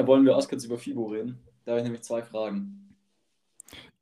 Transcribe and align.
Ja, 0.00 0.06
wollen 0.06 0.24
wir 0.24 0.32
erst 0.32 0.48
kurz 0.48 0.64
über 0.64 0.78
FIBO 0.78 1.08
reden? 1.08 1.38
Da 1.66 1.72
habe 1.72 1.80
ich 1.80 1.84
nämlich 1.84 2.00
zwei 2.00 2.22
Fragen. 2.22 2.96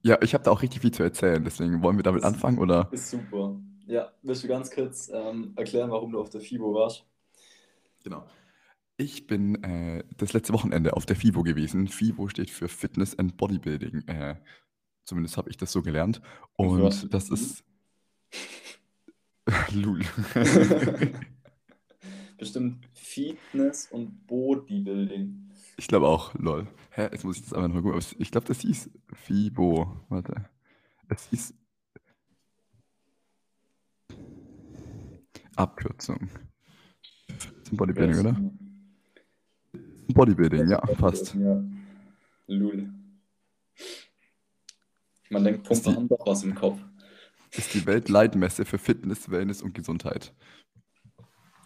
Ja, 0.01 0.23
ich 0.23 0.33
habe 0.33 0.45
da 0.45 0.53
auch 0.53 0.63
richtig 0.63 0.81
viel 0.81 0.93
zu 0.93 1.03
erzählen, 1.03 1.43
deswegen 1.43 1.83
wollen 1.83 1.97
wir 1.97 2.05
damit 2.05 2.23
Das 2.23 2.33
anfangen 2.35 2.59
oder? 2.61 2.89
ist 2.93 3.11
super. 3.11 3.61
Ja, 3.85 4.13
willst 4.23 4.45
du 4.45 4.49
ganz 4.49 4.71
kurz 4.71 5.11
ähm, 5.13 5.55
erklären, 5.57 5.91
warum 5.91 6.13
du 6.13 6.21
auf 6.21 6.31
der 6.31 6.41
FIBO 6.41 6.73
warst? 6.73 7.05
Genau. 8.05 8.25
Ich 8.97 9.27
bin 9.27 9.61
äh, 9.65 10.05
das 10.17 10.35
letzte 10.35 10.53
Wochenende 10.53 10.97
auf 10.97 11.05
der 11.05 11.17
FIBO 11.17 11.43
gewesen. 11.43 11.89
FIBO 11.89 12.29
steht 12.29 12.51
für 12.51 12.69
Fitness 12.69 13.19
and 13.19 13.37
Bodybuilding. 13.37 14.07
Äh, 14.07 14.37
zumindest 15.05 15.37
habe 15.37 15.51
ich 15.51 15.57
das 15.57 15.73
so 15.73 15.83
gelernt. 15.83 16.23
Und 16.55 16.81
was 16.81 17.03
Und 17.03 17.13
das 17.13 17.25
steht 17.27 17.41
ist 17.41 17.65
Lul. 19.73 20.03
Bestimmt 22.39 22.87
Fitness 22.95 23.89
und 23.91 24.29
Bodybuilding. 24.29 25.48
Ich 25.79 25.87
glaube 25.87 26.09
auch, 26.09 26.35
lol. 26.35 26.67
Hä, 26.91 27.09
jetzt 27.13 27.25
muss 27.25 27.37
ich 27.37 27.45
das 27.45 27.53
einfach 27.55 27.69
noch 27.73 27.83
gucken. 27.83 28.03
Ich 28.19 28.31
glaube, 28.33 28.47
das 28.49 28.61
hieß 28.61 28.91
FIBO. 29.15 30.05
Warte. 30.09 30.51
Es 31.09 31.27
hieß 31.31 31.55
Abkürzung. 35.57 36.29
Zum 37.63 37.77
Bodybuilding, 37.77 38.21
oder? 38.21 38.37
Bodybuilding, 40.09 40.69
ja, 40.69 40.85
fast. 40.97 41.35
Ja. 41.35 41.63
Lul. 42.49 42.93
Man 45.31 45.45
denkt, 45.45 45.71
Ist 45.71 45.85
Pumper 45.85 45.91
die, 45.91 45.97
haben 45.97 46.09
doch 46.09 46.27
was 46.27 46.43
im 46.43 46.55
Kopf. 46.55 46.81
ist 47.53 47.75
die 47.75 47.87
Weltleitmesse 47.87 48.65
für 48.65 48.79
Fitness, 48.79 49.31
Wellness 49.31 49.63
und 49.63 49.75
Gesundheit. 49.75 50.35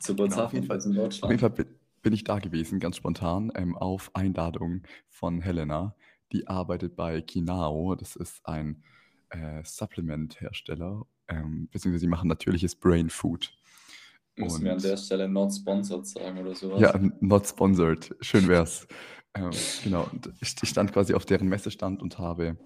Zu 0.00 0.14
Genau, 0.16 0.44
auf 0.44 0.52
jeden 0.52 0.66
Botschaft 0.66 0.68
Fall, 0.68 0.76
ist 0.78 0.84
in 0.86 0.90
auf 0.92 1.12
jeden 1.12 1.38
Deutschland. 1.38 1.40
Fall 1.40 1.66
bin, 2.02 2.12
ich 2.12 2.24
da 2.24 2.38
gewesen, 2.38 2.80
ganz 2.80 2.96
spontan, 2.96 3.52
ähm, 3.54 3.76
auf 3.76 4.10
Einladung 4.14 4.82
von 5.08 5.40
Helena. 5.40 5.96
Die 6.32 6.46
arbeitet 6.46 6.96
bei 6.96 7.20
Kinao. 7.22 7.94
Das 7.94 8.16
ist 8.16 8.44
ein 8.46 8.82
äh, 9.30 9.62
Supplement-Hersteller, 9.64 11.06
ähm, 11.28 11.68
beziehungsweise 11.70 12.00
sie 12.00 12.08
machen 12.08 12.28
natürliches 12.28 12.74
Brain 12.74 13.10
Food. 13.10 13.52
Müssen 14.36 14.64
wir 14.64 14.72
an 14.72 14.80
der 14.80 14.96
Und 14.96 14.98
Stelle 14.98 15.28
not 15.28 15.52
sponsored 15.54 16.06
sagen 16.06 16.38
oder 16.38 16.54
ja, 16.74 16.92
sowas. 16.92 17.12
not 17.20 17.46
sponsored. 17.46 18.14
Schön 18.20 18.48
wär's. 18.48 18.86
Ähm, 19.34 19.50
genau, 19.82 20.08
und 20.12 20.32
ich, 20.40 20.54
ich 20.62 20.68
stand 20.68 20.92
quasi 20.92 21.14
auf 21.14 21.24
deren 21.24 21.48
Messestand 21.48 22.02
und 22.02 22.18
habe 22.18 22.58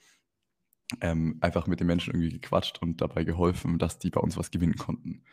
ähm, 1.00 1.38
einfach 1.40 1.66
mit 1.66 1.80
den 1.80 1.86
Menschen 1.86 2.12
irgendwie 2.14 2.30
gequatscht 2.38 2.80
und 2.82 3.00
dabei 3.00 3.24
geholfen, 3.24 3.78
dass 3.78 3.98
die 3.98 4.10
bei 4.10 4.20
uns 4.20 4.36
was 4.36 4.50
gewinnen 4.50 4.76
konnten. 4.76 5.24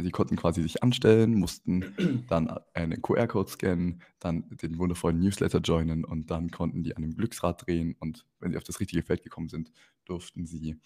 Also 0.00 0.08
die 0.08 0.12
konnten 0.12 0.36
quasi 0.36 0.62
sich 0.62 0.82
anstellen, 0.82 1.34
mussten 1.34 2.24
dann 2.30 2.48
einen 2.72 3.02
QR-Code 3.02 3.50
scannen, 3.50 4.00
dann 4.18 4.44
den 4.62 4.78
wundervollen 4.78 5.20
Newsletter 5.20 5.58
joinen 5.58 6.06
und 6.06 6.30
dann 6.30 6.50
konnten 6.50 6.82
die 6.82 6.96
an 6.96 7.02
einem 7.02 7.14
Glücksrad 7.14 7.66
drehen 7.66 7.96
und 8.00 8.24
wenn 8.38 8.50
sie 8.50 8.56
auf 8.56 8.64
das 8.64 8.80
richtige 8.80 9.02
Feld 9.02 9.22
gekommen 9.22 9.50
sind, 9.50 9.70
durften 10.06 10.46
sie 10.46 10.80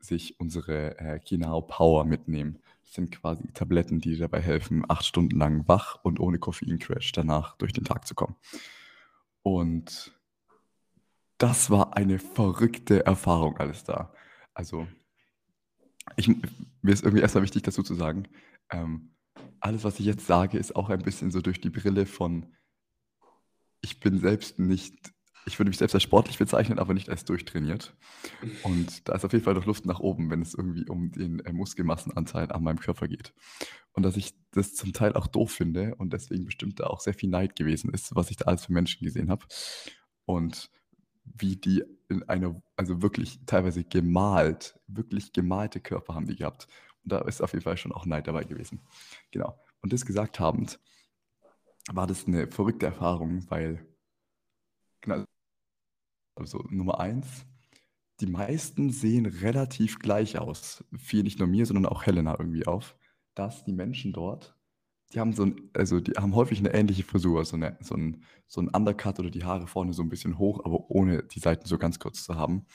sich 0.00 0.40
unsere 0.40 0.98
äh, 0.98 1.20
Kinao 1.20 1.62
Power 1.62 2.04
mitnehmen. 2.04 2.58
Das 2.82 2.94
sind 2.94 3.12
quasi 3.12 3.46
Tabletten, 3.52 4.00
die 4.00 4.18
dabei 4.18 4.40
helfen, 4.40 4.84
acht 4.88 5.06
Stunden 5.06 5.38
lang 5.38 5.68
wach 5.68 6.00
und 6.02 6.18
ohne 6.18 6.40
Koffeincrash 6.40 7.12
danach 7.12 7.56
durch 7.58 7.72
den 7.72 7.84
Tag 7.84 8.04
zu 8.04 8.16
kommen. 8.16 8.34
Und 9.42 10.12
das 11.38 11.70
war 11.70 11.96
eine 11.96 12.18
verrückte 12.18 13.06
Erfahrung 13.06 13.58
alles 13.58 13.84
da. 13.84 14.12
Also 14.54 14.88
ich, 16.14 16.28
mir 16.28 16.92
ist 16.92 17.04
irgendwie 17.04 17.22
erstmal 17.22 17.44
wichtig 17.44 17.62
dazu 17.62 17.82
zu 17.82 17.94
sagen, 17.94 18.28
ähm, 18.70 19.12
alles, 19.60 19.84
was 19.84 20.00
ich 20.00 20.06
jetzt 20.06 20.26
sage, 20.26 20.58
ist 20.58 20.76
auch 20.76 20.90
ein 20.90 21.02
bisschen 21.02 21.30
so 21.30 21.40
durch 21.40 21.60
die 21.60 21.70
Brille 21.70 22.06
von, 22.06 22.46
ich 23.80 24.00
bin 24.00 24.18
selbst 24.18 24.58
nicht, 24.58 24.94
ich 25.46 25.58
würde 25.58 25.68
mich 25.68 25.78
selbst 25.78 25.94
als 25.94 26.02
sportlich 26.02 26.38
bezeichnen, 26.38 26.78
aber 26.78 26.94
nicht 26.94 27.08
als 27.08 27.24
durchtrainiert. 27.24 27.96
Und 28.62 29.08
da 29.08 29.14
ist 29.14 29.24
auf 29.24 29.32
jeden 29.32 29.44
Fall 29.44 29.54
noch 29.54 29.66
Luft 29.66 29.86
nach 29.86 30.00
oben, 30.00 30.30
wenn 30.30 30.42
es 30.42 30.54
irgendwie 30.54 30.88
um 30.88 31.12
den 31.12 31.40
äh, 31.40 31.52
Muskelmassenanteil 31.52 32.50
an 32.50 32.64
meinem 32.64 32.80
Körper 32.80 33.06
geht. 33.06 33.32
Und 33.92 34.02
dass 34.02 34.16
ich 34.16 34.34
das 34.50 34.74
zum 34.74 34.92
Teil 34.92 35.14
auch 35.14 35.26
doof 35.26 35.52
finde 35.52 35.94
und 35.96 36.12
deswegen 36.12 36.44
bestimmt 36.44 36.80
da 36.80 36.84
auch 36.88 37.00
sehr 37.00 37.14
viel 37.14 37.30
Neid 37.30 37.56
gewesen 37.56 37.92
ist, 37.92 38.14
was 38.14 38.30
ich 38.30 38.36
da 38.36 38.46
alles 38.46 38.66
für 38.66 38.72
Menschen 38.72 39.04
gesehen 39.04 39.30
habe. 39.30 39.46
Und 40.24 40.70
wie 41.24 41.56
die 41.56 41.84
in 42.08 42.22
einer, 42.24 42.60
also 42.76 43.02
wirklich 43.02 43.40
teilweise 43.46 43.84
gemalt, 43.84 44.78
wirklich 44.86 45.32
gemalte 45.32 45.80
Körper 45.80 46.14
haben 46.14 46.26
die 46.26 46.36
gehabt. 46.36 46.68
Und 47.06 47.12
da 47.12 47.20
ist 47.20 47.40
auf 47.40 47.52
jeden 47.52 47.62
Fall 47.62 47.76
schon 47.76 47.92
auch 47.92 48.04
Neid 48.04 48.26
dabei 48.26 48.42
gewesen. 48.42 48.80
Genau. 49.30 49.56
Und 49.80 49.92
das 49.92 50.04
gesagt 50.04 50.40
habend, 50.40 50.80
war 51.92 52.08
das 52.08 52.26
eine 52.26 52.48
verrückte 52.48 52.86
Erfahrung, 52.86 53.48
weil, 53.48 53.86
genau, 55.00 55.24
also 56.34 56.64
Nummer 56.68 56.98
eins, 56.98 57.46
die 58.20 58.26
meisten 58.26 58.90
sehen 58.90 59.26
relativ 59.26 60.00
gleich 60.00 60.36
aus. 60.36 60.84
Fiel 60.96 61.22
nicht 61.22 61.38
nur 61.38 61.46
mir, 61.46 61.64
sondern 61.64 61.86
auch 61.86 62.04
Helena 62.04 62.34
irgendwie 62.36 62.66
auf, 62.66 62.96
dass 63.36 63.64
die 63.64 63.72
Menschen 63.72 64.12
dort, 64.12 64.56
die 65.14 65.20
haben 65.20 65.32
so 65.32 65.44
ein, 65.44 65.70
also 65.74 66.00
die 66.00 66.12
haben 66.12 66.34
häufig 66.34 66.58
eine 66.58 66.74
ähnliche 66.74 67.04
Frisur, 67.04 67.44
so, 67.44 67.54
eine, 67.54 67.78
so, 67.80 67.94
ein, 67.94 68.24
so 68.48 68.60
ein 68.60 68.68
Undercut 68.68 69.20
oder 69.20 69.30
die 69.30 69.44
Haare 69.44 69.68
vorne 69.68 69.92
so 69.92 70.02
ein 70.02 70.08
bisschen 70.08 70.38
hoch, 70.38 70.64
aber 70.64 70.90
ohne 70.90 71.22
die 71.22 71.38
Seiten 71.38 71.66
so 71.66 71.78
ganz 71.78 72.00
kurz 72.00 72.24
zu 72.24 72.34
haben. 72.34 72.66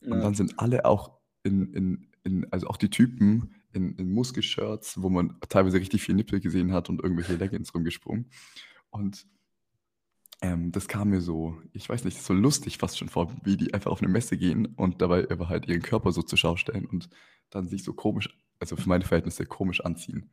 Und 0.00 0.18
Ja. 0.18 0.20
dann 0.24 0.34
sind 0.34 0.58
alle 0.58 0.86
auch 0.86 1.18
in, 1.42 1.74
in, 1.74 2.10
in 2.24 2.50
also 2.50 2.68
auch 2.68 2.78
die 2.78 2.90
Typen 2.90 3.54
in, 3.76 3.94
in 3.96 4.12
Muskelshirts, 4.12 5.00
wo 5.02 5.08
man 5.08 5.38
teilweise 5.48 5.78
richtig 5.78 6.02
viel 6.02 6.14
Nippel 6.14 6.40
gesehen 6.40 6.72
hat 6.72 6.88
und 6.88 7.02
irgendwelche 7.02 7.36
Leggings 7.36 7.74
rumgesprungen. 7.74 8.30
Und 8.90 9.26
ähm, 10.42 10.72
das 10.72 10.88
kam 10.88 11.10
mir 11.10 11.20
so, 11.20 11.60
ich 11.72 11.88
weiß 11.88 12.04
nicht, 12.04 12.20
so 12.20 12.34
lustig 12.34 12.78
fast 12.78 12.98
schon 12.98 13.08
vor, 13.08 13.34
wie 13.44 13.56
die 13.56 13.72
einfach 13.72 13.90
auf 13.90 14.02
eine 14.02 14.10
Messe 14.10 14.36
gehen 14.36 14.66
und 14.66 15.00
dabei 15.00 15.30
aber 15.30 15.48
halt 15.48 15.66
ihren 15.66 15.82
Körper 15.82 16.12
so 16.12 16.22
zur 16.22 16.38
Schau 16.38 16.56
stellen 16.56 16.86
und 16.86 17.08
dann 17.50 17.68
sich 17.68 17.84
so 17.84 17.92
komisch, 17.92 18.36
also 18.58 18.76
für 18.76 18.88
meine 18.88 19.04
Verhältnisse 19.04 19.46
komisch 19.46 19.80
anziehen. 19.80 20.30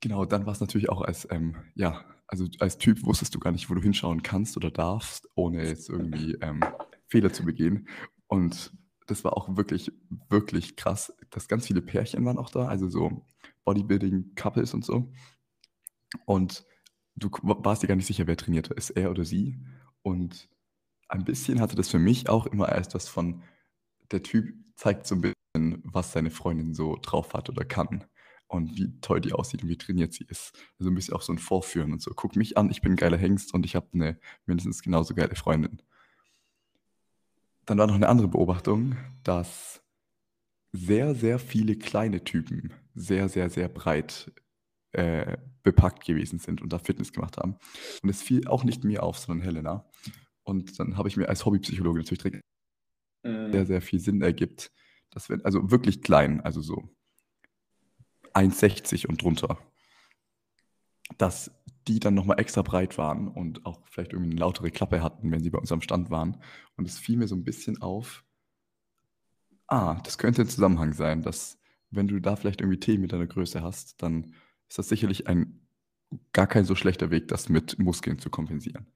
Genau, 0.00 0.24
dann 0.24 0.46
war 0.46 0.52
es 0.52 0.60
natürlich 0.60 0.88
auch 0.88 1.02
als, 1.02 1.28
ähm, 1.30 1.56
ja, 1.74 2.04
also 2.26 2.46
als 2.58 2.78
Typ 2.78 3.04
wusstest 3.04 3.34
du 3.34 3.38
gar 3.38 3.52
nicht, 3.52 3.70
wo 3.70 3.74
du 3.74 3.82
hinschauen 3.82 4.22
kannst 4.22 4.56
oder 4.56 4.70
darfst, 4.70 5.28
ohne 5.34 5.64
jetzt 5.66 5.88
irgendwie 5.88 6.34
ähm, 6.40 6.60
Fehler 7.08 7.32
zu 7.32 7.44
begehen. 7.44 7.88
Und 8.26 8.72
das 9.06 9.24
war 9.24 9.36
auch 9.36 9.56
wirklich, 9.56 9.92
wirklich 10.28 10.76
krass, 10.76 11.12
dass 11.30 11.48
ganz 11.48 11.66
viele 11.66 11.82
Pärchen 11.82 12.24
waren 12.24 12.38
auch 12.38 12.50
da, 12.50 12.66
also 12.66 12.88
so 12.88 13.24
Bodybuilding-Couples 13.64 14.74
und 14.74 14.84
so. 14.84 15.12
Und 16.24 16.64
du 17.16 17.30
warst 17.42 17.82
dir 17.82 17.86
gar 17.88 17.96
nicht 17.96 18.06
sicher, 18.06 18.26
wer 18.26 18.36
trainiert 18.36 18.68
ist, 18.68 18.90
er 18.90 19.10
oder 19.10 19.24
sie. 19.24 19.58
Und 20.02 20.48
ein 21.08 21.24
bisschen 21.24 21.60
hatte 21.60 21.76
das 21.76 21.88
für 21.88 21.98
mich 21.98 22.28
auch 22.28 22.46
immer 22.46 22.68
erst 22.68 22.94
was 22.94 23.08
von, 23.08 23.42
der 24.10 24.22
Typ 24.22 24.54
zeigt 24.76 25.06
so 25.06 25.16
ein 25.16 25.20
bisschen, 25.20 25.82
was 25.84 26.12
seine 26.12 26.30
Freundin 26.30 26.74
so 26.74 26.96
drauf 27.00 27.34
hat 27.34 27.48
oder 27.48 27.64
kann 27.64 28.04
und 28.48 28.76
wie 28.76 29.00
toll 29.00 29.20
die 29.20 29.32
aussieht 29.32 29.62
und 29.62 29.68
wie 29.68 29.78
trainiert 29.78 30.12
sie 30.12 30.24
ist. 30.28 30.52
Also 30.78 30.90
ein 30.90 30.94
bisschen 30.94 31.14
auch 31.14 31.22
so 31.22 31.32
ein 31.32 31.38
Vorführen 31.38 31.92
und 31.92 32.02
so. 32.02 32.12
Guck 32.14 32.36
mich 32.36 32.56
an, 32.56 32.70
ich 32.70 32.82
bin 32.82 32.92
ein 32.92 32.96
geiler 32.96 33.16
Hengst 33.16 33.54
und 33.54 33.66
ich 33.66 33.74
habe 33.74 33.88
eine 33.92 34.18
mindestens 34.46 34.82
genauso 34.82 35.14
geile 35.14 35.34
Freundin. 35.34 35.82
Dann 37.66 37.78
war 37.78 37.86
noch 37.86 37.94
eine 37.94 38.08
andere 38.08 38.28
Beobachtung, 38.28 38.96
dass 39.24 39.82
sehr, 40.72 41.14
sehr 41.14 41.38
viele 41.38 41.76
kleine 41.76 42.22
Typen 42.24 42.72
sehr, 42.94 43.28
sehr, 43.28 43.50
sehr 43.50 43.68
breit 43.68 44.32
äh, 44.92 45.36
bepackt 45.62 46.04
gewesen 46.04 46.38
sind 46.38 46.62
und 46.62 46.72
da 46.72 46.78
Fitness 46.78 47.12
gemacht 47.12 47.38
haben. 47.38 47.56
Und 48.02 48.08
es 48.08 48.22
fiel 48.22 48.46
auch 48.46 48.64
nicht 48.64 48.84
mir 48.84 49.02
auf, 49.02 49.18
sondern 49.18 49.44
Helena. 49.44 49.90
Und 50.44 50.78
dann 50.78 50.96
habe 50.96 51.08
ich 51.08 51.16
mir 51.16 51.28
als 51.28 51.44
Hobbypsychologe 51.44 51.98
natürlich 51.98 52.22
direkt 52.22 52.40
sehr, 53.22 53.32
Mhm. 53.62 53.66
sehr 53.66 53.82
viel 53.82 53.98
Sinn 53.98 54.22
ergibt, 54.22 54.70
dass 55.10 55.28
wir, 55.28 55.40
also 55.44 55.70
wirklich 55.70 56.02
klein, 56.02 56.40
also 56.42 56.60
so 56.60 56.88
1,60 58.32 59.06
und 59.08 59.20
drunter, 59.22 59.58
dass 61.18 61.50
die 61.88 62.00
dann 62.00 62.14
nochmal 62.14 62.40
extra 62.40 62.62
breit 62.62 62.98
waren 62.98 63.28
und 63.28 63.64
auch 63.64 63.80
vielleicht 63.86 64.12
irgendwie 64.12 64.32
eine 64.32 64.40
lautere 64.40 64.70
Klappe 64.70 65.02
hatten, 65.02 65.30
wenn 65.30 65.42
sie 65.42 65.50
bei 65.50 65.58
uns 65.58 65.70
am 65.72 65.82
Stand 65.82 66.10
waren. 66.10 66.42
Und 66.76 66.86
es 66.86 66.98
fiel 66.98 67.16
mir 67.16 67.28
so 67.28 67.36
ein 67.36 67.44
bisschen 67.44 67.80
auf, 67.80 68.24
ah, 69.68 70.00
das 70.02 70.18
könnte 70.18 70.42
ein 70.42 70.48
Zusammenhang 70.48 70.92
sein, 70.92 71.22
dass 71.22 71.58
wenn 71.90 72.08
du 72.08 72.20
da 72.20 72.36
vielleicht 72.36 72.60
irgendwie 72.60 72.80
Themen 72.80 73.02
mit 73.02 73.12
deiner 73.12 73.26
Größe 73.26 73.62
hast, 73.62 74.02
dann 74.02 74.34
ist 74.68 74.78
das 74.78 74.88
sicherlich 74.88 75.28
ein 75.28 75.66
gar 76.32 76.46
kein 76.46 76.64
so 76.64 76.74
schlechter 76.74 77.10
Weg, 77.10 77.28
das 77.28 77.48
mit 77.48 77.78
Muskeln 77.78 78.18
zu 78.18 78.30
kompensieren. 78.30 78.86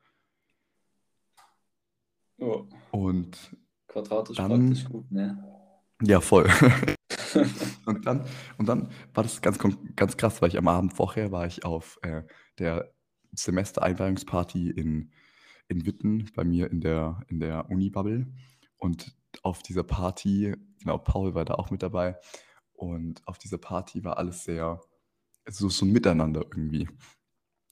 Oh, 2.39 2.67
Und 2.91 3.57
quadratisch 3.89 4.37
dann, 4.37 4.49
praktisch 4.49 4.85
gut, 4.85 5.11
ne? 5.11 5.45
ja, 6.03 6.21
voll. 6.21 6.49
Und 7.87 8.07
dann, 8.07 8.25
und 8.59 8.69
dann 8.69 8.91
war 9.15 9.23
das 9.25 9.43
ganz, 9.43 9.59
ganz 9.97 10.17
krass, 10.17 10.41
weil 10.41 10.49
ich 10.49 10.59
am 10.59 10.69
Abend 10.69 10.93
vorher 10.93 11.33
war 11.33 11.47
ich 11.47 11.65
auf 11.65 11.99
äh, 12.03 12.23
der 12.59 12.93
Semestereinweihungsparty 13.33 14.71
in, 14.71 15.13
in 15.69 15.87
Witten 15.87 16.31
bei 16.35 16.45
mir 16.45 16.71
in 16.71 16.81
der, 16.81 17.23
in 17.29 17.41
der 17.41 17.69
Uni-Bubble. 17.71 18.27
Und 18.77 19.15
auf 19.43 19.63
dieser 19.63 19.85
Party, 19.85 20.55
genau, 20.81 20.99
Paul 20.99 21.35
war 21.35 21.45
da 21.45 21.55
auch 21.55 21.71
mit 21.71 21.83
dabei. 21.83 22.17
Und 22.73 23.27
auf 23.27 23.39
dieser 23.39 23.59
Party 23.59 24.05
war 24.05 24.19
alles 24.19 24.45
sehr, 24.45 24.81
so, 25.47 25.69
so 25.69 25.85
ein 25.85 25.93
Miteinander 25.93 26.41
irgendwie. 26.41 26.89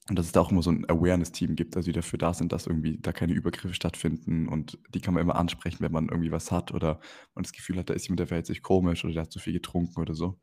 Und 0.09 0.17
dass 0.17 0.25
es 0.25 0.31
da 0.31 0.41
auch 0.41 0.51
immer 0.51 0.63
so 0.63 0.71
ein 0.71 0.89
Awareness-Team 0.89 1.55
gibt, 1.55 1.75
also 1.77 1.85
die 1.85 1.93
dafür 1.93 2.17
da 2.17 2.33
sind, 2.33 2.51
dass 2.51 2.65
irgendwie 2.65 2.97
da 2.97 3.13
keine 3.13 3.33
Übergriffe 3.33 3.75
stattfinden 3.75 4.47
und 4.47 4.79
die 4.89 5.01
kann 5.01 5.13
man 5.13 5.21
immer 5.21 5.35
ansprechen, 5.35 5.81
wenn 5.81 5.91
man 5.91 6.09
irgendwie 6.09 6.31
was 6.31 6.51
hat 6.51 6.73
oder 6.73 6.99
man 7.35 7.43
das 7.43 7.51
Gefühl 7.51 7.77
hat, 7.77 7.91
da 7.91 7.93
ist 7.93 8.07
jemand, 8.07 8.21
der 8.21 8.27
verhält 8.27 8.47
sich 8.47 8.63
komisch 8.63 9.05
oder 9.05 9.13
der 9.13 9.23
hat 9.23 9.31
zu 9.31 9.37
viel 9.37 9.53
getrunken 9.53 10.01
oder 10.01 10.15
so. 10.15 10.39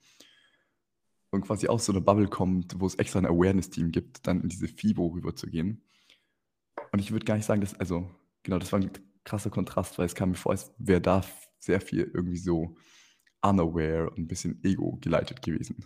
Und 1.30 1.42
quasi 1.42 1.66
aus 1.66 1.84
so 1.84 1.92
einer 1.92 2.00
Bubble 2.00 2.28
kommt, 2.28 2.80
wo 2.80 2.86
es 2.86 2.94
extra 2.94 3.18
ein 3.18 3.26
Awareness-Team 3.26 3.90
gibt, 3.90 4.26
dann 4.28 4.40
in 4.40 4.48
diese 4.48 4.68
FIBO 4.68 5.08
rüberzugehen. 5.08 5.82
Und 6.92 7.00
ich 7.00 7.10
würde 7.10 7.24
gar 7.24 7.34
nicht 7.34 7.46
sagen, 7.46 7.60
dass, 7.60 7.74
also, 7.74 8.08
genau, 8.44 8.60
das 8.60 8.70
war 8.70 8.78
ein 8.78 8.92
krasser 9.24 9.50
Kontrast, 9.50 9.98
weil 9.98 10.06
es 10.06 10.14
kam 10.14 10.30
mir 10.30 10.36
vor, 10.36 10.52
als 10.52 10.72
wäre 10.78 11.00
da 11.00 11.24
sehr 11.58 11.80
viel 11.80 12.08
irgendwie 12.14 12.38
so 12.38 12.76
unaware 13.42 14.10
und 14.10 14.18
ein 14.18 14.28
bisschen 14.28 14.62
ego 14.62 14.98
geleitet 15.00 15.42
gewesen. 15.42 15.84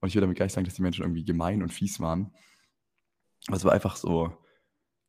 Und 0.00 0.08
ich 0.08 0.14
würde 0.14 0.26
damit 0.26 0.36
gleich 0.36 0.52
sagen, 0.52 0.66
dass 0.66 0.74
die 0.74 0.82
Menschen 0.82 1.02
irgendwie 1.02 1.24
gemein 1.24 1.62
und 1.62 1.72
fies 1.72 1.98
waren. 1.98 2.34
Aber 3.48 3.56
es 3.56 3.64
war 3.64 3.72
einfach 3.72 3.96
so, 3.96 4.32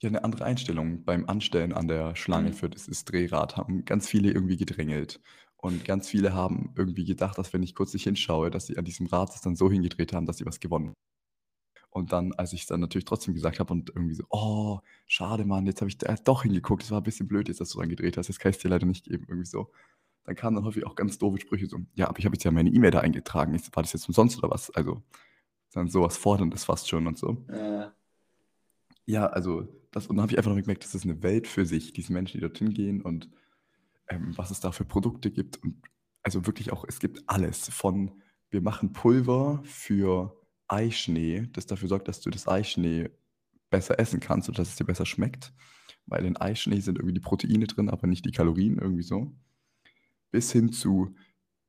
ja, 0.01 0.09
eine 0.09 0.23
andere 0.23 0.45
Einstellung 0.45 1.03
beim 1.05 1.27
Anstellen 1.29 1.73
an 1.73 1.87
der 1.87 2.15
Schlange 2.15 2.49
Mhm. 2.49 2.53
für 2.53 2.69
dieses 2.69 3.05
Drehrad. 3.05 3.57
Haben 3.57 3.85
ganz 3.85 4.07
viele 4.07 4.31
irgendwie 4.31 4.57
gedrängelt. 4.57 5.21
Und 5.57 5.85
ganz 5.85 6.09
viele 6.09 6.33
haben 6.33 6.73
irgendwie 6.75 7.05
gedacht, 7.05 7.37
dass 7.37 7.53
wenn 7.53 7.63
ich 7.63 7.73
kurz 7.73 7.93
nicht 7.93 8.03
hinschaue, 8.03 8.49
dass 8.51 8.65
sie 8.67 8.77
an 8.77 8.83
diesem 8.85 9.05
Rad 9.07 9.33
es 9.33 9.41
dann 9.41 9.55
so 9.55 9.69
hingedreht 9.71 10.11
haben, 10.13 10.25
dass 10.25 10.37
sie 10.37 10.45
was 10.45 10.59
gewonnen 10.59 10.87
haben. 10.89 10.93
Und 11.89 12.11
dann, 12.11 12.33
als 12.33 12.53
ich 12.53 12.61
es 12.61 12.67
dann 12.67 12.79
natürlich 12.79 13.05
trotzdem 13.05 13.35
gesagt 13.35 13.59
habe 13.59 13.71
und 13.71 13.89
irgendwie 13.89 14.15
so, 14.15 14.23
oh, 14.29 14.79
schade, 15.05 15.45
Mann, 15.45 15.67
jetzt 15.67 15.79
habe 15.79 15.89
ich 15.89 15.97
da 15.99 16.15
doch 16.15 16.41
hingeguckt, 16.43 16.81
es 16.83 16.89
war 16.91 16.99
ein 16.99 17.03
bisschen 17.03 17.27
blöd, 17.27 17.47
jetzt, 17.47 17.61
dass 17.61 17.69
du 17.69 17.77
dran 17.77 17.89
gedreht 17.89 18.17
hast, 18.17 18.29
jetzt 18.29 18.39
kann 18.39 18.49
ich 18.49 18.57
dir 18.57 18.69
leider 18.69 18.87
nicht 18.87 19.05
geben, 19.05 19.25
irgendwie 19.29 19.45
so. 19.47 19.71
Dann 20.25 20.35
kamen 20.35 20.55
dann 20.55 20.65
häufig 20.65 20.85
auch 20.87 20.95
ganz 20.95 21.19
doofe 21.19 21.39
Sprüche 21.39 21.67
so, 21.67 21.77
ja, 21.93 22.07
aber 22.09 22.17
ich 22.17 22.25
habe 22.25 22.35
jetzt 22.35 22.43
ja 22.43 22.51
meine 22.51 22.71
E-Mail 22.71 22.89
da 22.91 23.01
eingetragen, 23.01 23.53
ist- 23.53 23.75
war 23.75 23.83
das 23.83 23.93
jetzt 23.93 24.07
umsonst 24.07 24.39
oder 24.39 24.49
was? 24.49 24.71
Also, 24.71 25.03
dann 25.71 25.87
sowas 25.87 26.17
Forderndes 26.17 26.65
fast 26.65 26.89
schon 26.89 27.05
und 27.07 27.17
so. 27.17 27.45
Äh, 27.47 27.89
Ja, 29.05 29.27
also, 29.27 29.67
das, 29.91 30.07
und 30.07 30.15
dann 30.15 30.23
habe 30.23 30.31
ich 30.31 30.37
einfach 30.37 30.51
noch 30.51 30.59
gemerkt, 30.59 30.83
das 30.83 30.95
ist 30.95 31.03
eine 31.05 31.21
Welt 31.23 31.47
für 31.47 31.65
sich, 31.65 31.93
diese 31.93 32.13
Menschen, 32.13 32.37
die 32.37 32.41
dorthin 32.41 32.73
gehen 32.73 33.01
und 33.01 33.29
ähm, 34.07 34.33
was 34.37 34.51
es 34.51 34.59
da 34.59 34.71
für 34.71 34.85
Produkte 34.85 35.31
gibt. 35.31 35.61
Und 35.63 35.81
also 36.23 36.45
wirklich 36.45 36.71
auch, 36.71 36.85
es 36.87 36.99
gibt 36.99 37.23
alles 37.27 37.69
von, 37.69 38.21
wir 38.49 38.61
machen 38.61 38.93
Pulver 38.93 39.61
für 39.65 40.39
Eischnee, 40.67 41.49
das 41.53 41.65
dafür 41.65 41.89
sorgt, 41.89 42.07
dass 42.07 42.21
du 42.21 42.29
das 42.29 42.47
Eischnee 42.47 43.09
besser 43.69 43.99
essen 43.99 44.19
kannst 44.19 44.49
oder 44.49 44.57
dass 44.57 44.69
es 44.69 44.75
dir 44.75 44.85
besser 44.85 45.05
schmeckt. 45.05 45.53
Weil 46.05 46.25
in 46.25 46.37
Eischnee 46.37 46.79
sind 46.79 46.97
irgendwie 46.97 47.13
die 47.13 47.21
Proteine 47.21 47.67
drin, 47.67 47.89
aber 47.89 48.07
nicht 48.07 48.25
die 48.25 48.31
Kalorien, 48.31 48.77
irgendwie 48.77 49.03
so. 49.03 49.31
Bis 50.31 50.51
hin 50.51 50.71
zu 50.71 51.15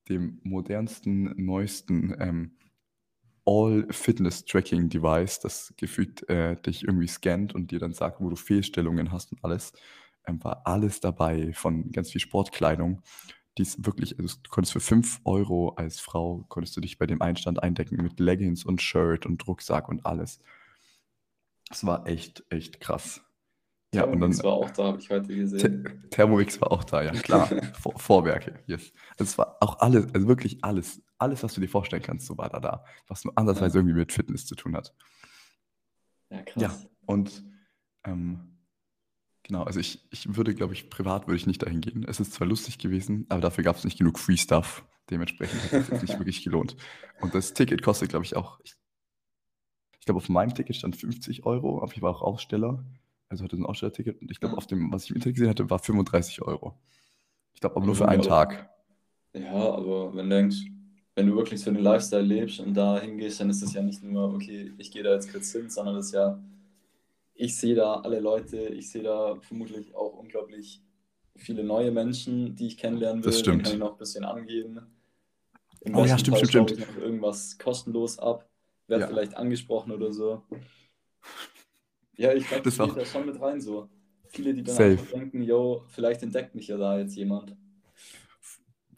dem 0.09 0.41
modernsten, 0.43 1.35
neuesten 1.45 2.15
ähm, 2.19 2.57
All-Fitness-Tracking-Device, 3.47 5.41
das 5.41 5.75
gefühlt 5.77 6.29
äh, 6.29 6.57
dich 6.57 6.85
irgendwie 6.85 7.09
scannt 7.09 7.55
und 7.55 7.71
dir 7.71 7.79
dann 7.79 7.93
sagt, 7.93 8.21
wo 8.21 8.31
du 8.31 8.37
Fehlstellungen 8.37 9.13
hast 9.13 9.33
und 9.33 9.45
alles, 9.45 9.73
ähm, 10.27 10.43
war 10.43 10.63
alles 10.67 11.01
dabei 11.01 11.53
von 11.53 11.91
ganz 11.93 12.11
viel 12.13 12.21
Sportkleidung. 12.21 13.03
Die 13.59 13.63
ist 13.63 13.87
wirklich, 13.87 14.19
also 14.19 14.37
du 14.43 14.51
konntest 14.51 14.73
für 14.73 14.81
5 14.81 15.21
Euro 15.25 15.71
als 15.77 16.01
Frau, 16.01 16.45
konntest 16.49 16.77
du 16.77 16.81
dich 16.81 16.99
bei 16.99 17.07
dem 17.07 17.23
Einstand 17.23 17.63
eindecken 17.63 17.97
mit 18.03 18.19
Leggings 18.19 18.65
und 18.65 18.83
Shirt 18.83 19.27
und 19.27 19.47
Rucksack 19.47 19.89
und 19.89 20.05
alles. 20.07 20.41
Das 21.69 21.85
war 21.87 22.07
echt, 22.07 22.45
echt 22.51 22.81
krass. 22.81 23.24
Ja, 23.95 24.05
und 24.05 24.21
dann 24.21 24.33
Thermomix 24.33 24.45
war 24.45 24.53
auch 24.53 24.71
da, 24.71 24.85
habe 24.85 24.99
ich 24.99 25.11
heute 25.11 25.35
gesehen. 25.35 25.85
Th 25.85 26.11
Thermomix 26.11 26.61
war 26.61 26.73
auch 26.73 26.85
da, 26.85 27.03
ja 27.03 27.13
klar. 27.23 27.49
Vor 27.81 27.99
Vorwerke, 27.99 28.59
yes. 28.67 28.93
Also 29.19 29.25
es 29.31 29.39
war 29.39 29.57
auch 29.61 29.79
alles, 29.81 30.13
also 30.15 30.29
wirklich 30.29 30.63
alles, 30.65 31.03
alles, 31.19 31.43
was 31.43 31.55
du 31.55 31.61
dir 31.61 31.69
vorstellen 31.69 32.03
kannst, 32.03 32.27
so 32.27 32.37
war 32.37 32.49
da 32.51 32.61
da, 32.61 32.85
was 33.09 33.25
nur 33.25 33.37
andersweise 33.39 33.75
Ja. 33.77 33.81
irgendwie 33.81 33.97
mit 33.99 34.13
Fitness 34.13 34.47
zu 34.47 34.55
tun 34.55 34.77
hat. 34.77 34.95
Ja, 36.31 36.39
Ja, 36.39 36.69
krass. 36.69 36.87
und 37.07 37.45
ähm, 38.05 38.59
genau, 39.43 39.63
also 39.63 39.81
ich, 39.81 40.07
ich 40.11 40.37
würde, 40.37 40.55
glaube 40.55 40.75
ich, 40.75 40.91
privat 40.91 41.27
würde 41.27 41.37
ich 41.37 41.47
nicht 41.47 41.63
dahin 41.63 41.81
gehen. 41.81 42.05
Es 42.07 42.21
ist 42.21 42.33
zwar 42.35 42.47
lustig 42.47 42.79
gewesen, 42.79 43.27
aber 43.29 43.41
dafür 43.41 43.65
gab 43.65 43.77
es 43.77 43.85
nicht 43.85 43.99
genug 43.99 44.19
Free 44.19 44.37
Stuff. 44.37 44.85
Dementsprechend 45.11 45.61
hat 45.65 45.73
es 45.73 45.87
sich 45.89 46.03
nicht 46.03 46.19
wirklich 46.19 46.43
gelohnt. 46.45 46.77
Und 47.21 47.35
das 47.35 47.53
Ticket 47.55 47.83
kostet, 47.83 48.09
glaube 48.11 48.25
ich, 48.25 48.37
auch, 48.37 48.59
ich, 48.65 48.75
ich 50.01 50.07
glaube, 50.07 50.19
auf 50.19 50.29
meinem 50.29 50.55
Ticket 50.55 50.77
stand 50.77 50.97
50 50.97 51.45
Euro, 51.47 51.83
aber 51.83 51.93
ich 51.93 52.03
war 52.03 52.11
auch 52.11 52.23
Aussteller, 52.23 52.85
also 53.35 53.45
hatte 53.45 53.57
ein 53.57 53.67
Ausstellerticket 53.67 54.21
und 54.21 54.31
ich 54.31 54.41
glaube, 54.41 54.55
Ja. 54.55 54.59
auf 54.59 54.67
dem, 54.67 54.93
was 54.93 55.05
ich 55.05 55.11
im 55.11 55.17
Internet 55.17 55.35
gesehen 55.37 55.51
hatte, 55.51 55.69
war 55.71 55.79
35 55.79 56.43
Euro. 56.43 56.75
Ich 57.55 57.61
glaube, 57.61 57.77
aber 57.77 57.85
nur 57.87 57.95
Ja, 57.95 57.99
für 57.99 58.09
einen 58.09 58.21
aber- 58.21 58.29
Tag. 58.29 58.71
Ja, 59.35 59.53
aber 59.53 60.15
wenn 60.15 60.31
du 60.31 60.37
denkst, 60.37 60.57
wenn 61.17 61.27
du 61.27 61.37
wirklich 61.37 61.61
so 61.61 61.71
den 61.73 61.83
Lifestyle 61.83 62.23
lebst 62.23 62.61
und 62.61 62.75
da 62.75 62.99
hingehst, 63.01 63.41
dann 63.41 63.51
ist 63.51 63.63
es 63.63 63.73
ja 63.75 63.83
nicht 63.83 64.03
nur, 64.03 64.33
okay, 64.35 64.73
ich 64.79 64.91
gehe 64.91 65.03
da 65.03 65.13
jetzt 65.15 65.31
kurz 65.33 65.53
hin, 65.53 65.69
sondern 65.71 65.95
das 65.97 66.07
ist 66.07 66.13
ja, 66.13 66.41
ich 67.35 67.57
sehe 67.57 67.75
da 67.75 67.95
alle 68.01 68.21
Leute, 68.21 68.59
ich 68.59 68.91
sehe 68.91 69.03
da 69.03 69.37
vermutlich 69.41 69.95
auch 69.95 70.15
unglaublich 70.19 70.83
viele 71.37 71.65
neue 71.65 71.91
Menschen, 71.91 72.55
die 72.55 72.67
ich 72.69 72.77
kennenlernen 72.79 73.25
will. 73.25 73.31
Das 73.31 73.41
stimmt. 73.41 73.65
kann 73.65 73.73
ich 73.73 73.79
noch 73.79 73.93
ein 73.93 73.99
bisschen 73.99 74.25
angeben. 74.25 74.81
Im 75.81 75.95
Oh 75.97 76.05
ja, 76.05 76.17
stimmt, 76.17 76.39
Fall 76.39 76.47
stimmt, 76.49 76.71
staube 76.71 76.83
ich 76.91 76.97
noch 76.97 77.03
irgendwas 77.03 77.59
kostenlos 77.59 78.19
ab, 78.19 78.49
werde 78.87 79.03
Ja. 79.03 79.09
vielleicht 79.09 79.37
angesprochen 79.37 79.91
oder 79.93 80.13
so. 80.13 80.43
Ja, 82.17 82.33
ich 82.35 82.47
glaube, 82.49 82.63
das 82.65 82.77
Das 82.77 82.79
war 82.79 82.87
spielt 82.89 82.97
da 82.97 83.05
schon 83.05 83.27
mit 83.27 83.41
rein 83.41 83.61
so. 83.61 83.89
Viele, 84.29 84.55
die 84.55 84.65
dann 84.65 84.77
Safe. 84.77 84.91
einfach 84.91 85.07
denken, 85.07 85.43
yo, 85.43 85.85
vielleicht 85.89 86.23
entdeckt 86.23 86.55
mich 86.55 86.69
ja 86.69 86.77
da 86.77 86.99
jetzt 86.99 87.15
jemand. 87.17 87.57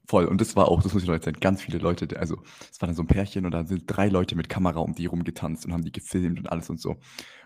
Voll. 0.09 0.27
Und 0.27 0.41
das 0.41 0.55
war 0.55 0.69
auch, 0.69 0.83
das 0.85 0.93
muss 0.95 1.03
ich 1.03 1.09
noch 1.09 1.15
erzählen, 1.17 1.35
ganz 1.41 1.63
viele 1.63 1.79
Leute, 1.79 2.07
also 2.21 2.41
es 2.71 2.81
war 2.81 2.87
dann 2.87 2.95
so 2.95 3.03
ein 3.03 3.09
Pärchen 3.09 3.45
und 3.45 3.51
da 3.51 3.65
sind 3.65 3.85
drei 3.89 4.09
Leute 4.09 4.37
mit 4.37 4.49
Kamera 4.49 4.79
um 4.79 4.95
die 4.95 5.07
rumgetanzt 5.07 5.67
und 5.67 5.73
haben 5.73 5.83
die 5.83 5.91
gefilmt 5.91 6.39
und 6.39 6.47
alles 6.47 6.71
und 6.71 6.81
so. 6.81 6.91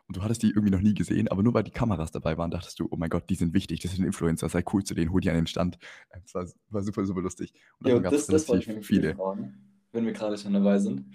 Und 0.07 0.17
du 0.17 0.23
hattest 0.23 0.43
die 0.43 0.49
irgendwie 0.51 0.71
noch 0.71 0.83
nie 0.83 0.93
gesehen, 0.93 1.29
aber 1.29 1.43
nur 1.43 1.55
weil 1.55 1.63
die 1.63 1.71
Kameras 1.71 2.11
dabei 2.13 2.37
waren, 2.37 2.51
dachtest 2.51 2.79
du, 2.79 2.87
oh 2.91 2.97
mein 2.99 3.09
Gott, 3.09 3.31
die 3.31 3.35
sind 3.37 3.55
wichtig, 3.55 3.81
das 3.81 3.93
sind 3.93 4.05
Influencer, 4.05 4.49
sei 4.51 4.63
cool 4.75 4.85
zu 4.85 4.93
denen, 4.95 5.11
hol 5.11 5.23
die 5.23 5.31
an 5.31 5.37
den 5.37 5.47
Stand. 5.47 5.79
Es 6.25 6.35
war, 6.35 6.47
war 6.69 6.83
super, 6.83 7.07
super 7.07 7.23
lustig. 7.23 7.55
Und 7.79 7.89
Ja, 7.89 7.99
das, 7.99 8.27
das 8.27 8.47
wollte 8.49 8.63
ich 8.63 8.69
nämlich 8.69 8.87
viele. 8.87 9.15
fragen, 9.15 9.55
wenn 9.93 10.05
wir 10.05 10.13
gerade 10.13 10.37
schon 10.37 10.53
dabei 10.53 10.79
sind. 10.79 11.07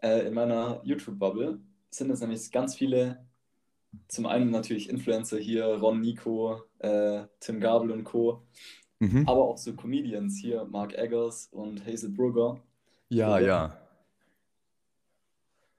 Äh, 0.00 0.28
in 0.28 0.34
meiner 0.34 0.80
YouTube-Bubble 0.84 1.58
sind 1.90 2.10
es 2.10 2.20
nämlich 2.20 2.48
ganz 2.52 2.76
viele, 2.76 3.26
zum 4.08 4.26
einen 4.26 4.50
natürlich 4.50 4.88
Influencer 4.88 5.38
hier, 5.38 5.64
Ron 5.66 6.00
Nico, 6.00 6.62
äh, 6.78 7.24
Tim 7.40 7.60
Gabel 7.60 7.90
und 7.90 8.04
Co., 8.04 8.42
Mhm. 9.00 9.26
aber 9.28 9.42
auch 9.42 9.58
so 9.58 9.74
Comedians 9.74 10.38
hier, 10.38 10.64
Mark 10.64 10.94
Eggers 10.96 11.48
und 11.50 11.84
Hazel 11.84 12.10
Brugger. 12.10 12.62
Ja, 13.08 13.30
Brugger. 13.34 13.46
ja. 13.46 13.78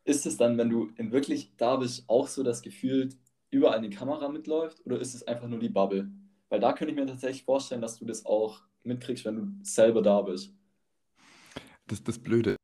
Ist 0.04 0.25
es 0.25 0.36
dann, 0.36 0.57
wenn 0.57 0.69
du 0.69 0.92
wirklich 0.98 1.54
da 1.56 1.77
bist, 1.77 2.04
auch 2.10 2.27
so 2.27 2.44
das 2.44 2.62
Gefühl, 2.62 3.10
überall 3.50 3.77
eine 3.77 3.89
Kamera 3.89 4.27
mitläuft 4.27 4.86
oder 4.86 5.00
ist 5.00 5.13
es 5.13 5.25
einfach 5.25 5.48
nur 5.48 5.59
die 5.59 5.69
Bubble? 5.69 6.12
Weil 6.49 6.59
da 6.59 6.73
könnte 6.73 6.94
ich 6.94 6.99
mir 6.99 7.06
tatsächlich 7.06 7.45
vorstellen, 7.45 7.81
dass 7.81 7.97
du 7.97 8.04
das 8.06 8.26
auch 8.26 8.61
mitkriegst, 8.83 9.23
wenn 9.23 9.35
du 9.37 9.47
selber 9.64 10.02
da 10.02 10.21
bist. 10.21 10.54
Das, 11.87 12.04
das 12.04 12.19
Blöde, 12.19 12.57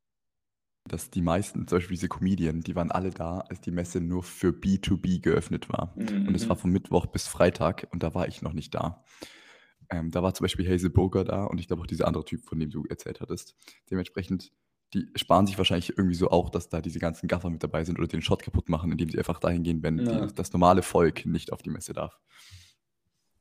dass 0.90 1.10
die 1.12 1.22
meisten, 1.22 1.68
zum 1.68 1.78
Beispiel 1.78 1.96
diese 1.96 2.10
Comedian, 2.10 2.62
die 2.62 2.76
waren 2.76 2.92
alle 2.92 3.12
da, 3.12 3.40
als 3.42 3.62
die 3.62 3.72
Messe 3.72 4.02
nur 4.02 4.24
für 4.24 4.52
B2B 4.52 5.20
geöffnet 5.20 5.70
war. 5.70 5.98
Und 6.26 6.36
es 6.36 6.50
war 6.50 6.56
Mhm. 6.56 6.62
von 6.62 6.72
Mittwoch 6.72 7.06
bis 7.08 7.28
Freitag 7.28 7.88
und 7.92 8.04
da 8.04 8.14
war 8.14 8.28
ich 8.28 8.42
noch 8.42 8.54
nicht 8.54 8.76
da. 8.76 9.04
Ähm, 9.90 10.12
da 10.12 10.22
war 10.24 10.34
zum 10.34 10.44
Beispiel 10.46 10.68
Hazel 10.70 10.90
Burger 10.92 11.24
da 11.24 11.46
und 11.46 11.60
ich 11.60 11.68
glaube 11.68 11.82
auch 11.84 11.88
dieser 11.88 12.08
andere 12.08 12.26
Typ, 12.26 12.46
von 12.46 12.60
dem 12.60 12.70
du 12.70 12.86
erzählt 12.90 13.22
hattest. 13.22 13.56
Dementsprechend, 13.90 14.52
die 14.94 15.08
sparen 15.16 15.48
sich 15.48 15.58
wahrscheinlich 15.58 15.98
irgendwie 15.98 16.16
so 16.16 16.30
auch, 16.32 16.50
dass 16.50 16.70
da 16.70 16.82
diese 16.82 17.00
ganzen 17.00 17.28
Gaffer 17.28 17.50
mit 17.50 17.64
dabei 17.64 17.84
sind 17.86 17.98
oder 18.00 18.08
den 18.08 18.22
Shot 18.22 18.44
kaputt 18.44 18.70
machen, 18.70 18.92
indem 18.92 19.10
sie 19.10 19.18
einfach 19.18 19.40
dahin 19.40 19.64
gehen, 19.64 19.84
wenn 19.84 20.04
Ja. 20.04 20.04
die, 20.04 20.28
das 20.36 20.54
normale 20.54 20.82
Volk 20.84 21.26
nicht 21.26 21.52
auf 21.54 21.62
die 21.64 21.70
Messe 21.72 21.94
darf. 21.94 22.20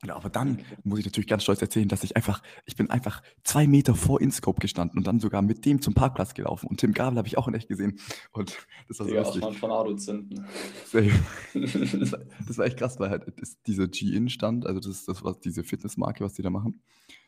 Ja, 0.05 0.15
aber 0.15 0.31
dann 0.31 0.65
muss 0.85 1.01
ich 1.01 1.05
natürlich 1.05 1.27
ganz 1.27 1.43
stolz 1.43 1.61
erzählen, 1.61 1.89
dass 1.89 2.05
ich 2.05 2.17
einfach, 2.17 2.41
ich 2.67 2.77
bin 2.77 2.89
einfach 2.89 3.21
zwei 3.43 3.67
Meter 3.67 3.97
vor 3.97 4.21
Inscope 4.21 4.61
gestanden 4.61 4.97
und 4.97 5.07
dann 5.09 5.19
sogar 5.19 5.43
mit 5.43 5.65
dem 5.67 5.83
zum 5.83 5.93
Parkplatz 5.95 6.35
gelaufen. 6.35 6.69
Und 6.69 6.79
Tim 6.79 6.93
Gabel 6.93 7.19
habe 7.19 7.27
ich 7.27 7.37
auch 7.37 7.49
in 7.49 7.55
echt 7.55 7.67
gesehen. 7.67 7.99
Und 8.31 8.57
das 8.87 9.01
war 9.01 9.07
so 9.07 9.11
Digga, 9.11 9.23
auch 9.23 9.27
lustig. 9.27 9.43
mal 9.43 9.51
ein 9.51 9.59
Tornado 9.59 9.97
zünden. 9.97 10.47
Das 10.83 10.95
war, 10.95 12.21
das 12.47 12.59
war 12.59 12.67
echt 12.67 12.79
krass, 12.79 13.01
weil 13.01 13.11
halt 13.11 13.25
dieser 13.67 13.89
G-In-Stand, 13.89 14.67
also 14.67 14.79
das 14.79 14.91
ist 14.91 15.09
das, 15.09 15.25
was 15.25 15.41
diese 15.41 15.65
Fitnessmarke, 15.65 16.25
was 16.25 16.35
die 16.35 16.43
da 16.43 16.51
machen, 16.51 16.81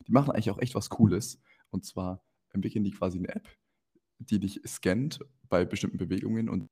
die 0.07 0.13
machen 0.13 0.31
eigentlich 0.31 0.51
auch 0.51 0.61
echt 0.61 0.77
was 0.77 0.91
Cooles. 0.91 1.41
Und 1.71 1.85
zwar 1.85 2.23
entwickeln 2.51 2.85
die 2.85 2.93
quasi 2.93 3.19
eine 3.19 3.35
App, 3.35 3.49
die 4.19 4.39
dich 4.39 4.61
scannt 4.65 5.19
bei 5.49 5.65
bestimmten 5.65 5.99
Bewegungen 5.99 6.49
und 6.49 6.69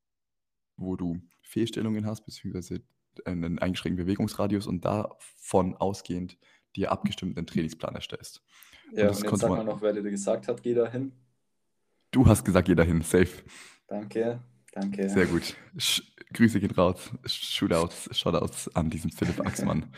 wo 0.77 0.95
du 0.95 1.21
Fehlstellungen 1.41 2.05
hast, 2.05 2.25
beziehungsweise 2.25 2.81
einen 3.25 3.59
eingeschränkten 3.59 4.03
Bewegungsradius 4.05 4.67
und 4.67 4.85
davon 4.85 5.75
ausgehend 5.77 6.37
dir 6.75 6.91
abgestimmt 6.91 7.37
einen 7.37 7.47
Trainingsplan 7.47 7.95
erstellst. 7.95 8.43
Ja, 8.93 9.07
das 9.07 9.23
und 9.23 9.29
jetzt 9.31 9.39
sag 9.41 9.49
mal 9.49 9.63
noch, 9.63 9.81
wer 9.81 9.93
dir 9.93 10.01
gesagt 10.03 10.47
hat, 10.47 10.63
geh 10.63 10.73
da 10.73 10.89
hin. 10.89 11.11
Du 12.11 12.25
hast 12.25 12.43
gesagt, 12.43 12.67
geh 12.67 12.75
dahin, 12.75 13.01
safe. 13.01 13.43
Danke, 13.87 14.41
danke. 14.71 15.09
Sehr 15.09 15.25
gut. 15.27 15.55
Sch 15.77 16.01
Grüße 16.33 16.59
gehen 16.59 16.71
raus. 16.71 17.09
Shootouts, 17.25 18.09
Shoutouts 18.17 18.75
an 18.75 18.89
diesen 18.89 19.11
Philipp 19.11 19.39
Axmann. 19.45 19.91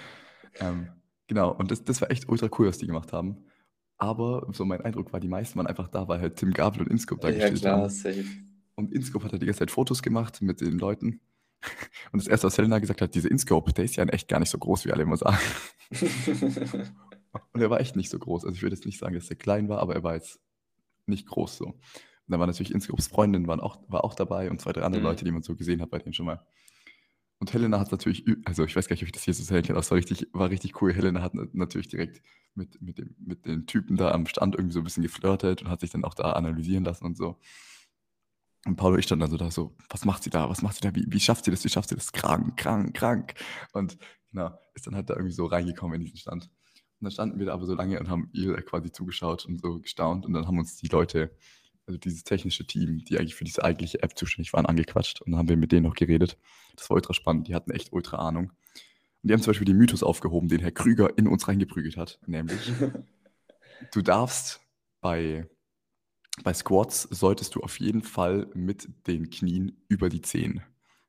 ähm, 0.60 0.88
genau, 1.28 1.52
und 1.54 1.72
das, 1.72 1.84
das 1.84 2.00
war 2.02 2.10
echt 2.10 2.30
ultra 2.30 2.50
cool, 2.58 2.68
was 2.68 2.78
die 2.78 2.88
gemacht 2.88 3.12
haben. 3.12 3.46
Aber 3.98 4.48
so 4.54 4.66
mein 4.66 4.82
Eindruck 4.82 5.12
war, 5.14 5.20
die 5.20 5.28
meisten 5.28 5.58
waren 5.58 5.68
einfach 5.68 5.88
da, 5.88 6.08
weil 6.08 6.20
halt 6.22 6.38
Tim 6.38 6.52
Gabel 6.54 6.82
und 6.84 6.88
Inscope 6.90 7.22
da 7.22 7.30
Ja, 7.30 7.36
gestellt 7.36 7.62
klar, 7.62 7.82
haben. 7.82 7.90
safe. 7.90 8.26
Und 8.76 8.92
Inscope 8.94 9.26
hat 9.26 9.32
halt 9.34 9.42
die 9.42 9.46
ganze 9.46 9.60
Zeit 9.60 9.72
Fotos 9.72 10.02
gemacht 10.02 10.42
mit 10.42 10.62
den 10.62 10.80
Leuten. 10.80 11.20
Und 12.12 12.22
das 12.22 12.28
erste, 12.28 12.48
was 12.48 12.58
Helena 12.58 12.80
gesagt 12.80 13.02
hat, 13.02 13.14
dieser 13.16 13.30
InScope, 13.32 13.74
der 13.74 13.86
ist 13.86 13.96
ja 13.96 14.04
in 14.04 14.10
echt 14.10 14.28
gar 14.28 14.40
nicht 14.40 14.50
so 14.50 14.58
groß, 14.58 14.86
wie 14.86 14.92
alle 14.92 15.04
immer 15.04 15.18
sagen. 15.18 15.38
Und 17.54 17.62
er 17.62 17.70
war 17.70 17.80
echt 17.80 17.96
nicht 17.96 18.10
so 18.10 18.20
groß. 18.20 18.44
Also 18.46 18.56
ich 18.56 18.62
würde 18.62 18.76
jetzt 18.76 18.86
nicht 18.86 19.00
sagen, 19.00 19.16
dass 19.16 19.30
er 19.30 19.36
klein 19.38 19.70
war, 19.70 19.80
aber 19.80 19.96
er 19.96 20.04
war 20.04 20.16
jetzt 20.16 20.40
nicht 21.06 21.28
groß 21.28 21.58
so. 21.58 21.66
Und 21.68 21.80
dann 22.28 22.40
war 22.40 22.48
natürlich 22.48 22.74
InScopes 22.74 23.08
Freundin 23.08 23.48
waren 23.48 23.60
auch, 23.60 23.80
war 23.88 24.04
auch 24.04 24.14
dabei 24.16 24.50
und 24.50 24.62
zwei, 24.62 24.74
drei 24.74 24.84
andere 24.84 25.02
Mhm. 25.02 25.08
Leute, 25.08 25.26
die 25.26 25.32
man 25.32 25.42
so 25.44 25.56
gesehen 25.56 25.82
hat 25.82 25.90
bei 25.90 26.00
denen 26.00 26.14
schon 26.14 26.26
mal. 26.26 26.46
Und 27.40 27.54
Helena 27.54 27.80
hat 27.80 27.92
natürlich, 27.92 28.24
also 28.46 28.64
ich 28.66 28.76
weiß 28.76 28.88
gar 28.88 28.94
nicht, 28.94 29.02
ob 29.02 29.08
ich 29.08 29.14
das 29.14 29.24
hier 29.24 29.34
so 29.34 29.42
erzählen 29.42 29.64
kann, 29.64 29.72
aber 29.76 29.80
es 29.82 29.90
war 29.90 29.98
richtig, 29.98 30.28
war 30.32 30.50
richtig 30.50 30.80
cool. 30.82 30.94
Helena 30.94 31.22
hat 31.24 31.34
na- 31.34 31.48
natürlich 31.54 31.88
direkt 31.88 32.22
mit, 32.54 32.80
mit, 32.82 33.00
dem, 33.00 33.16
mit 33.20 33.46
den 33.46 33.66
Typen 33.66 33.98
da 33.98 34.12
am 34.12 34.28
Stand 34.28 34.56
irgendwie 34.56 34.74
so 34.74 34.80
ein 34.80 34.84
bisschen 34.84 35.02
geflirtet 35.04 35.64
und 35.64 35.70
hat 35.70 35.80
sich 35.82 35.90
dann 35.90 36.04
auch 36.06 36.14
da 36.14 36.34
analysieren 36.34 36.84
lassen 36.84 37.06
und 37.06 37.18
so. 37.18 37.40
Und 38.66 38.76
Paul 38.76 38.94
und 38.94 39.00
ich 39.00 39.06
standen 39.06 39.22
dann 39.22 39.32
so 39.32 39.38
da 39.38 39.50
so, 39.50 39.76
was 39.90 40.06
macht 40.06 40.24
sie 40.24 40.30
da, 40.30 40.50
was 40.50 40.62
macht 40.62 40.76
sie 40.76 40.82
da, 40.82 40.94
wie, 40.96 41.06
wie 41.08 41.20
schafft 41.20 41.46
sie 41.46 41.52
das, 41.52 41.64
wie 41.64 41.70
schafft 41.70 41.90
sie 41.90 41.96
das, 41.96 42.12
krank, 42.12 42.58
krank, 42.58 42.96
krank. 42.96 43.34
Und 43.74 43.98
genau, 44.32 44.52
ist 44.76 44.86
dann 44.88 44.96
halt 44.96 45.10
da 45.10 45.16
irgendwie 45.16 45.34
so 45.34 45.46
reingekommen 45.46 45.96
in 45.96 46.02
diesen 46.02 46.18
Stand. 46.18 46.44
Und 46.44 47.06
dann 47.06 47.12
standen 47.12 47.40
wir 47.40 47.48
da 47.48 47.54
aber 47.54 47.66
so 47.66 47.74
lange 47.74 48.00
und 48.00 48.10
haben 48.10 48.30
ihr 48.34 48.56
quasi 48.62 48.92
zugeschaut 48.92 49.46
und 49.46 49.60
so 49.60 49.80
gestaunt 49.80 50.26
und 50.26 50.34
dann 50.34 50.46
haben 50.46 50.60
uns 50.60 50.78
die 50.78 50.88
Leute, 50.88 51.36
also 51.88 51.98
dieses 51.98 52.24
technische 52.24 52.66
Team, 52.68 53.04
die 53.04 53.18
eigentlich 53.18 53.34
für 53.34 53.44
diese 53.44 53.64
eigentliche 53.64 54.04
App 54.04 54.16
zuständig 54.16 54.54
waren, 54.54 54.68
angequatscht 54.68 55.22
und 55.22 55.32
dann 55.32 55.40
haben 55.40 55.50
wir 55.50 55.58
mit 55.58 55.72
denen 55.72 55.88
noch 55.88 55.96
geredet. 55.96 56.38
Das 56.76 56.90
war 56.90 56.96
ultra 56.96 57.16
spannend, 57.16 57.48
die 57.48 57.56
hatten 57.56 57.72
echt 57.72 57.92
ultra 57.92 58.18
Ahnung. 58.18 58.52
Und 59.24 59.30
die 59.30 59.34
haben 59.34 59.42
zum 59.42 59.52
Beispiel 59.52 59.66
den 59.66 59.78
Mythos 59.78 60.04
aufgehoben, 60.04 60.48
den 60.48 60.60
Herr 60.60 60.72
Krüger 60.72 61.18
in 61.18 61.28
uns 61.28 61.48
reingeprügelt 61.48 61.98
hat, 61.98 62.20
nämlich 62.28 62.72
du 63.94 64.02
darfst 64.04 64.62
bei, 65.02 65.50
bei 66.44 66.54
Squats 66.54 67.04
solltest 67.12 67.56
du 67.56 67.62
auf 67.62 67.80
jeden 67.80 68.02
Fall 68.02 68.48
mit 68.54 68.90
den 69.08 69.30
Knien 69.30 69.78
über 69.88 70.10
die 70.10 70.22
Zehen. 70.22 70.62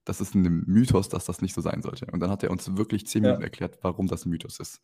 Das 0.05 0.21
ist 0.21 0.35
ein 0.35 0.65
Mythos, 0.67 1.09
dass 1.09 1.25
das 1.27 1.43
nicht 1.43 1.55
so 1.55 1.61
sein 1.61 1.83
sollte. 1.83 2.07
Und 2.13 2.21
dann 2.21 2.31
hat 2.31 2.43
er 2.43 2.51
uns 2.51 2.77
wirklich 2.77 3.07
zehn 3.07 3.23
Ja. 3.23 3.31
Minuten 3.31 3.45
erklärt, 3.45 3.79
warum 3.83 4.09
das 4.09 4.27
ein 4.27 4.31
Mythos 4.31 4.59
ist. 4.59 4.81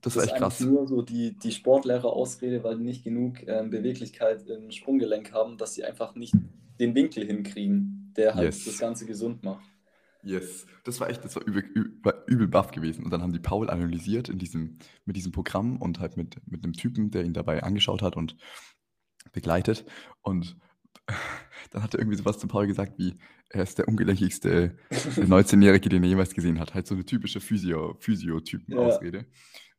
Das, 0.00 0.14
Das 0.14 0.16
ist 0.16 0.22
ist 0.24 0.28
echt 0.32 0.38
krass. 0.40 0.60
nur 0.60 0.86
so 0.86 1.02
die, 1.02 1.36
die 1.38 1.52
Sportlehrer-Ausrede, 1.52 2.62
weil 2.64 2.78
die 2.78 2.84
nicht 2.84 3.04
genug 3.04 3.42
ähm, 3.46 3.70
Beweglichkeit 3.70 4.46
im 4.48 4.70
Sprunggelenk 4.70 5.32
haben, 5.32 5.58
dass 5.58 5.74
sie 5.74 5.84
einfach 5.84 6.14
nicht 6.14 6.34
den 6.80 6.94
Winkel 6.94 7.24
hinkriegen, 7.26 8.12
der 8.16 8.34
halt 8.34 8.46
Yes. 8.46 8.64
das 8.64 8.78
Ganze 8.78 9.06
gesund 9.06 9.42
macht. 9.44 9.64
Yes, 10.24 10.66
das 10.84 11.00
war 11.00 11.10
echt, 11.10 11.24
das 11.24 11.34
war 11.34 11.42
übel, 11.44 11.62
übel, 11.74 12.14
übel 12.28 12.46
baff 12.46 12.70
gewesen. 12.70 13.04
Und 13.04 13.10
dann 13.12 13.22
haben 13.22 13.32
die 13.32 13.40
Paul 13.40 13.68
analysiert 13.68 14.28
in 14.28 14.38
diesem, 14.38 14.78
mit 15.04 15.16
diesem 15.16 15.32
Programm 15.32 15.78
und 15.78 15.98
halt 15.98 16.16
mit, 16.16 16.36
mit 16.48 16.62
einem 16.62 16.74
Typen, 16.74 17.10
der 17.10 17.24
ihn 17.24 17.32
dabei 17.34 17.64
angeschaut 17.64 18.02
hat 18.02 18.16
und 18.16 18.36
begleitet. 19.32 19.84
Und 20.22 20.56
dann 21.70 21.82
hat 21.82 21.94
er 21.94 22.00
irgendwie 22.00 22.18
sowas 22.18 22.38
zu 22.38 22.46
Paul 22.48 22.66
gesagt 22.66 22.98
wie, 22.98 23.16
er 23.50 23.64
ist 23.64 23.78
der 23.78 23.88
ungelenkigste 23.88 24.76
19-Jährige, 24.90 25.88
den 25.88 26.02
er 26.02 26.08
jemals 26.08 26.34
gesehen 26.34 26.58
hat. 26.58 26.74
Halt 26.74 26.86
so 26.86 26.94
eine 26.94 27.04
typische 27.04 27.40
Physio, 27.40 27.94
Physio-Typen-Ausrede. 27.98 29.26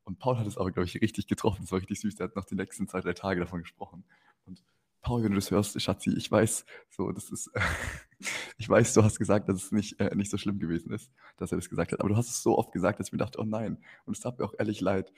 Und 0.04 0.20
Paul 0.20 0.38
hat 0.38 0.48
es 0.48 0.58
aber, 0.58 0.72
glaube 0.72 0.86
ich, 0.86 1.02
richtig 1.02 1.28
getroffen. 1.28 1.62
Das 1.62 1.72
war 1.72 1.80
richtig 1.80 2.00
süß. 2.02 2.16
Der 2.16 2.26
hat 2.28 2.36
noch 2.36 2.46
die 2.46 2.56
nächsten 2.56 2.88
zwei, 2.88 3.02
drei 3.02 3.14
Tage 3.14 3.40
davon 3.40 3.62
gesprochen. 3.62 4.04
Und 4.46 4.64
Paul, 5.02 5.24
wenn 5.24 5.32
du 5.32 5.36
das 5.36 5.50
hörst, 5.50 5.80
Schatzi, 5.82 6.12
ich 6.12 6.32
weiß, 6.32 6.66
so, 6.90 7.12
das 7.12 7.30
ist, 7.30 7.50
ich 8.58 8.70
weiß, 8.70 8.94
du 8.94 9.04
hast 9.04 9.18
gesagt, 9.18 9.50
dass 9.50 9.64
es 9.64 9.72
nicht, 9.72 10.00
äh, 10.00 10.16
nicht 10.16 10.30
so 10.30 10.38
schlimm 10.38 10.60
gewesen 10.60 10.92
ist, 10.94 11.12
dass 11.38 11.52
er 11.52 11.58
das 11.58 11.70
gesagt 11.70 11.94
hat. 11.94 12.00
Aber 12.00 12.10
du 12.10 12.16
hast 12.16 12.30
es 12.30 12.44
so 12.44 12.58
oft 12.58 12.72
gesagt, 12.72 13.00
dass 13.00 13.08
ich 13.08 13.14
mir 13.14 13.20
dachte, 13.20 13.40
oh 13.40 13.46
nein. 13.46 13.78
Und 14.06 14.16
es 14.16 14.22
tat 14.22 14.38
mir 14.38 14.46
auch 14.46 14.54
ehrlich 14.58 14.82
leid. 14.82 15.12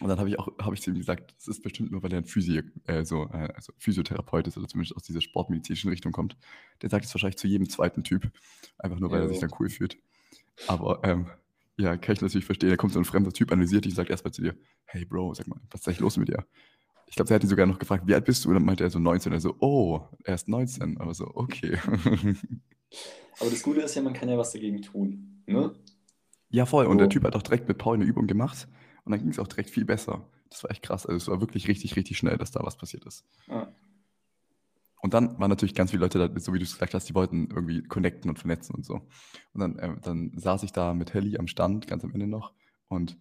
Und 0.00 0.08
dann 0.08 0.18
habe 0.18 0.28
ich 0.28 0.38
auch, 0.38 0.48
habe 0.60 0.74
ich 0.74 0.82
zu 0.82 0.90
ihm 0.90 0.96
gesagt, 0.98 1.34
das 1.38 1.48
ist 1.48 1.62
bestimmt 1.62 1.92
nur, 1.92 2.02
weil 2.02 2.12
er 2.12 2.18
ein 2.18 2.24
Physio, 2.24 2.62
äh, 2.86 3.04
so, 3.04 3.24
äh, 3.32 3.52
also 3.54 3.72
Physiotherapeut 3.78 4.46
ist 4.48 4.56
oder 4.56 4.66
zumindest 4.66 4.96
aus 4.96 5.02
dieser 5.02 5.20
sportmedizinischen 5.20 5.90
Richtung 5.90 6.12
kommt. 6.12 6.36
Der 6.80 6.90
sagt 6.90 7.04
es 7.04 7.14
wahrscheinlich 7.14 7.36
zu 7.36 7.46
jedem 7.46 7.68
zweiten 7.68 8.02
Typ, 8.02 8.30
einfach 8.78 8.98
nur, 8.98 9.10
weil 9.10 9.20
er 9.20 9.24
Jo. 9.26 9.30
sich 9.30 9.40
dann 9.40 9.50
cool 9.60 9.68
fühlt. 9.68 9.98
Aber 10.66 11.00
ähm, 11.04 11.26
ja, 11.76 11.96
kann 11.96 12.14
ich 12.14 12.20
natürlich 12.20 12.44
verstehen. 12.46 12.70
Da 12.70 12.76
kommt 12.76 12.92
so 12.92 12.98
ein 12.98 13.04
fremder 13.04 13.32
Typ, 13.32 13.52
analysiert 13.52 13.84
dich 13.84 13.92
und 13.92 13.96
sagt 13.96 14.10
erstmal 14.10 14.32
zu 14.32 14.42
dir, 14.42 14.56
hey 14.84 15.04
Bro, 15.04 15.34
sag 15.34 15.46
mal, 15.46 15.60
was 15.70 15.82
ist 15.82 15.88
eigentlich 15.88 16.00
los 16.00 16.16
mit 16.16 16.28
dir? 16.28 16.44
Ich 17.06 17.16
glaube, 17.16 17.30
er 17.30 17.34
hat 17.36 17.42
ihn 17.44 17.48
sogar 17.50 17.66
noch 17.66 17.78
gefragt, 17.78 18.06
wie 18.06 18.14
alt 18.14 18.24
bist 18.24 18.44
du? 18.44 18.48
Und 18.48 18.54
dann 18.54 18.64
meinte 18.64 18.84
er 18.84 18.90
so 18.90 18.98
19. 18.98 19.32
Er 19.32 19.40
so, 19.40 19.56
oh, 19.60 20.00
er 20.24 20.34
ist 20.34 20.48
19. 20.48 20.98
Aber 20.98 21.12
so, 21.12 21.26
okay. 21.34 21.78
Aber 23.40 23.50
das 23.50 23.62
Gute 23.62 23.80
ist 23.80 23.94
ja, 23.94 24.02
man 24.02 24.12
kann 24.14 24.28
ja 24.28 24.38
was 24.38 24.52
dagegen 24.52 24.80
tun. 24.82 25.42
Ne? 25.46 25.74
ja, 26.50 26.66
voll. 26.66 26.86
Und 26.86 26.98
der 26.98 27.06
So. 27.06 27.10
Typ 27.10 27.24
hat 27.24 27.36
auch 27.36 27.42
direkt 27.42 27.68
mit 27.68 27.78
Paul 27.78 27.96
eine 27.96 28.04
Übung 28.04 28.26
gemacht. 28.26 28.68
Und 29.04 29.12
dann 29.12 29.20
ging 29.20 29.30
es 29.30 29.38
auch 29.38 29.48
direkt 29.48 29.70
viel 29.70 29.84
besser. 29.84 30.28
Das 30.50 30.62
war 30.64 30.70
echt 30.70 30.82
krass. 30.82 31.06
Also 31.06 31.16
es 31.16 31.28
war 31.28 31.40
wirklich 31.40 31.68
richtig, 31.68 31.96
richtig 31.96 32.18
schnell, 32.18 32.36
dass 32.36 32.50
da 32.50 32.60
was 32.62 32.76
passiert 32.76 33.04
ist. 33.04 33.24
Ja. 33.48 33.74
Und 35.02 35.14
dann 35.14 35.38
waren 35.40 35.50
natürlich 35.50 35.74
ganz 35.74 35.90
viele 35.90 36.02
Leute 36.02 36.18
da, 36.18 36.40
so 36.40 36.52
wie 36.52 36.58
du 36.58 36.64
es 36.64 36.74
gesagt 36.74 36.94
hast, 36.94 37.08
die 37.08 37.14
wollten 37.14 37.48
irgendwie 37.50 37.82
connecten 37.82 38.30
und 38.30 38.38
vernetzen 38.38 38.74
und 38.76 38.84
so. 38.84 38.94
Und 39.52 39.60
dann, 39.60 39.78
äh, 39.78 40.00
dann 40.00 40.32
saß 40.36 40.62
ich 40.62 40.72
da 40.72 40.94
mit 40.94 41.12
Helly 41.12 41.38
am 41.38 41.48
Stand, 41.48 41.88
ganz 41.88 42.04
am 42.04 42.12
Ende 42.12 42.28
noch. 42.28 42.52
Und 42.86 43.18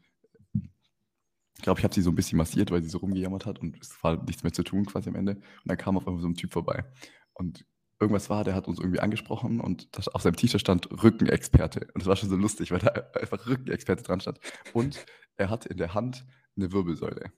ich 0.53 1.63
glaube, 1.63 1.79
ich 1.79 1.83
habe 1.83 1.93
sie 1.93 2.01
so 2.01 2.11
ein 2.11 2.15
bisschen 2.15 2.38
massiert, 2.38 2.69
weil 2.69 2.83
sie 2.83 2.89
so 2.89 3.00
rumgejammert 3.00 3.45
hat 3.45 3.59
und 3.59 3.79
es 3.81 4.03
war 4.03 4.23
nichts 4.23 4.43
mehr 4.43 4.53
zu 4.53 4.63
tun 4.63 4.85
quasi 4.85 5.09
am 5.09 5.15
Ende. 5.15 5.35
Und 5.35 5.43
dann 5.65 5.77
kam 5.77 5.97
auf 5.97 6.07
einmal 6.07 6.21
so 6.21 6.27
ein 6.27 6.35
Typ 6.35 6.51
vorbei. 6.53 6.85
Und 7.33 7.65
irgendwas 8.00 8.29
war, 8.29 8.43
der 8.43 8.55
hat 8.55 8.67
uns 8.67 8.79
irgendwie 8.79 9.00
angesprochen 9.00 9.59
und 9.59 9.88
auf 10.13 10.21
seinem 10.21 10.35
T-Shirt 10.35 10.61
stand 10.61 10.89
Rückenexperte. 11.03 11.88
Und 11.93 12.01
das 12.01 12.07
war 12.07 12.15
schon 12.15 12.29
so 12.29 12.35
lustig, 12.35 12.71
weil 12.71 12.79
da 12.79 12.89
einfach 13.19 13.45
Rückenexperte 13.47 14.03
dran 14.03 14.19
stand. 14.19 14.39
Und 14.73 15.05
er 15.38 15.50
hatte 15.50 15.69
in 15.69 15.77
der 15.77 15.93
Hand 15.93 16.25
eine 16.55 16.71
Wirbelsäule. 16.71 17.31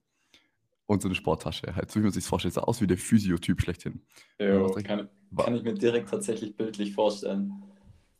Und 0.85 1.01
so 1.01 1.07
eine 1.07 1.15
Sporttasche. 1.15 1.75
Halt, 1.75 1.89
so 1.91 1.99
wie 1.99 2.03
man 2.03 2.11
sich 2.11 2.23
das 2.23 2.29
vorstellt. 2.29 2.53
Sah 2.55 2.61
aus 2.61 2.81
wie 2.81 2.87
der 2.87 2.97
Physiotyp 2.97 3.61
schlechthin. 3.61 4.05
Jo, 4.37 4.67
direkt- 4.67 4.87
kann, 4.87 5.09
kann 5.37 5.55
ich 5.55 5.63
mir 5.63 5.73
direkt 5.73 6.09
tatsächlich 6.09 6.57
bildlich 6.57 6.93
vorstellen. 6.93 7.53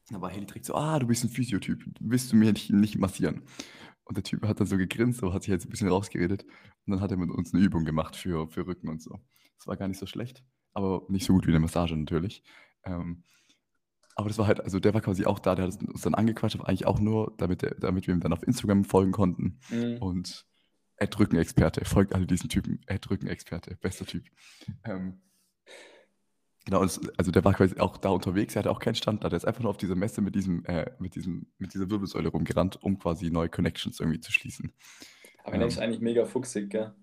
Da 0.10 0.22
war 0.22 0.30
Heli 0.30 0.46
direkt 0.46 0.66
so, 0.66 0.76
ah, 0.76 0.98
du 1.00 1.08
bist 1.08 1.24
ein 1.24 1.30
Physiotyp, 1.30 1.84
willst 2.00 2.32
du 2.32 2.36
mir 2.36 2.52
nicht, 2.52 2.70
nicht 2.72 2.98
massieren? 2.98 3.44
Und 4.06 4.18
der 4.18 4.24
Typ 4.24 4.46
hat 4.46 4.60
dann 4.60 4.68
so 4.68 4.78
gegrinst, 4.78 5.24
aber 5.24 5.34
hat 5.34 5.44
sich 5.44 5.52
jetzt 5.52 5.66
ein 5.66 5.70
bisschen 5.70 5.88
rausgeredet. 5.88 6.44
Und 6.44 6.92
dann 6.92 7.02
hat 7.02 7.12
er 7.12 7.18
mit 7.18 7.30
uns 7.30 7.54
eine 7.54 7.64
Übung 7.64 7.86
gemacht 7.86 8.16
für, 8.16 8.48
für 8.50 8.66
Rücken 8.68 8.90
und 8.90 9.02
so. 9.02 9.20
Das 9.58 9.68
war 9.68 9.78
gar 9.78 9.88
nicht 9.88 10.00
so 10.00 10.06
schlecht, 10.06 10.44
aber 10.74 11.04
nicht 11.10 11.26
so 11.26 11.34
gut 11.34 11.48
wie 11.48 11.52
eine 11.52 11.60
Massage 11.60 11.96
natürlich. 11.96 12.44
Ähm, 12.86 13.24
aber 14.16 14.28
das 14.30 14.38
war 14.38 14.48
halt, 14.48 14.62
also 14.62 14.80
der 14.80 14.94
war 14.94 15.02
quasi 15.02 15.26
auch 15.26 15.40
da, 15.40 15.56
der 15.56 15.66
hat 15.66 15.82
uns 15.82 16.02
dann 16.02 16.14
angequatscht, 16.16 16.56
aber 16.60 16.68
eigentlich 16.70 16.86
auch 16.86 17.00
nur, 17.00 17.34
damit, 17.38 17.62
der, 17.62 17.76
damit 17.76 18.08
wir 18.08 18.14
ihm 18.14 18.20
dann 18.22 18.34
auf 18.34 18.44
Instagram 18.44 18.84
folgen 18.86 19.12
konnten. 19.12 19.60
Mhm. 19.70 19.98
Und 19.98 20.46
Ed 20.98 21.18
Rückenexperte, 21.20 21.84
folgt 21.86 22.14
alle 22.14 22.28
diesen 22.28 22.50
Typen, 22.50 22.82
Ed 22.88 23.10
Rückenexperte, 23.10 23.76
bester 23.82 24.06
Typ. 24.06 24.24
Ähm, 24.84 25.20
genau, 26.66 26.82
und 26.82 26.86
es, 26.86 27.02
also 27.18 27.32
der 27.32 27.44
war 27.44 27.54
quasi 27.54 27.80
auch 27.80 27.98
da 27.98 28.10
unterwegs, 28.10 28.56
er 28.56 28.60
hatte 28.60 28.72
auch 28.72 28.80
keinen 28.80 28.96
Stand 28.96 29.24
da, 29.24 29.30
der 29.30 29.38
ist 29.38 29.46
einfach 29.46 29.62
nur 29.64 29.72
auf 29.72 29.78
dieser 29.78 29.96
Messe 29.96 30.22
mit, 30.22 30.36
diesem, 30.36 30.64
äh, 30.66 30.92
mit, 31.00 31.16
diesem, 31.16 31.48
mit 31.58 31.74
dieser 31.74 31.90
Wirbelsäule 31.90 32.30
rumgerannt, 32.30 32.82
um 32.84 33.00
quasi 33.00 33.32
neue 33.32 33.50
Connections 33.50 34.00
irgendwie 34.00 34.20
zu 34.20 34.32
schließen. 34.32 34.72
Aber 35.44 35.58
der 35.58 35.68
ist 35.68 35.78
Ähm, 35.78 35.84
eigentlich 35.84 36.02
mega 36.02 36.26
fuchsig, 36.26 36.70
gell? 36.70 36.94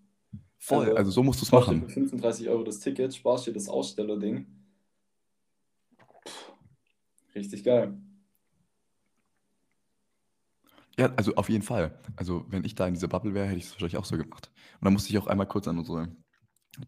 Voll, 0.58 0.84
Also, 0.84 0.96
also 0.96 1.10
so 1.10 1.22
musst 1.22 1.40
du 1.40 1.46
es 1.46 1.52
machen. 1.52 1.82
für 1.82 1.88
35 1.88 2.48
Euro 2.48 2.62
das 2.62 2.78
Ticket, 2.80 3.14
sparst 3.14 3.46
dir 3.46 3.52
das 3.52 3.68
Ausstellerding. 3.68 4.46
Richtig 7.34 7.64
geil. 7.64 7.96
Ja, 10.98 11.12
also 11.16 11.34
auf 11.36 11.48
jeden 11.48 11.62
Fall. 11.62 11.98
Also 12.16 12.44
wenn 12.48 12.64
ich 12.64 12.74
da 12.74 12.86
in 12.86 12.94
dieser 12.94 13.08
Bubble 13.08 13.32
wäre, 13.32 13.46
hätte 13.46 13.58
ich 13.58 13.64
es 13.64 13.72
wahrscheinlich 13.72 13.96
auch 13.96 14.04
so 14.04 14.16
gemacht. 14.18 14.50
Und 14.80 14.84
dann 14.84 14.92
musste 14.92 15.10
ich 15.10 15.18
auch 15.18 15.26
einmal 15.28 15.46
kurz 15.46 15.66
an 15.68 15.78
unsere 15.78 16.08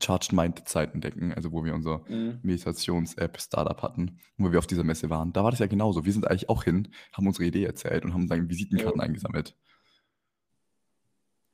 Charged 0.01 0.33
Mind 0.33 0.69
Zeiten 0.69 1.01
denken, 1.01 1.33
also 1.33 1.53
wo 1.53 1.65
wir 1.65 1.75
unser 1.75 2.03
Mhm. 2.09 2.39
Meditations-App 2.43 3.41
Startup 3.41 3.81
hatten, 3.83 4.19
wo 4.37 4.53
wir 4.53 4.59
auf 4.59 4.67
dieser 4.67 4.85
Messe 4.85 5.11
waren. 5.11 5.33
Da 5.33 5.45
war 5.45 5.51
das 5.51 5.61
ja 5.61 5.67
genauso. 5.67 6.05
Wir 6.05 6.13
sind 6.13 6.27
eigentlich 6.27 6.49
auch 6.49 6.65
hin, 6.65 6.89
haben 7.13 7.27
unsere 7.27 7.45
Idee 7.47 7.65
erzählt 7.65 8.05
und 8.05 8.13
haben 8.13 8.29
dann 8.29 8.49
Visitenkarten 8.49 9.01
Ja. 9.01 9.07
eingesammelt. 9.07 9.57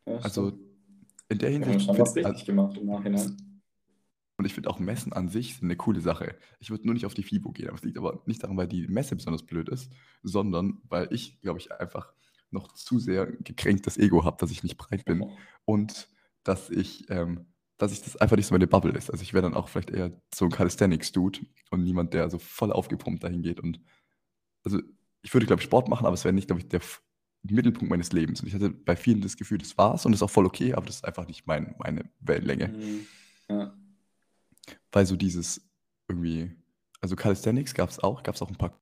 Ja, 0.06 0.16
Also 0.18 0.52
in 1.28 1.38
der 1.38 1.50
wir 1.50 1.56
haben 1.60 1.64
Hinsicht 1.64 1.86
schon 1.86 1.98
was 1.98 2.12
find, 2.14 2.26
richtig 2.26 2.46
gemacht 2.46 2.76
im 2.76 2.86
Nachhinein. 2.86 3.36
Und 4.38 4.44
ich 4.44 4.54
finde 4.54 4.70
auch 4.70 4.78
Messen 4.78 5.12
an 5.12 5.28
sich 5.28 5.56
sind 5.56 5.64
eine 5.64 5.76
coole 5.76 6.00
Sache. 6.00 6.36
Ich 6.60 6.70
würde 6.70 6.86
nur 6.86 6.94
nicht 6.94 7.06
auf 7.06 7.14
die 7.14 7.24
FIBO 7.24 7.50
gehen, 7.50 7.68
aber 7.68 7.76
es 7.76 7.82
liegt 7.82 7.98
aber 7.98 8.22
nicht 8.24 8.42
daran, 8.42 8.56
weil 8.56 8.68
die 8.68 8.86
Messe 8.86 9.16
besonders 9.16 9.44
blöd 9.44 9.68
ist, 9.68 9.90
sondern 10.22 10.80
weil 10.84 11.12
ich, 11.12 11.40
glaube 11.40 11.58
ich, 11.58 11.72
einfach 11.72 12.12
noch 12.50 12.72
zu 12.72 13.00
sehr 13.00 13.26
gekränktes 13.26 13.98
Ego 13.98 14.24
habe, 14.24 14.36
dass 14.38 14.52
ich 14.52 14.62
nicht 14.62 14.78
breit 14.78 15.04
bin 15.04 15.24
und 15.64 16.08
dass 16.44 16.70
ich, 16.70 17.10
ähm, 17.10 17.46
dass 17.78 17.92
ich 17.92 18.00
das 18.00 18.16
einfach 18.16 18.36
nicht 18.36 18.46
so 18.46 18.54
meine 18.54 18.68
Bubble 18.68 18.92
ist. 18.92 19.10
Also 19.10 19.22
ich 19.22 19.34
wäre 19.34 19.42
dann 19.42 19.54
auch 19.54 19.68
vielleicht 19.68 19.90
eher 19.90 20.12
so 20.32 20.44
ein 20.44 20.52
Calisthenics-Dude 20.52 21.40
und 21.72 21.82
niemand, 21.82 22.14
der 22.14 22.30
so 22.30 22.38
voll 22.38 22.72
aufgepumpt 22.72 23.24
dahin 23.24 23.42
geht. 23.42 23.58
Und 23.58 23.80
also 24.64 24.80
ich 25.22 25.34
würde, 25.34 25.46
glaube 25.46 25.60
ich, 25.60 25.66
Sport 25.66 25.88
machen, 25.88 26.06
aber 26.06 26.14
es 26.14 26.24
wäre 26.24 26.32
nicht, 26.32 26.46
glaube 26.46 26.62
ich, 26.62 26.68
der 26.68 26.80
Mittelpunkt 27.42 27.90
meines 27.90 28.12
Lebens. 28.12 28.40
Und 28.40 28.46
ich 28.46 28.54
hatte 28.54 28.70
bei 28.70 28.94
vielen 28.94 29.20
das 29.20 29.36
Gefühl, 29.36 29.58
das 29.58 29.76
war's 29.76 30.06
und 30.06 30.12
das 30.12 30.20
ist 30.20 30.22
auch 30.22 30.30
voll 30.30 30.46
okay, 30.46 30.74
aber 30.74 30.86
das 30.86 30.96
ist 30.96 31.04
einfach 31.04 31.26
nicht 31.26 31.44
mein, 31.48 31.74
meine 31.78 32.08
Wellenlänge. 32.20 32.68
Mhm. 32.68 33.06
Ja. 33.50 33.77
Weil 34.92 35.06
so 35.06 35.16
dieses 35.16 35.68
irgendwie, 36.08 36.50
also 37.00 37.16
Calisthenics 37.16 37.74
gab 37.74 37.90
es 37.90 37.98
auch, 37.98 38.22
gab 38.22 38.34
es 38.34 38.42
auch 38.42 38.48
ein 38.48 38.56
paar 38.56 38.78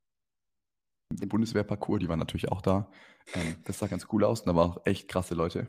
Bundeswehrparcours, 1.15 2.01
die 2.01 2.09
waren 2.09 2.19
natürlich 2.19 2.51
auch 2.51 2.63
da. 2.63 2.91
Ähm, 3.35 3.57
das 3.65 3.79
sah 3.79 3.87
ganz 3.87 4.07
cool 4.13 4.25
aus 4.25 4.41
und 4.41 4.49
da 4.49 4.57
waren 4.57 4.73
auch 4.73 4.87
echt 4.87 5.09
krasse 5.09 5.35
Leute. 5.35 5.69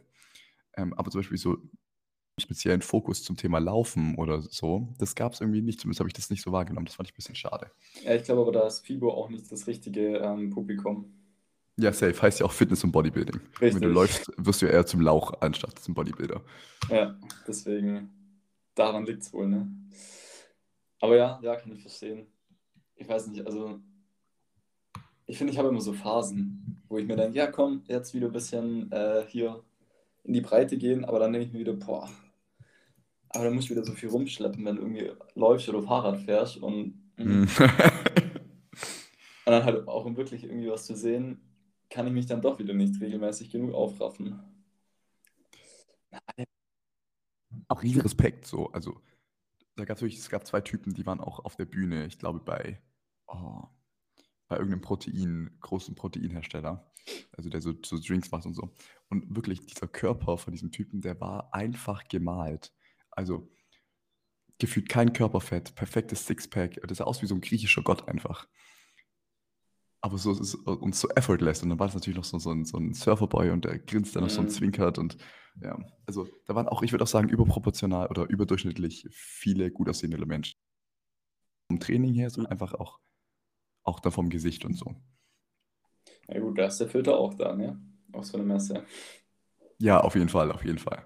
Ähm, 0.75 0.93
aber 0.93 1.11
zum 1.11 1.19
Beispiel 1.19 1.37
so 1.37 1.57
speziellen 2.39 2.81
Fokus 2.81 3.23
zum 3.23 3.35
Thema 3.35 3.59
Laufen 3.59 4.15
oder 4.15 4.41
so. 4.41 4.93
Das 4.99 5.15
gab 5.15 5.33
es 5.33 5.41
irgendwie 5.41 5.61
nicht, 5.61 5.79
zumindest 5.79 5.99
habe 5.99 6.09
ich 6.09 6.13
das 6.13 6.29
nicht 6.29 6.43
so 6.43 6.51
wahrgenommen. 6.51 6.85
Das 6.85 6.95
fand 6.95 7.07
ich 7.07 7.13
ein 7.13 7.17
bisschen 7.17 7.35
schade. 7.35 7.71
Ja, 8.03 8.13
ich 8.15 8.23
glaube 8.23 8.41
aber, 8.41 8.51
da 8.51 8.67
ist 8.67 8.85
FIBO 8.85 9.11
auch 9.11 9.29
nicht 9.29 9.51
das 9.51 9.65
richtige 9.65 10.17
ähm, 10.17 10.51
Publikum. 10.51 11.11
Ja, 11.79 11.93
safe. 11.93 12.19
Heißt 12.19 12.39
ja 12.39 12.45
auch 12.45 12.51
Fitness 12.51 12.83
und 12.83 12.91
Bodybuilding. 12.91 13.39
Richtig. 13.61 13.75
Wenn 13.75 13.81
du 13.81 13.89
läufst, 13.89 14.31
wirst 14.37 14.61
du 14.61 14.65
ja 14.65 14.71
eher 14.71 14.85
zum 14.85 15.01
Lauch 15.01 15.41
anstatt 15.41 15.77
zum 15.79 15.93
Bodybuilder. 15.93 16.41
Ja, 16.89 17.19
deswegen, 17.47 18.09
daran 18.77 19.05
liegt 19.05 19.23
es 19.23 19.33
wohl, 19.33 19.47
ne? 19.47 19.67
Aber 21.01 21.15
ja, 21.15 21.39
ja, 21.43 21.55
kann 21.55 21.71
ich 21.71 21.81
verstehen. 21.81 22.27
Ich 22.95 23.07
weiß 23.07 23.27
nicht, 23.27 23.45
also 23.45 23.79
ich 25.25 25.37
finde, 25.37 25.53
ich 25.53 25.59
habe 25.59 25.69
immer 25.69 25.81
so 25.81 25.93
Phasen, 25.93 26.81
wo 26.87 26.97
ich 26.97 27.05
mir 27.05 27.15
denke, 27.15 27.37
ja 27.37 27.47
komm, 27.47 27.83
jetzt 27.87 28.13
wieder 28.13 28.27
ein 28.27 28.33
bisschen 28.33 28.91
äh, 28.91 29.25
hier 29.27 29.63
in 30.23 30.33
die 30.33 30.41
Breite 30.41 30.77
gehen, 30.77 31.05
aber 31.05 31.19
dann 31.19 31.33
denke 31.33 31.47
ich 31.47 31.53
mir 31.53 31.59
wieder, 31.59 31.73
boah, 31.73 32.09
aber 33.29 33.45
dann 33.45 33.55
musst 33.55 33.69
du 33.69 33.73
wieder 33.73 33.83
so 33.83 33.93
viel 33.93 34.09
rumschleppen, 34.09 34.63
wenn 34.65 34.75
du 34.77 34.81
irgendwie 34.81 35.11
läufst 35.35 35.69
oder 35.69 35.83
Fahrrad 35.83 36.19
fährst 36.19 36.57
und, 36.57 37.03
Mhm. 37.17 37.47
und 39.45 39.51
dann 39.51 39.63
halt 39.65 39.87
auch 39.87 40.05
um 40.05 40.17
wirklich 40.17 40.43
irgendwie 40.43 40.69
was 40.69 40.85
zu 40.85 40.95
sehen, 40.95 41.41
kann 41.89 42.05
ich 42.07 42.13
mich 42.13 42.27
dann 42.27 42.41
doch 42.41 42.59
wieder 42.59 42.73
nicht 42.73 43.01
regelmäßig 43.01 43.49
genug 43.49 43.73
aufraffen. 43.73 44.39
Auch 47.67 47.83
riesen 47.83 48.01
Respekt 48.01 48.45
so. 48.45 48.71
Also, 48.71 49.01
da 49.75 49.85
gab 49.85 49.97
es 49.97 50.01
wirklich, 50.01 50.19
es 50.19 50.29
gab 50.29 50.45
zwei 50.45 50.61
Typen, 50.61 50.93
die 50.93 51.05
waren 51.05 51.19
auch 51.19 51.39
auf 51.45 51.55
der 51.55 51.65
Bühne, 51.65 52.05
ich 52.05 52.19
glaube 52.19 52.39
bei, 52.39 52.81
oh, 53.27 53.63
bei 54.47 54.55
irgendeinem 54.55 54.81
Protein, 54.81 55.57
großen 55.61 55.95
Proteinhersteller, 55.95 56.91
also 57.31 57.49
der 57.49 57.61
so, 57.61 57.73
so 57.83 57.99
Drinks 57.99 58.31
macht 58.31 58.45
und 58.45 58.55
so. 58.55 58.73
Und 59.09 59.35
wirklich, 59.35 59.65
dieser 59.65 59.87
Körper 59.87 60.37
von 60.37 60.53
diesem 60.53 60.71
Typen, 60.71 61.01
der 61.01 61.19
war 61.19 61.53
einfach 61.53 62.07
gemalt. 62.07 62.73
Also 63.11 63.51
gefühlt 64.59 64.89
kein 64.89 65.13
Körperfett, 65.13 65.75
perfektes 65.75 66.25
Sixpack. 66.25 66.79
Das 66.87 66.97
sah 66.97 67.03
aus 67.03 67.21
wie 67.21 67.27
so 67.27 67.35
ein 67.35 67.41
griechischer 67.41 67.83
Gott 67.83 68.07
einfach. 68.07 68.47
Aber 70.01 70.17
so, 70.17 70.33
so 70.33 70.57
und 70.71 70.95
so 70.95 71.09
effortless. 71.09 71.63
Und 71.63 71.69
dann 71.69 71.79
war 71.79 71.87
das 71.87 71.95
natürlich 71.95 72.17
noch 72.17 72.23
so, 72.23 72.37
so, 72.39 72.51
ein, 72.51 72.65
so 72.65 72.77
ein 72.77 72.93
Surferboy 72.93 73.49
und 73.51 73.65
der 73.65 73.79
grinst 73.79 74.15
dann 74.15 74.23
noch 74.23 74.29
so 74.29 74.41
und 74.41 74.49
Mhm. 74.49 74.51
zwinkert. 74.51 74.97
Und 74.99 75.17
ja, 75.61 75.77
also 76.05 76.27
da 76.45 76.55
waren 76.55 76.67
auch, 76.67 76.83
ich 76.83 76.91
würde 76.91 77.03
auch 77.03 77.07
sagen, 77.07 77.29
überproportional 77.29 78.07
oder 78.07 78.29
überdurchschnittlich 78.29 79.07
viele 79.11 79.71
gut 79.71 79.89
aussehende 79.89 80.23
Menschen. 80.25 80.57
Vom 81.69 81.79
Training 81.79 82.13
her, 82.13 82.29
so 82.29 82.45
einfach 82.45 82.73
auch, 82.73 82.99
auch 83.83 83.99
dann 84.01 84.11
vom 84.13 84.29
Gesicht 84.29 84.65
und 84.65 84.75
so. 84.75 84.95
Ja 86.27 86.39
gut, 86.39 86.57
da 86.57 86.65
ist 86.67 86.77
der 86.79 86.87
Filter 86.89 87.17
auch 87.17 87.33
da, 87.33 87.55
ne? 87.55 87.79
Auf 88.13 88.25
so 88.25 88.37
einer 88.37 88.45
Messe. 88.45 88.85
Ja, 89.79 89.99
auf 90.01 90.15
jeden 90.15 90.29
Fall, 90.29 90.51
auf 90.51 90.63
jeden 90.63 90.77
Fall. 90.79 91.05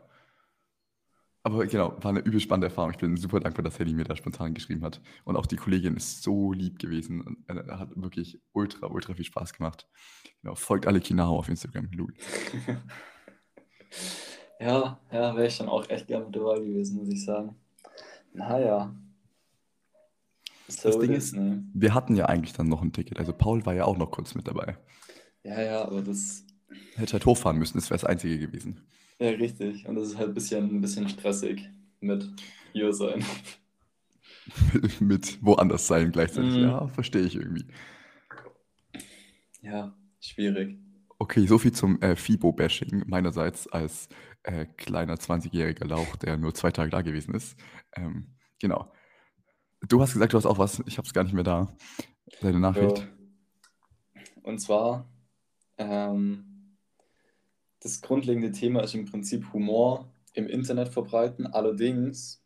Aber 1.43 1.65
genau, 1.65 1.95
war 2.01 2.09
eine 2.09 2.19
übel 2.19 2.39
spannende 2.39 2.67
Erfahrung. 2.67 2.91
Ich 2.91 2.97
bin 2.97 3.17
super 3.17 3.39
dankbar, 3.39 3.63
dass 3.63 3.79
Helly 3.79 3.93
mir 3.93 4.03
da 4.03 4.15
spontan 4.15 4.53
geschrieben 4.53 4.83
hat. 4.83 5.01
Und 5.23 5.35
auch 5.35 5.47
die 5.47 5.55
Kollegin 5.55 5.95
ist 5.95 6.21
so 6.21 6.53
lieb 6.53 6.77
gewesen. 6.77 7.21
Und, 7.21 7.49
äh, 7.49 7.71
hat 7.71 7.89
wirklich 7.95 8.39
ultra, 8.53 8.87
ultra 8.87 9.15
viel 9.15 9.25
Spaß 9.25 9.53
gemacht. 9.53 9.87
Genau, 10.41 10.53
folgt 10.55 10.85
alle 10.85 11.01
Kinao 11.01 11.37
auf 11.37 11.49
Instagram. 11.49 11.89
Lul. 11.91 12.13
Ja, 14.61 14.99
ja, 15.11 15.35
wäre 15.35 15.47
ich 15.47 15.57
dann 15.57 15.69
auch 15.69 15.89
echt 15.89 16.05
gerne 16.05 16.25
mit 16.25 16.35
dabei 16.35 16.59
gewesen, 16.59 16.97
muss 16.97 17.09
ich 17.09 17.25
sagen. 17.25 17.55
Naja. 18.31 18.95
So 20.67 20.89
Das 20.89 20.99
Ding 20.99 21.13
ist, 21.13 21.33
ne? 21.33 21.63
wir 21.73 21.95
hatten 21.95 22.15
ja 22.15 22.27
eigentlich 22.27 22.53
dann 22.53 22.69
noch 22.69 22.83
ein 22.83 22.93
Ticket. 22.93 23.17
Also 23.17 23.33
Paul 23.33 23.65
war 23.65 23.73
ja 23.73 23.85
auch 23.85 23.97
noch 23.97 24.11
kurz 24.11 24.35
mit 24.35 24.47
dabei. 24.47 24.77
Ja, 25.43 25.59
ja, 25.59 25.85
aber 25.85 26.03
das, 26.03 26.45
Hätte 26.95 27.13
halt 27.13 27.25
hochfahren 27.25 27.57
müssen, 27.57 27.77
das 27.77 27.89
wäre 27.89 27.99
das 27.99 28.05
Einzige 28.05 28.37
gewesen. 28.37 28.81
Ja, 29.21 29.29
richtig. 29.29 29.87
Und 29.87 29.95
das 29.95 30.07
ist 30.07 30.17
halt 30.17 30.29
ein 30.29 30.33
bisschen, 30.33 30.77
ein 30.77 30.81
bisschen 30.81 31.07
stressig 31.07 31.69
mit 31.99 32.27
hier 32.73 32.91
sein. 32.91 33.23
mit 34.99 35.43
woanders 35.43 35.87
sein 35.87 36.11
gleichzeitig. 36.11 36.55
Mhm. 36.55 36.63
Ja, 36.63 36.87
verstehe 36.87 37.21
ich 37.21 37.35
irgendwie. 37.35 37.65
Ja, 39.61 39.95
schwierig. 40.19 40.79
Okay, 41.19 41.45
so 41.45 41.59
viel 41.59 41.71
zum 41.71 42.01
äh, 42.01 42.15
FIBO-Bashing 42.15 43.03
meinerseits 43.05 43.67
als 43.67 44.09
äh, 44.41 44.65
kleiner 44.65 45.15
20-jähriger 45.15 45.85
Lauch, 45.85 46.15
der 46.15 46.37
nur 46.37 46.55
zwei 46.55 46.71
Tage 46.71 46.89
da 46.89 47.03
gewesen 47.03 47.35
ist. 47.35 47.55
Ähm, 47.95 48.35
genau. 48.59 48.91
Du 49.87 50.01
hast 50.01 50.13
gesagt, 50.13 50.33
du 50.33 50.37
hast 50.37 50.47
auch 50.47 50.57
was, 50.57 50.81
ich 50.87 50.97
habe 50.97 51.05
es 51.05 51.13
gar 51.13 51.23
nicht 51.23 51.33
mehr 51.33 51.43
da. 51.43 51.75
Deine 52.41 52.59
Nachricht. 52.59 52.97
Ja. 52.97 54.23
Und 54.41 54.59
zwar, 54.59 55.07
ähm, 55.77 56.50
das 57.81 58.01
grundlegende 58.01 58.51
Thema 58.51 58.83
ist 58.83 58.93
im 58.93 59.05
Prinzip 59.05 59.51
Humor 59.53 60.09
im 60.33 60.47
Internet 60.47 60.89
verbreiten. 60.89 61.47
Allerdings, 61.47 62.41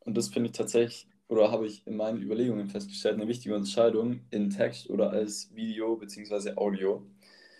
und 0.00 0.16
das 0.16 0.28
finde 0.28 0.50
ich 0.50 0.56
tatsächlich, 0.56 1.06
oder 1.28 1.52
habe 1.52 1.66
ich 1.66 1.86
in 1.86 1.96
meinen 1.96 2.20
Überlegungen 2.20 2.66
festgestellt, 2.66 3.14
eine 3.14 3.28
wichtige 3.28 3.54
Unterscheidung 3.54 4.20
in 4.30 4.50
Text 4.50 4.90
oder 4.90 5.10
als 5.10 5.54
Video 5.54 5.96
bzw. 5.96 6.56
Audio. 6.56 7.06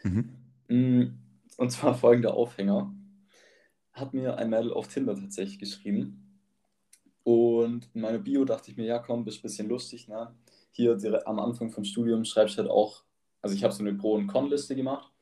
Mhm. 0.02 0.30
Mm, 0.68 1.18
Und 1.56 1.70
zwar 1.70 1.94
folgender 1.94 2.34
Aufhänger. 2.34 2.92
Hat 3.92 4.14
mir 4.14 4.38
ein 4.38 4.50
Mädel 4.50 4.72
auf 4.72 4.88
Tinder 4.88 5.14
tatsächlich 5.14 5.58
geschrieben. 5.58 6.40
Und 7.22 7.88
in 7.94 8.00
meiner 8.00 8.18
Bio 8.18 8.44
dachte 8.44 8.70
ich 8.70 8.76
mir, 8.76 8.86
ja 8.86 8.98
komm, 8.98 9.24
bist 9.24 9.38
ein 9.38 9.42
bisschen 9.42 9.68
lustig. 9.68 10.08
Ne? 10.08 10.34
Hier 10.72 10.96
direkt 10.96 11.26
am 11.26 11.38
Anfang 11.38 11.70
vom 11.70 11.84
Studium 11.84 12.24
schreibst 12.24 12.56
du 12.56 12.62
halt 12.62 12.70
auch, 12.70 13.04
also 13.42 13.54
ich 13.54 13.62
habe 13.62 13.74
so 13.74 13.80
eine 13.84 13.94
Pro- 13.94 14.14
und 14.14 14.26
Con-Liste 14.26 14.74
gemacht, 14.74 15.12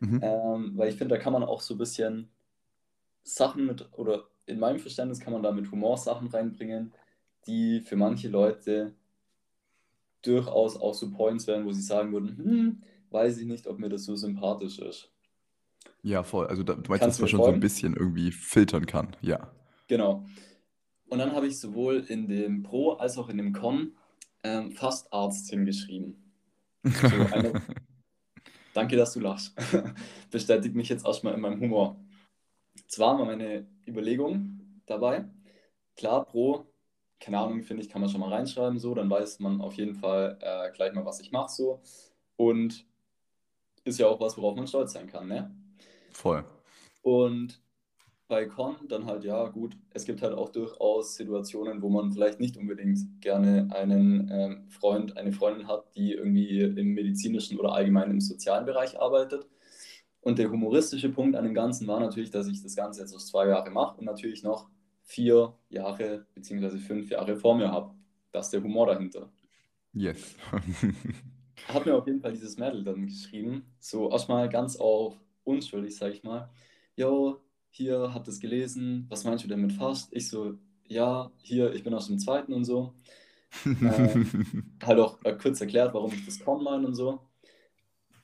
Mhm. 0.00 0.20
ähm, 0.22 0.72
weil 0.76 0.88
ich 0.90 0.96
finde, 0.96 1.14
da 1.14 1.20
kann 1.20 1.32
man 1.32 1.42
auch 1.42 1.60
so 1.60 1.74
ein 1.74 1.78
bisschen 1.78 2.28
Sachen 3.22 3.66
mit, 3.66 3.88
oder 3.92 4.24
in 4.46 4.58
meinem 4.58 4.78
Verständnis 4.78 5.20
kann 5.20 5.32
man 5.32 5.42
da 5.42 5.52
mit 5.52 5.70
Humor 5.70 5.96
Sachen 5.96 6.28
reinbringen, 6.28 6.92
die 7.46 7.80
für 7.80 7.96
manche 7.96 8.28
Leute 8.28 8.94
durchaus 10.22 10.76
auch 10.76 10.94
so 10.94 11.10
Points 11.10 11.46
wären, 11.46 11.64
wo 11.64 11.72
sie 11.72 11.82
sagen 11.82 12.12
würden, 12.12 12.36
hm, 12.36 12.82
weiß 13.10 13.38
ich 13.38 13.46
nicht, 13.46 13.66
ob 13.66 13.78
mir 13.78 13.88
das 13.88 14.04
so 14.04 14.16
sympathisch 14.16 14.78
ist. 14.78 15.10
Ja, 16.02 16.22
voll. 16.22 16.46
Also 16.46 16.62
da, 16.62 16.74
du 16.74 16.88
meinst, 16.88 17.02
Kannst 17.02 17.18
dass 17.18 17.20
man 17.20 17.28
schon 17.28 17.38
so 17.38 17.44
ein 17.44 17.50
folgen? 17.50 17.60
bisschen 17.60 17.94
irgendwie 17.94 18.32
filtern 18.32 18.86
kann. 18.86 19.16
Ja. 19.22 19.50
Genau. 19.88 20.26
Und 21.08 21.18
dann 21.18 21.32
habe 21.32 21.46
ich 21.46 21.58
sowohl 21.58 22.04
in 22.08 22.28
dem 22.28 22.62
Pro 22.62 22.92
als 22.92 23.16
auch 23.18 23.28
in 23.28 23.38
dem 23.38 23.52
Con 23.52 23.92
ähm, 24.42 24.72
fast 24.72 25.12
Arzt 25.12 25.48
hingeschrieben. 25.50 26.22
So 26.84 27.06
eine, 27.32 27.60
danke, 28.76 28.96
dass 28.96 29.12
du 29.12 29.20
lachst. 29.20 29.54
Bestätigt 30.30 30.74
mich 30.74 30.88
jetzt 30.88 31.06
erstmal 31.06 31.34
in 31.34 31.40
meinem 31.40 31.60
Humor. 31.60 31.96
Zwar 32.88 33.18
war 33.18 33.24
meine 33.24 33.66
Überlegung 33.86 34.60
dabei. 34.86 35.24
Klar, 35.96 36.24
Pro, 36.26 36.66
keine 37.18 37.38
Ahnung, 37.38 37.62
finde 37.62 37.82
ich, 37.82 37.88
kann 37.88 38.00
man 38.00 38.10
schon 38.10 38.20
mal 38.20 38.32
reinschreiben, 38.32 38.78
so, 38.78 38.94
dann 38.94 39.08
weiß 39.08 39.40
man 39.40 39.60
auf 39.60 39.74
jeden 39.74 39.94
Fall 39.94 40.38
äh, 40.40 40.70
gleich 40.72 40.92
mal, 40.92 41.06
was 41.06 41.20
ich 41.20 41.32
mache, 41.32 41.50
so. 41.50 41.80
Und 42.36 42.84
ist 43.84 43.98
ja 43.98 44.08
auch 44.08 44.20
was, 44.20 44.36
worauf 44.36 44.56
man 44.56 44.66
stolz 44.66 44.92
sein 44.92 45.06
kann, 45.06 45.28
ne? 45.28 45.54
Voll. 46.12 46.44
Und 47.02 47.62
bei 48.28 48.46
Con 48.46 48.76
dann 48.88 49.06
halt, 49.06 49.24
ja, 49.24 49.48
gut, 49.48 49.76
es 49.90 50.04
gibt 50.04 50.22
halt 50.22 50.34
auch 50.34 50.50
durchaus 50.50 51.14
Situationen, 51.14 51.80
wo 51.82 51.88
man 51.88 52.12
vielleicht 52.12 52.40
nicht 52.40 52.56
unbedingt 52.56 52.98
gerne 53.20 53.68
einen 53.72 54.28
ähm, 54.32 54.68
Freund, 54.68 55.16
eine 55.16 55.32
Freundin 55.32 55.68
hat, 55.68 55.94
die 55.94 56.12
irgendwie 56.12 56.60
im 56.60 56.94
medizinischen 56.94 57.58
oder 57.58 57.72
allgemein 57.72 58.10
im 58.10 58.20
sozialen 58.20 58.66
Bereich 58.66 59.00
arbeitet. 59.00 59.46
Und 60.20 60.38
der 60.38 60.50
humoristische 60.50 61.08
Punkt 61.08 61.36
an 61.36 61.44
dem 61.44 61.54
Ganzen 61.54 61.86
war 61.86 62.00
natürlich, 62.00 62.30
dass 62.30 62.48
ich 62.48 62.60
das 62.62 62.74
Ganze 62.74 63.00
jetzt 63.00 63.14
aus 63.14 63.28
zwei 63.28 63.46
Jahre 63.46 63.70
mache 63.70 63.98
und 63.98 64.06
natürlich 64.06 64.42
noch 64.42 64.68
vier 65.02 65.54
Jahre 65.68 66.26
beziehungsweise 66.34 66.78
fünf 66.78 67.10
Jahre 67.10 67.36
vor 67.36 67.56
mir 67.56 67.70
habe. 67.70 67.94
Das 68.32 68.46
ist 68.46 68.52
der 68.52 68.62
Humor 68.62 68.86
dahinter. 68.86 69.30
Yes. 69.92 70.34
Hat 71.68 71.86
mir 71.86 71.94
auf 71.94 72.06
jeden 72.06 72.20
Fall 72.20 72.32
dieses 72.32 72.58
Mädel 72.58 72.82
dann 72.82 73.06
geschrieben, 73.06 73.64
so 73.78 74.10
erstmal 74.10 74.48
ganz 74.48 74.76
auf 74.76 75.16
unschuldig, 75.44 75.96
sag 75.96 76.12
ich 76.12 76.24
mal. 76.24 76.50
Yo, 76.96 77.40
hier, 77.76 78.14
hab 78.14 78.24
das 78.24 78.40
gelesen, 78.40 79.06
was 79.10 79.24
meinst 79.24 79.44
du 79.44 79.48
denn 79.48 79.60
mit 79.60 79.72
fast? 79.72 80.08
Ich 80.12 80.28
so, 80.28 80.54
ja, 80.88 81.30
hier, 81.42 81.74
ich 81.74 81.84
bin 81.84 81.92
aus 81.92 82.06
dem 82.06 82.18
zweiten 82.18 82.54
und 82.54 82.64
so. 82.64 82.94
Halt 84.82 84.98
auch 84.98 85.22
äh, 85.24 85.34
kurz 85.34 85.60
erklärt, 85.60 85.92
warum 85.92 86.12
ich 86.12 86.24
das 86.24 86.40
Con 86.40 86.64
meine 86.64 86.86
und 86.86 86.94
so. 86.94 87.20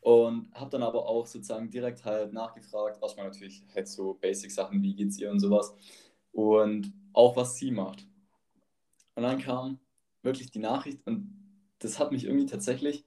Und 0.00 0.50
hab 0.54 0.70
dann 0.70 0.82
aber 0.82 1.06
auch 1.06 1.26
sozusagen 1.26 1.70
direkt 1.70 2.04
halt 2.04 2.32
nachgefragt, 2.32 3.00
erstmal 3.00 3.26
natürlich 3.26 3.62
halt 3.72 3.86
so 3.86 4.14
Basic-Sachen, 4.14 4.82
wie 4.82 4.94
geht's 4.94 5.18
ihr 5.18 5.30
und 5.30 5.38
sowas. 5.38 5.74
Und 6.32 6.92
auch 7.12 7.36
was 7.36 7.56
sie 7.56 7.70
macht. 7.70 8.06
Und 9.14 9.22
dann 9.22 9.38
kam 9.38 9.78
wirklich 10.22 10.50
die 10.50 10.58
Nachricht 10.58 11.06
und 11.06 11.30
das 11.78 11.98
hat 11.98 12.10
mich 12.10 12.24
irgendwie 12.24 12.46
tatsächlich 12.46 13.04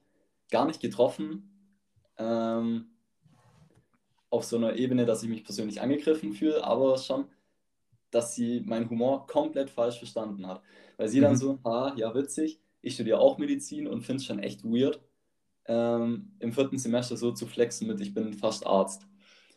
gar 0.50 0.64
nicht 0.64 0.80
getroffen 0.80 1.50
ähm, 2.18 2.95
auf 4.30 4.44
so 4.44 4.56
einer 4.56 4.76
Ebene, 4.76 5.06
dass 5.06 5.22
ich 5.22 5.28
mich 5.28 5.44
persönlich 5.44 5.80
angegriffen 5.80 6.32
fühle, 6.34 6.64
aber 6.64 6.98
schon, 6.98 7.26
dass 8.10 8.34
sie 8.34 8.60
meinen 8.62 8.88
Humor 8.90 9.26
komplett 9.26 9.70
falsch 9.70 9.98
verstanden 9.98 10.46
hat. 10.46 10.62
Weil 10.96 11.08
sie 11.08 11.20
dann 11.20 11.32
Mhm. 11.34 11.36
so, 11.36 11.58
ah, 11.64 11.92
ja, 11.96 12.14
witzig, 12.14 12.60
ich 12.82 12.94
studiere 12.94 13.18
auch 13.20 13.38
Medizin 13.38 13.86
und 13.88 14.02
finde 14.02 14.20
es 14.20 14.26
schon 14.26 14.38
echt 14.40 14.64
weird, 14.64 15.00
ähm, 15.66 16.32
im 16.40 16.52
vierten 16.52 16.78
Semester 16.78 17.16
so 17.16 17.32
zu 17.32 17.46
flexen 17.46 17.86
mit, 17.88 18.00
ich 18.00 18.14
bin 18.14 18.34
fast 18.34 18.66
Arzt. 18.66 19.06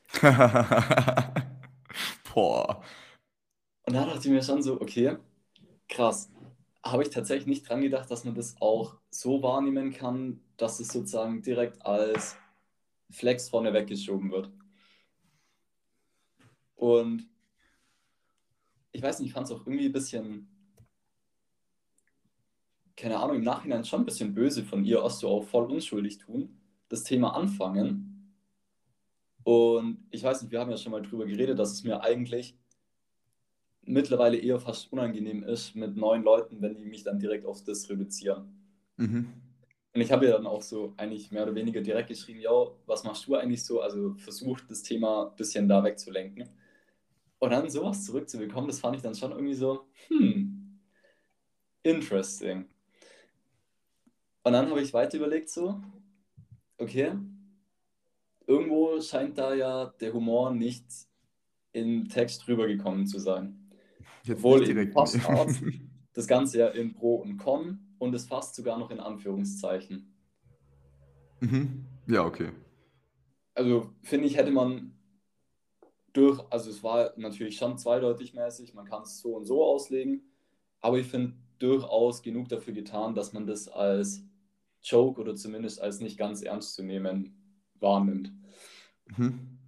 Boah. 2.33 2.81
Und 3.85 3.93
da 3.93 4.05
dachte 4.05 4.27
ich 4.27 4.33
mir 4.33 4.43
schon 4.43 4.61
so, 4.61 4.79
okay, 4.81 5.17
krass. 5.89 6.31
Habe 6.83 7.03
ich 7.03 7.09
tatsächlich 7.11 7.47
nicht 7.47 7.69
dran 7.69 7.81
gedacht, 7.81 8.09
dass 8.11 8.25
man 8.25 8.33
das 8.35 8.55
auch 8.61 8.97
so 9.11 9.43
wahrnehmen 9.43 9.91
kann, 9.93 10.41
dass 10.57 10.79
es 10.79 10.91
sozusagen 10.91 11.41
direkt 11.43 11.85
als 11.85 12.37
Flex 13.09 13.49
vorne 13.49 13.73
weggeschoben 13.73 14.31
wird. 14.31 14.51
Und 16.75 17.27
ich 18.91 19.01
weiß 19.01 19.19
nicht, 19.19 19.29
ich 19.29 19.33
fand 19.33 19.45
es 19.45 19.51
auch 19.51 19.65
irgendwie 19.65 19.85
ein 19.85 19.91
bisschen, 19.91 20.47
keine 22.95 23.17
Ahnung, 23.19 23.37
im 23.37 23.43
Nachhinein 23.43 23.85
schon 23.85 24.01
ein 24.01 24.05
bisschen 24.05 24.33
böse 24.33 24.63
von 24.63 24.83
ihr, 24.83 25.03
was 25.03 25.19
du 25.19 25.27
auch 25.27 25.43
voll 25.43 25.71
unschuldig 25.71 26.19
tun, 26.19 26.59
das 26.87 27.03
Thema 27.03 27.35
anfangen. 27.35 28.33
Und 29.43 30.05
ich 30.11 30.23
weiß 30.23 30.41
nicht, 30.41 30.51
wir 30.51 30.59
haben 30.59 30.71
ja 30.71 30.77
schon 30.77 30.91
mal 30.91 31.01
drüber 31.01 31.25
geredet, 31.25 31.57
dass 31.59 31.71
es 31.71 31.83
mir 31.83 32.01
eigentlich 32.01 32.57
mittlerweile 33.81 34.37
eher 34.37 34.59
fast 34.59 34.91
unangenehm 34.91 35.43
ist 35.43 35.75
mit 35.75 35.95
neuen 35.95 36.23
Leuten, 36.23 36.61
wenn 36.61 36.75
die 36.75 36.85
mich 36.85 37.03
dann 37.03 37.19
direkt 37.19 37.45
auf 37.45 37.63
das 37.63 37.89
reduzieren. 37.89 38.53
Mhm. 38.97 39.48
Und 39.93 40.01
ich 40.01 40.11
habe 40.11 40.27
ja 40.27 40.33
dann 40.33 40.45
auch 40.45 40.61
so 40.61 40.93
eigentlich 40.97 41.31
mehr 41.31 41.43
oder 41.43 41.55
weniger 41.55 41.81
direkt 41.81 42.09
geschrieben, 42.09 42.39
ja, 42.39 42.51
was 42.85 43.03
machst 43.03 43.27
du 43.27 43.35
eigentlich 43.35 43.63
so? 43.63 43.81
Also 43.81 44.13
versucht 44.15 44.69
das 44.69 44.83
Thema 44.83 45.29
ein 45.29 45.35
bisschen 45.35 45.67
da 45.67 45.83
wegzulenken. 45.83 46.47
Und 47.39 47.49
dann 47.51 47.69
sowas 47.69 48.05
zurückzubekommen, 48.05 48.67
das 48.67 48.79
fand 48.79 48.97
ich 48.97 49.01
dann 49.01 49.15
schon 49.15 49.31
irgendwie 49.31 49.55
so, 49.55 49.87
hm, 50.07 50.79
interesting. 51.81 52.65
Und 54.43 54.53
dann 54.53 54.69
habe 54.69 54.81
ich 54.81 54.93
weiter 54.93 55.17
überlegt 55.17 55.49
so, 55.49 55.81
okay, 56.77 57.13
irgendwo 58.45 59.01
scheint 59.01 59.37
da 59.37 59.53
ja 59.53 59.85
der 59.99 60.13
Humor 60.13 60.51
nicht 60.53 60.85
im 61.71 62.09
Text 62.09 62.47
rübergekommen 62.47 63.07
zu 63.07 63.19
sein. 63.19 63.69
Jetzt 64.23 64.37
Obwohl 64.39 64.65
direkt. 64.65 64.95
das 66.13 66.27
Ganze 66.27 66.59
ja 66.59 66.67
in 66.67 66.93
Pro 66.93 67.15
und 67.15 67.37
Con 67.37 67.88
und 67.99 68.13
es 68.15 68.25
fast 68.25 68.55
sogar 68.55 68.79
noch 68.79 68.91
in 68.91 68.99
Anführungszeichen. 68.99 70.15
Mhm. 71.41 71.85
Ja, 72.07 72.25
okay. 72.25 72.51
Also 73.53 73.89
finde 74.01 74.27
ich, 74.27 74.37
hätte 74.37 74.51
man 74.51 74.95
durch, 76.13 76.41
also 76.49 76.69
es 76.69 76.83
war 76.83 77.13
natürlich 77.17 77.57
schon 77.57 77.77
zweideutig 77.77 78.33
mäßig, 78.33 78.73
man 78.73 78.85
kann 78.85 79.03
es 79.03 79.19
so 79.19 79.35
und 79.35 79.45
so 79.45 79.63
auslegen, 79.63 80.23
aber 80.79 80.97
ich 80.97 81.07
finde 81.07 81.33
durchaus 81.59 82.21
genug 82.21 82.49
dafür 82.49 82.73
getan, 82.73 83.15
dass 83.15 83.33
man 83.33 83.45
das 83.45 83.67
als 83.67 84.23
Joke 84.81 85.19
oder 85.19 85.35
zumindest 85.35 85.81
als 85.81 85.99
nicht 85.99 86.17
ganz 86.17 86.41
ernst 86.41 86.73
zu 86.73 86.83
nehmen 86.83 87.35
wahrnimmt. 87.79 88.31
Mhm. 89.17 89.59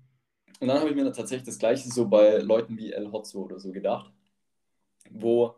Und 0.59 0.67
dann 0.67 0.79
habe 0.79 0.89
ich 0.89 0.95
mir 0.95 1.11
tatsächlich 1.11 1.45
das 1.45 1.59
gleiche 1.59 1.89
so 1.89 2.07
bei 2.07 2.37
Leuten 2.37 2.77
wie 2.77 2.91
El 2.91 3.11
Hotzo 3.11 3.41
oder 3.41 3.59
so 3.59 3.71
gedacht, 3.71 4.11
wo, 5.09 5.55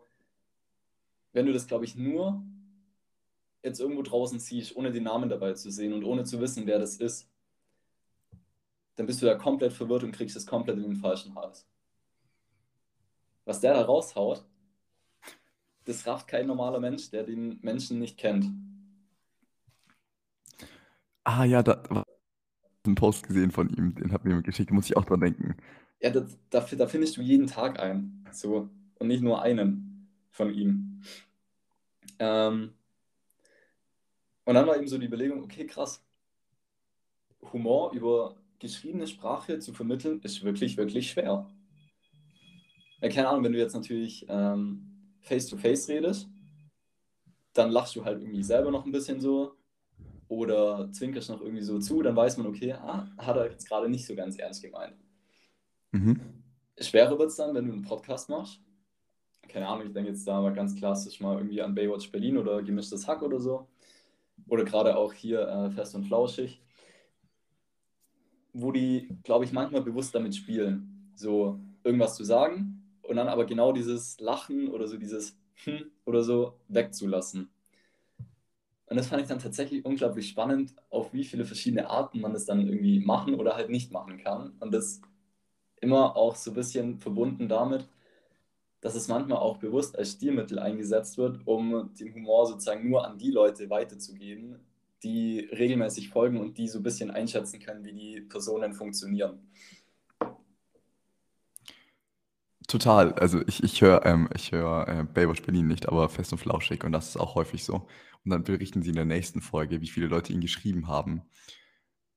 wenn 1.32 1.46
du 1.46 1.52
das, 1.52 1.66
glaube 1.66 1.84
ich, 1.84 1.94
nur 1.94 2.42
jetzt 3.64 3.80
irgendwo 3.80 4.02
draußen 4.02 4.38
siehst, 4.38 4.76
ohne 4.76 4.92
den 4.92 5.04
Namen 5.04 5.28
dabei 5.28 5.54
zu 5.54 5.70
sehen 5.70 5.92
und 5.92 6.04
ohne 6.04 6.24
zu 6.24 6.40
wissen, 6.40 6.66
wer 6.66 6.78
das 6.78 6.96
ist, 6.96 7.28
dann 8.96 9.06
bist 9.06 9.22
du 9.22 9.26
da 9.26 9.34
komplett 9.34 9.72
verwirrt 9.72 10.04
und 10.04 10.12
kriegst 10.12 10.36
es 10.36 10.46
komplett 10.46 10.76
in 10.76 10.84
den 10.84 10.96
falschen 10.96 11.34
Hals. 11.34 11.66
Was 13.44 13.60
der 13.60 13.74
da 13.74 13.82
raushaut, 13.82 14.44
das 15.84 16.06
rafft 16.06 16.28
kein 16.28 16.46
normaler 16.46 16.80
Mensch, 16.80 17.10
der 17.10 17.24
den 17.24 17.58
Menschen 17.62 17.98
nicht 17.98 18.16
kennt. 18.18 18.46
Ah 21.24 21.44
ja, 21.44 21.62
da 21.62 21.82
war 21.88 22.04
ein 22.86 22.94
Post 22.94 23.26
gesehen 23.26 23.50
von 23.50 23.70
ihm, 23.70 23.94
den 23.94 24.12
hat 24.12 24.24
mir 24.24 24.40
geschickt, 24.42 24.70
muss 24.70 24.86
ich 24.86 24.96
auch 24.96 25.04
dran 25.04 25.20
denken. 25.20 25.56
Ja, 26.00 26.10
da, 26.10 26.26
da, 26.50 26.60
da 26.60 26.86
findest 26.86 27.16
du 27.16 27.22
jeden 27.22 27.46
Tag 27.46 27.80
einen. 27.80 28.26
So. 28.30 28.68
Und 28.98 29.08
nicht 29.08 29.22
nur 29.22 29.40
einen 29.40 30.10
von 30.30 30.52
ihm. 30.52 31.02
Ähm, 32.18 32.74
und 34.44 34.54
dann 34.54 34.66
war 34.66 34.76
eben 34.76 34.88
so 34.88 34.98
die 34.98 35.06
Überlegung, 35.06 35.42
okay, 35.42 35.66
krass. 35.66 36.04
Humor 37.52 37.92
über 37.92 38.36
geschriebene 38.58 39.06
Sprache 39.06 39.58
zu 39.58 39.72
vermitteln, 39.72 40.20
ist 40.22 40.42
wirklich, 40.42 40.76
wirklich 40.76 41.10
schwer. 41.10 41.46
Ja, 43.00 43.08
keine 43.08 43.28
Ahnung, 43.28 43.44
wenn 43.44 43.52
du 43.52 43.58
jetzt 43.58 43.74
natürlich 43.74 44.24
ähm, 44.28 45.12
face-to-face 45.20 45.88
redest, 45.88 46.28
dann 47.52 47.70
lachst 47.70 47.96
du 47.96 48.04
halt 48.04 48.20
irgendwie 48.20 48.42
selber 48.42 48.70
noch 48.70 48.84
ein 48.84 48.92
bisschen 48.92 49.20
so 49.20 49.56
oder 50.28 50.90
zwinkerst 50.92 51.30
noch 51.30 51.40
irgendwie 51.40 51.62
so 51.62 51.78
zu, 51.78 52.02
dann 52.02 52.16
weiß 52.16 52.38
man, 52.38 52.46
okay, 52.46 52.72
ah, 52.72 53.08
hat 53.18 53.36
er 53.36 53.50
jetzt 53.50 53.68
gerade 53.68 53.88
nicht 53.88 54.06
so 54.06 54.14
ganz 54.14 54.36
ernst 54.38 54.62
gemeint. 54.62 54.96
Mhm. 55.92 56.20
Schwerer 56.80 57.18
wird 57.18 57.30
es 57.30 57.36
dann, 57.36 57.54
wenn 57.54 57.66
du 57.66 57.72
einen 57.72 57.82
Podcast 57.82 58.28
machst. 58.28 58.60
Keine 59.48 59.68
Ahnung, 59.68 59.86
ich 59.86 59.92
denke 59.92 60.10
jetzt 60.10 60.26
da 60.26 60.40
mal 60.40 60.54
ganz 60.54 60.74
klassisch 60.74 61.20
mal 61.20 61.36
irgendwie 61.36 61.62
an 61.62 61.74
Baywatch 61.74 62.10
Berlin 62.10 62.38
oder 62.38 62.62
Gemischtes 62.62 63.06
Hack 63.06 63.22
oder 63.22 63.38
so. 63.38 63.68
Oder 64.48 64.64
gerade 64.64 64.96
auch 64.96 65.12
hier 65.12 65.48
äh, 65.48 65.70
Fest 65.70 65.94
und 65.94 66.04
Flauschig 66.04 66.60
wo 68.54 68.70
die, 68.72 69.08
glaube 69.24 69.44
ich, 69.44 69.52
manchmal 69.52 69.82
bewusst 69.82 70.14
damit 70.14 70.34
spielen, 70.34 71.10
so 71.14 71.60
irgendwas 71.82 72.14
zu 72.14 72.24
sagen 72.24 72.82
und 73.02 73.16
dann 73.16 73.28
aber 73.28 73.44
genau 73.44 73.72
dieses 73.72 74.18
Lachen 74.20 74.68
oder 74.68 74.86
so 74.86 74.96
dieses 74.96 75.36
hm 75.64 75.90
oder 76.04 76.22
so 76.22 76.58
wegzulassen. 76.68 77.50
Und 78.86 78.96
das 78.96 79.08
fand 79.08 79.22
ich 79.22 79.28
dann 79.28 79.40
tatsächlich 79.40 79.84
unglaublich 79.84 80.28
spannend, 80.28 80.74
auf 80.88 81.12
wie 81.12 81.24
viele 81.24 81.44
verschiedene 81.44 81.90
Arten 81.90 82.20
man 82.20 82.34
es 82.34 82.46
dann 82.46 82.66
irgendwie 82.66 83.00
machen 83.00 83.34
oder 83.34 83.56
halt 83.56 83.70
nicht 83.70 83.92
machen 83.92 84.18
kann. 84.18 84.52
Und 84.60 84.72
das 84.72 85.00
immer 85.80 86.16
auch 86.16 86.36
so 86.36 86.52
ein 86.52 86.54
bisschen 86.54 86.98
verbunden 86.98 87.48
damit, 87.48 87.88
dass 88.84 88.94
es 88.94 89.08
manchmal 89.08 89.38
auch 89.38 89.56
bewusst 89.56 89.98
als 89.98 90.12
Stilmittel 90.12 90.58
eingesetzt 90.58 91.16
wird, 91.16 91.40
um 91.46 91.94
den 91.98 92.12
Humor 92.12 92.46
sozusagen 92.46 92.86
nur 92.86 93.06
an 93.06 93.16
die 93.16 93.30
Leute 93.30 93.70
weiterzugeben, 93.70 94.58
die 95.02 95.48
regelmäßig 95.50 96.10
folgen 96.10 96.38
und 96.38 96.58
die 96.58 96.68
so 96.68 96.80
ein 96.80 96.82
bisschen 96.82 97.10
einschätzen 97.10 97.60
können, 97.60 97.82
wie 97.82 97.94
die 97.94 98.20
Personen 98.20 98.74
funktionieren. 98.74 99.38
Total. 102.68 103.14
Also 103.14 103.40
ich, 103.46 103.64
ich 103.64 103.80
höre 103.80 104.04
ähm, 104.04 104.28
hör, 104.50 104.86
äh, 104.86 105.04
Baywatch 105.04 105.40
Berlin 105.40 105.66
nicht, 105.66 105.88
aber 105.88 106.10
fest 106.10 106.32
und 106.32 106.38
flauschig 106.38 106.84
und 106.84 106.92
das 106.92 107.08
ist 107.08 107.16
auch 107.16 107.36
häufig 107.36 107.64
so. 107.64 107.86
Und 108.22 108.32
dann 108.32 108.44
berichten 108.44 108.82
sie 108.82 108.90
in 108.90 108.96
der 108.96 109.06
nächsten 109.06 109.40
Folge, 109.40 109.80
wie 109.80 109.88
viele 109.88 110.08
Leute 110.08 110.34
ihn 110.34 110.42
geschrieben 110.42 110.88
haben. 110.88 111.22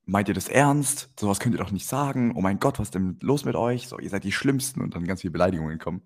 Meint 0.04 0.28
ihr 0.28 0.34
das 0.34 0.50
ernst? 0.50 1.18
Sowas 1.18 1.40
könnt 1.40 1.56
ihr 1.56 1.64
doch 1.64 1.72
nicht 1.72 1.88
sagen. 1.88 2.34
Oh 2.36 2.42
mein 2.42 2.60
Gott, 2.60 2.78
was 2.78 2.88
ist 2.88 2.96
denn 2.96 3.18
los 3.22 3.46
mit 3.46 3.56
euch? 3.56 3.88
So, 3.88 4.00
ihr 4.00 4.10
seid 4.10 4.26
die 4.26 4.34
Schlimmsten 4.34 4.82
und 4.82 4.96
dann 4.96 5.08
ganz 5.08 5.22
viele 5.22 5.32
Beleidigungen 5.32 5.80
kommen. 5.80 6.02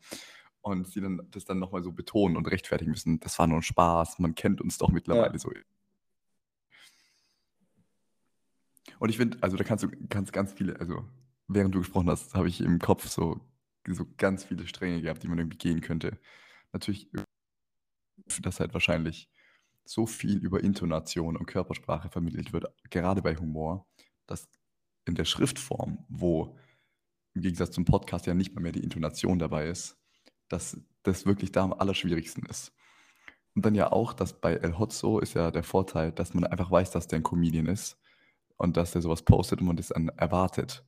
Und 0.61 0.87
sie 0.87 1.01
dann 1.01 1.27
das 1.31 1.45
dann 1.45 1.59
nochmal 1.59 1.81
so 1.81 1.91
betonen 1.91 2.37
und 2.37 2.47
rechtfertigen 2.47 2.91
müssen. 2.91 3.19
Das 3.19 3.39
war 3.39 3.47
nur 3.47 3.59
ein 3.59 3.63
Spaß. 3.63 4.19
Man 4.19 4.35
kennt 4.35 4.61
uns 4.61 4.77
doch 4.77 4.89
mittlerweile 4.89 5.33
ja. 5.33 5.39
so. 5.39 5.51
Und 8.99 9.09
ich 9.09 9.17
finde, 9.17 9.39
also 9.41 9.57
da 9.57 9.63
kannst 9.63 9.83
du 9.83 9.89
kannst 10.09 10.31
ganz 10.31 10.53
viele, 10.53 10.79
also 10.79 11.03
während 11.47 11.73
du 11.73 11.79
gesprochen 11.79 12.09
hast, 12.09 12.35
habe 12.35 12.47
ich 12.47 12.61
im 12.61 12.77
Kopf 12.77 13.07
so, 13.07 13.41
so 13.87 14.05
ganz 14.17 14.43
viele 14.43 14.67
Stränge 14.67 15.01
gehabt, 15.01 15.23
die 15.23 15.27
man 15.27 15.39
irgendwie 15.39 15.57
gehen 15.57 15.81
könnte. 15.81 16.19
Natürlich, 16.71 17.09
dass 18.41 18.59
halt 18.59 18.73
wahrscheinlich 18.73 19.29
so 19.85 20.05
viel 20.05 20.37
über 20.37 20.63
Intonation 20.63 21.35
und 21.35 21.47
Körpersprache 21.47 22.09
vermittelt 22.09 22.53
wird, 22.53 22.65
gerade 22.89 23.21
bei 23.21 23.35
Humor, 23.35 23.87
dass 24.27 24.47
in 25.05 25.15
der 25.15 25.25
Schriftform, 25.25 26.05
wo 26.07 26.57
im 27.33 27.41
Gegensatz 27.41 27.71
zum 27.71 27.85
Podcast 27.85 28.25
ja 28.27 28.33
nicht 28.33 28.53
mal 28.53 28.61
mehr 28.61 28.71
die 28.71 28.83
Intonation 28.83 29.39
dabei 29.39 29.67
ist, 29.67 29.97
dass 30.51 30.77
das 31.03 31.25
wirklich 31.25 31.51
da 31.51 31.63
am 31.63 31.73
allerschwierigsten 31.73 32.45
ist. 32.45 32.73
Und 33.55 33.65
dann 33.65 33.75
ja 33.75 33.91
auch, 33.91 34.13
dass 34.13 34.33
bei 34.33 34.53
El 34.53 34.79
Hotzo 34.79 35.19
ist 35.19 35.33
ja 35.33 35.51
der 35.51 35.63
Vorteil, 35.63 36.11
dass 36.11 36.33
man 36.33 36.45
einfach 36.45 36.71
weiß, 36.71 36.91
dass 36.91 37.07
der 37.07 37.19
ein 37.19 37.23
Comedian 37.23 37.65
ist 37.65 37.97
und 38.57 38.77
dass 38.77 38.91
der 38.91 39.01
sowas 39.01 39.23
postet 39.23 39.59
und 39.59 39.67
man 39.67 39.75
das 39.75 39.89
dann 39.89 40.09
erwartet. 40.09 40.83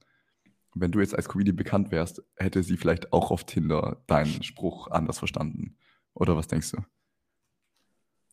Wenn 0.73 0.91
du 0.91 0.99
jetzt 0.99 1.15
als 1.15 1.27
Comedian 1.27 1.55
bekannt 1.55 1.91
wärst, 1.91 2.23
hätte 2.37 2.63
sie 2.63 2.77
vielleicht 2.77 3.11
auch 3.13 3.31
auf 3.31 3.43
Tinder 3.43 4.01
deinen 4.07 4.43
Spruch 4.43 4.87
anders 4.89 5.19
verstanden. 5.19 5.75
Oder 6.13 6.35
was 6.37 6.47
denkst 6.47 6.71
du? 6.71 6.77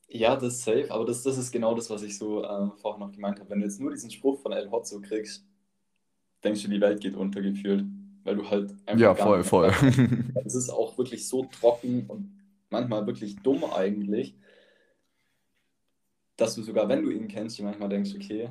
Ja, 0.09 0.35
das 0.35 0.55
ist 0.55 0.65
safe, 0.65 0.91
aber 0.91 1.05
das, 1.05 1.23
das 1.23 1.39
ist 1.39 1.53
genau 1.53 1.75
das, 1.75 1.89
was 1.91 2.03
ich 2.03 2.19
so 2.19 2.43
äh, 2.43 2.71
vorher 2.81 2.99
noch 2.99 3.13
gemeint 3.13 3.39
habe. 3.39 3.51
Wenn 3.51 3.61
du 3.61 3.67
jetzt 3.67 3.81
nur 3.81 3.91
diesen 3.91 4.11
Spruch 4.11 4.41
von 4.41 4.53
El 4.53 4.71
Hotzo 4.71 5.01
kriegst, 5.01 5.47
denkst 6.43 6.63
du, 6.63 6.69
die 6.69 6.81
Welt 6.81 7.01
geht 7.01 7.15
untergefühlt. 7.15 7.85
Weil 8.31 8.37
du 8.37 8.49
halt 8.49 8.71
einfach. 8.87 9.01
Ja, 9.01 9.15
voll, 9.17 9.43
voll. 9.43 9.73
Es 10.45 10.55
ist 10.55 10.71
auch 10.71 10.97
wirklich 10.97 11.27
so 11.27 11.47
trocken 11.47 12.07
und 12.07 12.31
manchmal 12.71 13.05
wirklich 13.05 13.35
dumm 13.43 13.65
eigentlich, 13.65 14.37
dass 16.37 16.55
du 16.55 16.63
sogar, 16.63 16.89
wenn 16.89 17.03
du 17.03 17.11
ihn 17.11 17.27
kennst, 17.27 17.59
dir 17.59 17.65
manchmal 17.65 17.89
denkst, 17.89 18.13
okay, 18.15 18.51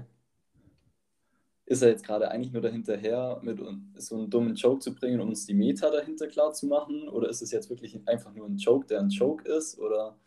ist 1.65 1.81
er 1.81 1.91
jetzt 1.91 2.05
gerade 2.05 2.29
eigentlich 2.29 2.51
nur 2.51 2.61
dahinterher, 2.61 3.39
mit 3.41 3.57
so 3.95 4.17
einen 4.17 4.29
dummen 4.29 4.55
Joke 4.55 4.79
zu 4.81 4.93
bringen, 4.93 5.21
um 5.21 5.29
uns 5.29 5.45
die 5.45 5.53
Meta 5.53 5.89
dahinter 5.89 6.27
klar 6.27 6.51
zu 6.51 6.67
machen? 6.67 7.07
Oder 7.07 7.29
ist 7.29 7.41
es 7.41 7.51
jetzt 7.51 7.69
wirklich 7.69 8.05
einfach 8.05 8.33
nur 8.33 8.47
ein 8.47 8.57
Joke, 8.57 8.85
der 8.85 8.99
ein 8.99 9.09
Joke 9.09 9.49
ist? 9.49 9.79
Oder. 9.79 10.17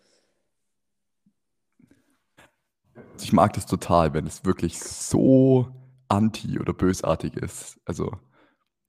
Ich 3.20 3.34
mag 3.34 3.52
das 3.52 3.66
total, 3.66 4.14
wenn 4.14 4.26
es 4.26 4.46
wirklich 4.46 4.80
so 4.80 5.68
anti 6.08 6.58
oder 6.58 6.72
bösartig 6.72 7.36
ist. 7.36 7.78
Also, 7.84 8.12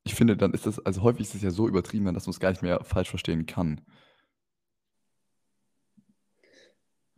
ich 0.03 0.15
finde, 0.15 0.35
dann 0.35 0.53
ist 0.53 0.65
das, 0.65 0.79
also 0.79 1.01
häufig 1.01 1.21
ist 1.21 1.35
es 1.35 1.41
ja 1.41 1.51
so 1.51 1.67
übertrieben, 1.67 2.13
dass 2.13 2.25
man 2.25 2.31
es 2.31 2.39
gar 2.39 2.49
nicht 2.49 2.61
mehr 2.61 2.83
falsch 2.83 3.09
verstehen 3.09 3.45
kann. 3.45 3.81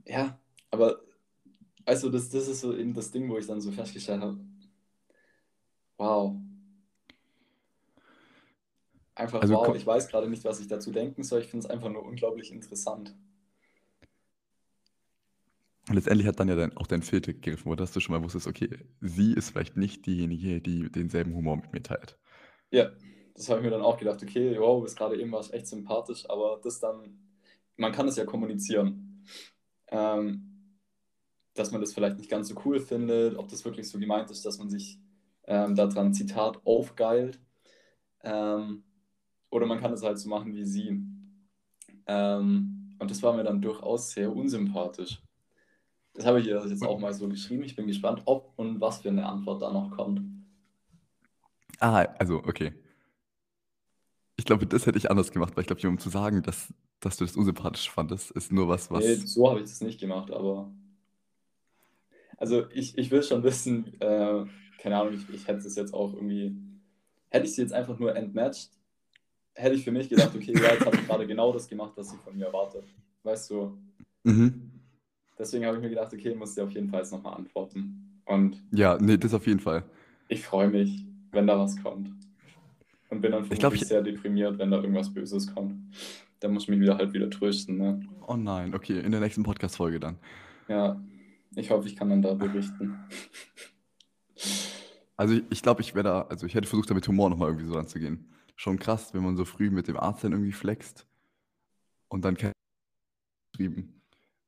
Ja, 0.05 0.39
aber 0.69 1.01
also 1.85 2.09
das, 2.09 2.29
das 2.29 2.47
ist 2.47 2.61
so 2.61 2.75
eben 2.75 2.93
das 2.93 3.11
Ding, 3.11 3.29
wo 3.29 3.37
ich 3.37 3.47
dann 3.47 3.61
so 3.61 3.71
festgestellt 3.71 4.21
habe, 4.21 4.39
wow. 5.97 6.35
Einfach 9.15 9.41
Also, 9.41 9.53
wow, 9.53 9.75
ich 9.75 9.85
weiß 9.85 10.09
gerade 10.09 10.29
nicht, 10.29 10.43
was 10.43 10.59
ich 10.59 10.67
dazu 10.67 10.91
denken 10.91 11.23
soll. 11.23 11.39
Ich 11.39 11.47
finde 11.47 11.65
es 11.65 11.71
einfach 11.71 11.89
nur 11.89 12.03
unglaublich 12.03 12.51
interessant. 12.51 13.15
letztendlich 15.93 16.27
hat 16.27 16.39
dann 16.39 16.49
ja 16.49 16.55
dein, 16.55 16.75
auch 16.77 16.87
dein 16.87 17.01
Filter 17.01 17.33
gegriffen, 17.33 17.71
oder 17.71 17.83
dass 17.83 17.91
du 17.91 17.99
schon 17.99 18.15
mal 18.15 18.23
wusstest, 18.23 18.47
okay, 18.47 18.69
sie 19.01 19.33
ist 19.33 19.51
vielleicht 19.51 19.77
nicht 19.77 20.05
diejenige, 20.05 20.61
die 20.61 20.91
denselben 20.91 21.33
Humor 21.35 21.57
mit 21.57 21.73
mir 21.73 21.83
teilt. 21.83 22.17
Ja, 22.75 22.91
das 23.33 23.47
habe 23.47 23.61
ich 23.61 23.63
mir 23.63 23.71
dann 23.71 23.81
auch 23.81 23.97
gedacht, 23.97 24.21
okay, 24.21 24.59
wow, 24.59 24.83
bis 24.83 24.97
gerade 24.97 25.17
eben 25.17 25.31
war 25.31 25.39
es 25.39 25.49
echt 25.49 25.67
sympathisch, 25.67 26.29
aber 26.29 26.59
das 26.61 26.81
dann, 26.81 27.17
man 27.77 27.93
kann 27.93 28.05
es 28.09 28.17
ja 28.17 28.25
kommunizieren. 28.25 29.25
Ähm, 29.87 30.51
dass 31.53 31.71
man 31.71 31.79
das 31.79 31.93
vielleicht 31.93 32.17
nicht 32.17 32.29
ganz 32.29 32.49
so 32.49 32.55
cool 32.65 32.81
findet, 32.81 33.37
ob 33.37 33.47
das 33.47 33.63
wirklich 33.63 33.89
so 33.89 33.97
gemeint 33.97 34.29
ist, 34.29 34.45
dass 34.45 34.57
man 34.57 34.69
sich 34.69 34.99
ähm, 35.45 35.73
daran, 35.73 36.13
Zitat, 36.13 36.59
aufgeilt. 36.65 37.39
Ähm, 38.23 38.83
oder 39.51 39.67
man 39.67 39.79
kann 39.79 39.93
es 39.93 40.03
halt 40.03 40.19
so 40.19 40.27
machen 40.27 40.53
wie 40.53 40.65
sie. 40.65 41.01
Ähm, 42.07 42.97
und 42.99 43.09
das 43.09 43.23
war 43.23 43.33
mir 43.37 43.45
dann 43.45 43.61
durchaus 43.61 44.11
sehr 44.11 44.35
unsympathisch. 44.35 45.21
Das 46.13 46.25
habe 46.25 46.41
ich 46.41 46.47
ihr 46.47 46.61
jetzt 46.67 46.83
auch 46.83 46.99
mal 46.99 47.13
so 47.13 47.29
geschrieben. 47.29 47.63
Ich 47.63 47.77
bin 47.77 47.87
gespannt, 47.87 48.23
ob 48.25 48.51
und 48.57 48.81
was 48.81 48.97
für 49.01 49.09
eine 49.09 49.25
Antwort 49.25 49.61
da 49.61 49.71
noch 49.71 49.91
kommt. 49.91 50.34
Ah, 51.79 52.05
also, 52.19 52.37
okay. 52.37 52.73
Ich 54.37 54.45
glaube, 54.45 54.67
das 54.67 54.85
hätte 54.85 54.97
ich 54.97 55.09
anders 55.09 55.31
gemacht, 55.31 55.55
weil 55.55 55.61
ich 55.61 55.67
glaube, 55.67 55.81
jemandem 55.81 56.03
zu 56.03 56.09
sagen, 56.09 56.41
dass, 56.43 56.73
dass 56.99 57.17
du 57.17 57.25
das 57.25 57.35
unsympathisch 57.37 57.89
fandest, 57.89 58.31
ist 58.31 58.51
nur 58.51 58.67
was, 58.67 58.89
Nee, 58.91 58.97
was. 59.15 59.21
so 59.21 59.49
habe 59.49 59.59
ich 59.59 59.65
das 59.65 59.81
nicht 59.81 59.99
gemacht, 59.99 60.31
aber. 60.31 60.71
Also 62.37 62.69
ich, 62.71 62.97
ich 62.97 63.11
will 63.11 63.23
schon 63.23 63.43
wissen, 63.43 63.93
äh, 64.01 64.45
keine 64.79 64.97
Ahnung, 64.97 65.13
ich, 65.13 65.29
ich 65.33 65.47
hätte 65.47 65.65
es 65.65 65.75
jetzt 65.75 65.93
auch 65.93 66.13
irgendwie. 66.13 66.55
Hätte 67.29 67.45
ich 67.47 67.55
sie 67.55 67.61
jetzt 67.61 67.73
einfach 67.73 67.97
nur 67.97 68.15
entmatcht, 68.15 68.71
hätte 69.55 69.75
ich 69.75 69.83
für 69.83 69.91
mich 69.91 70.09
gedacht, 70.09 70.35
okay, 70.35 70.53
ja, 70.53 70.73
jetzt 70.73 70.85
habe 70.85 70.95
ich 70.95 71.05
gerade 71.07 71.27
genau 71.27 71.51
das 71.51 71.67
gemacht, 71.67 71.93
was 71.95 72.09
sie 72.09 72.17
von 72.17 72.35
mir 72.37 72.45
erwartet. 72.47 72.85
Weißt 73.23 73.49
du? 73.49 73.77
Mhm. 74.23 74.71
Deswegen 75.37 75.65
habe 75.65 75.77
ich 75.77 75.83
mir 75.83 75.89
gedacht, 75.89 76.13
okay, 76.13 76.33
muss 76.35 76.55
dir 76.55 76.63
auf 76.63 76.71
jeden 76.71 76.89
Fall 76.89 77.01
jetzt 77.01 77.11
nochmal 77.11 77.33
antworten. 77.35 78.21
Und 78.25 78.61
Ja, 78.71 78.97
nee, 78.99 79.17
das 79.17 79.33
auf 79.33 79.47
jeden 79.47 79.59
Fall. 79.59 79.83
ich 80.29 80.43
freue 80.43 80.69
mich, 80.69 81.05
wenn 81.35 81.47
da 81.47 81.59
was 81.59 81.81
kommt. 81.81 82.09
Und 83.09 83.21
bin 83.21 83.31
dann 83.31 83.43
Ich 83.49 83.59
vermutlich 83.59 83.83
ich. 83.83 83.87
sehr 83.87 84.01
deprimiert, 84.01 84.57
wenn 84.57 84.71
da 84.71 84.77
irgendwas 84.77 85.13
Böses 85.13 85.53
kommt. 85.53 85.75
Da 86.39 86.47
muss 86.47 86.63
ich 86.63 86.69
mich 86.69 86.79
wieder 86.79 86.97
halt 86.97 87.13
wieder 87.13 87.29
trösten, 87.29 87.77
ne? 87.77 88.01
Oh 88.27 88.35
nein, 88.35 88.73
okay, 88.73 88.99
in 88.99 89.11
der 89.11 89.21
nächsten 89.21 89.43
Podcast-Folge 89.43 89.99
dann. 89.99 90.17
Ja, 90.67 90.99
ich 91.55 91.69
hoffe, 91.71 91.87
ich 91.87 91.95
kann 91.95 92.09
dann 92.09 92.21
da 92.21 92.33
berichten. 92.33 92.97
Also 95.17 95.35
ich, 95.35 95.43
ich 95.49 95.61
glaube, 95.61 95.81
ich 95.81 95.95
wäre 95.95 96.03
da, 96.03 96.21
also 96.23 96.45
ich 96.45 96.55
hätte 96.55 96.67
versucht, 96.67 96.89
da 96.89 96.93
mit 96.93 97.07
Humor 97.07 97.29
nochmal 97.29 97.49
irgendwie 97.49 97.67
so 97.67 97.75
ranzugehen. 97.75 98.27
Schon 98.55 98.79
krass, 98.79 99.13
wenn 99.13 99.23
man 99.23 99.37
so 99.37 99.45
früh 99.45 99.69
mit 99.69 99.87
dem 99.87 99.97
Arzt 99.97 100.23
dann 100.23 100.31
irgendwie 100.33 100.51
flext 100.51 101.07
und 102.09 102.25
dann 102.25 102.35
geschrieben, 103.53 104.01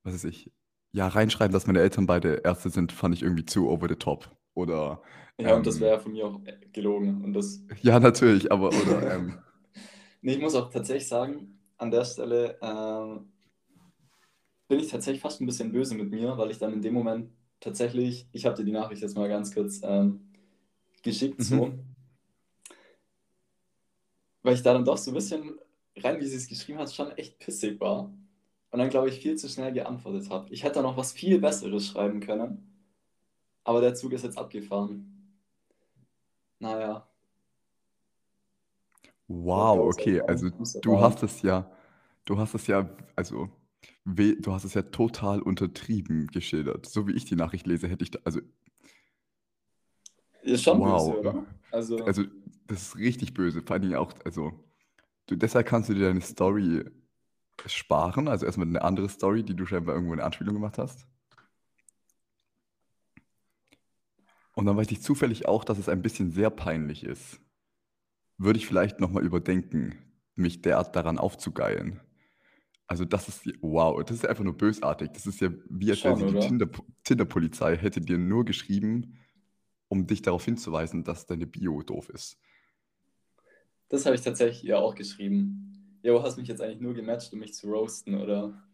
was 0.04 0.14
weiß 0.14 0.24
ich, 0.26 0.52
ja, 0.92 1.08
reinschreiben, 1.08 1.54
dass 1.54 1.68
meine 1.68 1.80
Eltern 1.80 2.06
beide 2.06 2.42
Ärzte 2.44 2.70
sind, 2.70 2.92
fand 2.92 3.16
ich 3.16 3.24
irgendwie 3.24 3.46
zu 3.46 3.70
over 3.70 3.88
the 3.88 3.96
top. 3.96 4.37
Oder, 4.58 5.04
Ja, 5.40 5.56
und 5.56 5.68
das 5.68 5.76
ähm, 5.76 5.82
wäre 5.82 5.94
ja 5.94 6.00
von 6.00 6.12
mir 6.12 6.26
auch 6.26 6.42
gelogen. 6.74 7.24
Und 7.24 7.34
das. 7.34 7.64
ja, 7.84 8.00
natürlich, 8.00 8.52
aber, 8.52 8.70
oder, 8.70 9.16
ähm, 9.16 9.38
Nee, 10.22 10.34
ich 10.34 10.42
muss 10.42 10.56
auch 10.56 10.72
tatsächlich 10.72 11.08
sagen, 11.08 11.60
an 11.78 11.92
der 11.92 12.04
Stelle 12.04 12.58
ähm, 12.60 13.32
bin 14.68 14.80
ich 14.80 14.90
tatsächlich 14.90 15.22
fast 15.22 15.40
ein 15.40 15.46
bisschen 15.46 15.72
böse 15.72 15.94
mit 15.94 16.10
mir, 16.10 16.36
weil 16.40 16.50
ich 16.50 16.58
dann 16.58 16.74
in 16.74 16.82
dem 16.82 16.96
Moment 16.96 17.30
tatsächlich, 17.60 18.28
ich 18.32 18.48
habe 18.48 18.56
dir 18.56 18.66
die 18.66 18.72
Nachricht 18.72 19.04
jetzt 19.04 19.16
mal 19.16 19.30
ganz 19.30 19.54
kurz 19.54 19.80
ähm, 19.84 20.34
geschickt, 21.04 21.40
so, 21.40 21.68
mhm. 21.68 21.96
weil 24.42 24.56
ich 24.56 24.64
da 24.64 24.74
dann 24.74 24.86
doch 24.86 24.98
so 24.98 25.12
ein 25.12 25.14
bisschen, 25.14 25.60
rein 25.98 26.20
wie 26.20 26.26
sie 26.26 26.36
es 26.36 26.48
geschrieben 26.48 26.80
hat, 26.80 26.92
schon 26.92 27.12
echt 27.12 27.38
pissig 27.38 27.80
war. 27.80 28.12
Und 28.72 28.80
dann, 28.80 28.90
glaube 28.90 29.10
ich, 29.10 29.20
viel 29.20 29.36
zu 29.36 29.48
schnell 29.48 29.72
geantwortet 29.72 30.32
habe. 30.32 30.52
Ich 30.52 30.64
hätte 30.64 30.76
da 30.76 30.82
noch 30.82 30.98
was 30.98 31.14
viel 31.14 31.40
Besseres 31.40 31.86
schreiben 31.86 32.20
können, 32.22 32.77
aber 33.68 33.82
der 33.82 33.94
Zug 33.94 34.14
ist 34.14 34.24
jetzt 34.24 34.38
abgefahren. 34.38 35.14
Naja, 36.60 37.08
Wow, 39.28 39.80
okay, 39.80 40.22
also 40.22 40.50
du 40.82 41.02
hast 41.02 41.22
es 41.22 41.42
ja, 41.42 41.70
du 42.24 42.38
hast 42.38 42.54
es 42.54 42.66
ja, 42.68 42.90
also 43.16 43.50
du 44.06 44.54
hast 44.54 44.64
es 44.64 44.74
ja 44.74 44.84
total 44.84 45.42
untertrieben 45.42 46.28
geschildert. 46.28 46.86
So 46.86 47.08
wie 47.08 47.12
ich 47.12 47.26
die 47.26 47.36
Nachricht 47.36 47.68
lese, 47.68 47.90
hätte 47.90 48.06
ich 48.06 48.12
da, 48.12 48.20
also, 48.24 48.40
Ist 50.44 50.64
schon 50.64 50.80
wow. 50.80 51.14
böse, 51.14 51.20
oder? 51.20 51.46
Also, 51.72 51.98
Also, 52.06 52.24
das 52.68 52.84
ist 52.84 52.98
richtig 52.98 53.34
böse. 53.34 53.62
Vor 53.62 53.80
Dingen 53.80 53.96
auch, 53.96 54.14
also, 54.24 54.54
du, 55.28 55.36
deshalb 55.36 55.68
kannst 55.68 55.90
du 55.90 55.94
dir 55.94 56.08
deine 56.08 56.22
Story 56.22 56.86
sparen. 57.66 58.30
Also 58.30 58.46
erstmal 58.46 58.68
eine 58.68 58.82
andere 58.82 59.10
Story, 59.10 59.44
die 59.44 59.56
du 59.56 59.66
scheinbar 59.66 59.96
irgendwo 59.96 60.14
in 60.14 60.22
Anspielung 60.22 60.54
gemacht 60.54 60.78
hast. 60.78 61.06
Und 64.58 64.66
dann 64.66 64.76
weiß 64.76 64.90
ich 64.90 65.04
zufällig 65.04 65.48
auch, 65.48 65.64
dass 65.64 65.78
es 65.78 65.88
ein 65.88 66.02
bisschen 66.02 66.32
sehr 66.32 66.50
peinlich 66.50 67.04
ist. 67.04 67.40
Würde 68.40 68.58
ich 68.58 68.66
vielleicht 68.66 69.00
nochmal 69.00 69.24
überdenken, 69.24 70.00
mich 70.34 70.64
derart 70.64 70.96
daran 70.96 71.20
aufzugeilen. 71.20 72.02
Also 72.88 73.06
das 73.06 73.28
ist, 73.28 73.46
wow, 73.62 74.04
das 74.04 74.18
ist 74.18 74.26
einfach 74.26 74.44
nur 74.44 74.58
bösartig. 74.58 75.12
Das 75.14 75.28
ist 75.28 75.42
ja 75.42 75.52
wie 75.70 75.92
als 75.92 76.04
wäre 76.04 76.26
die? 76.26 76.40
Tinder, 76.40 76.68
Tinder-Polizei, 77.04 77.78
hätte 77.78 78.02
dir 78.02 78.18
nur 78.18 78.46
geschrieben, 78.46 79.20
um 79.90 80.08
dich 80.08 80.24
darauf 80.24 80.44
hinzuweisen, 80.46 81.04
dass 81.04 81.28
deine 81.28 81.46
Bio 81.46 81.84
doof 81.84 82.10
ist. 82.10 82.40
das 83.90 84.08
habe 84.08 84.16
ich 84.16 84.22
tatsächlich 84.24 84.64
ihr 84.64 84.80
auch 84.80 84.96
geschrieben. 84.96 86.00
Jo, 86.02 86.24
hast 86.24 86.36
mich 86.38 86.48
jetzt 86.48 86.62
eigentlich 86.62 86.82
nur 86.82 86.96
gematcht, 86.96 87.32
um 87.32 87.40
mich 87.40 87.54
zu 87.54 87.68
roasten, 87.68 88.16
oder? 88.16 88.68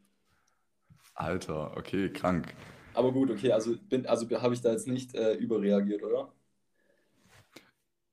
Alter, 1.13 1.75
okay, 1.75 2.09
krank. 2.09 2.55
Aber 2.93 3.11
gut, 3.11 3.31
okay, 3.31 3.51
also, 3.51 3.75
bin, 3.89 4.05
also 4.05 4.29
habe 4.41 4.53
ich 4.53 4.61
da 4.61 4.71
jetzt 4.71 4.87
nicht 4.87 5.15
äh, 5.15 5.33
überreagiert, 5.35 6.03
oder? 6.03 6.31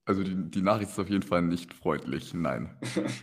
Also 0.04 0.24
die, 0.24 0.50
die 0.50 0.62
Nachricht 0.62 0.90
ist 0.90 0.98
auf 0.98 1.08
jeden 1.08 1.22
Fall 1.22 1.42
nicht 1.42 1.74
freundlich, 1.74 2.34
nein. 2.34 2.76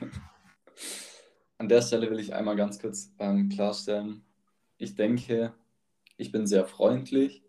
An 1.57 1.67
der 1.67 1.81
Stelle 1.81 2.09
will 2.09 2.19
ich 2.19 2.35
einmal 2.35 2.55
ganz 2.55 2.79
kurz 2.79 3.13
ähm, 3.19 3.49
klarstellen, 3.49 4.23
ich 4.77 4.95
denke, 4.95 5.53
ich 6.17 6.31
bin 6.31 6.45
sehr 6.45 6.65
freundlich, 6.65 7.43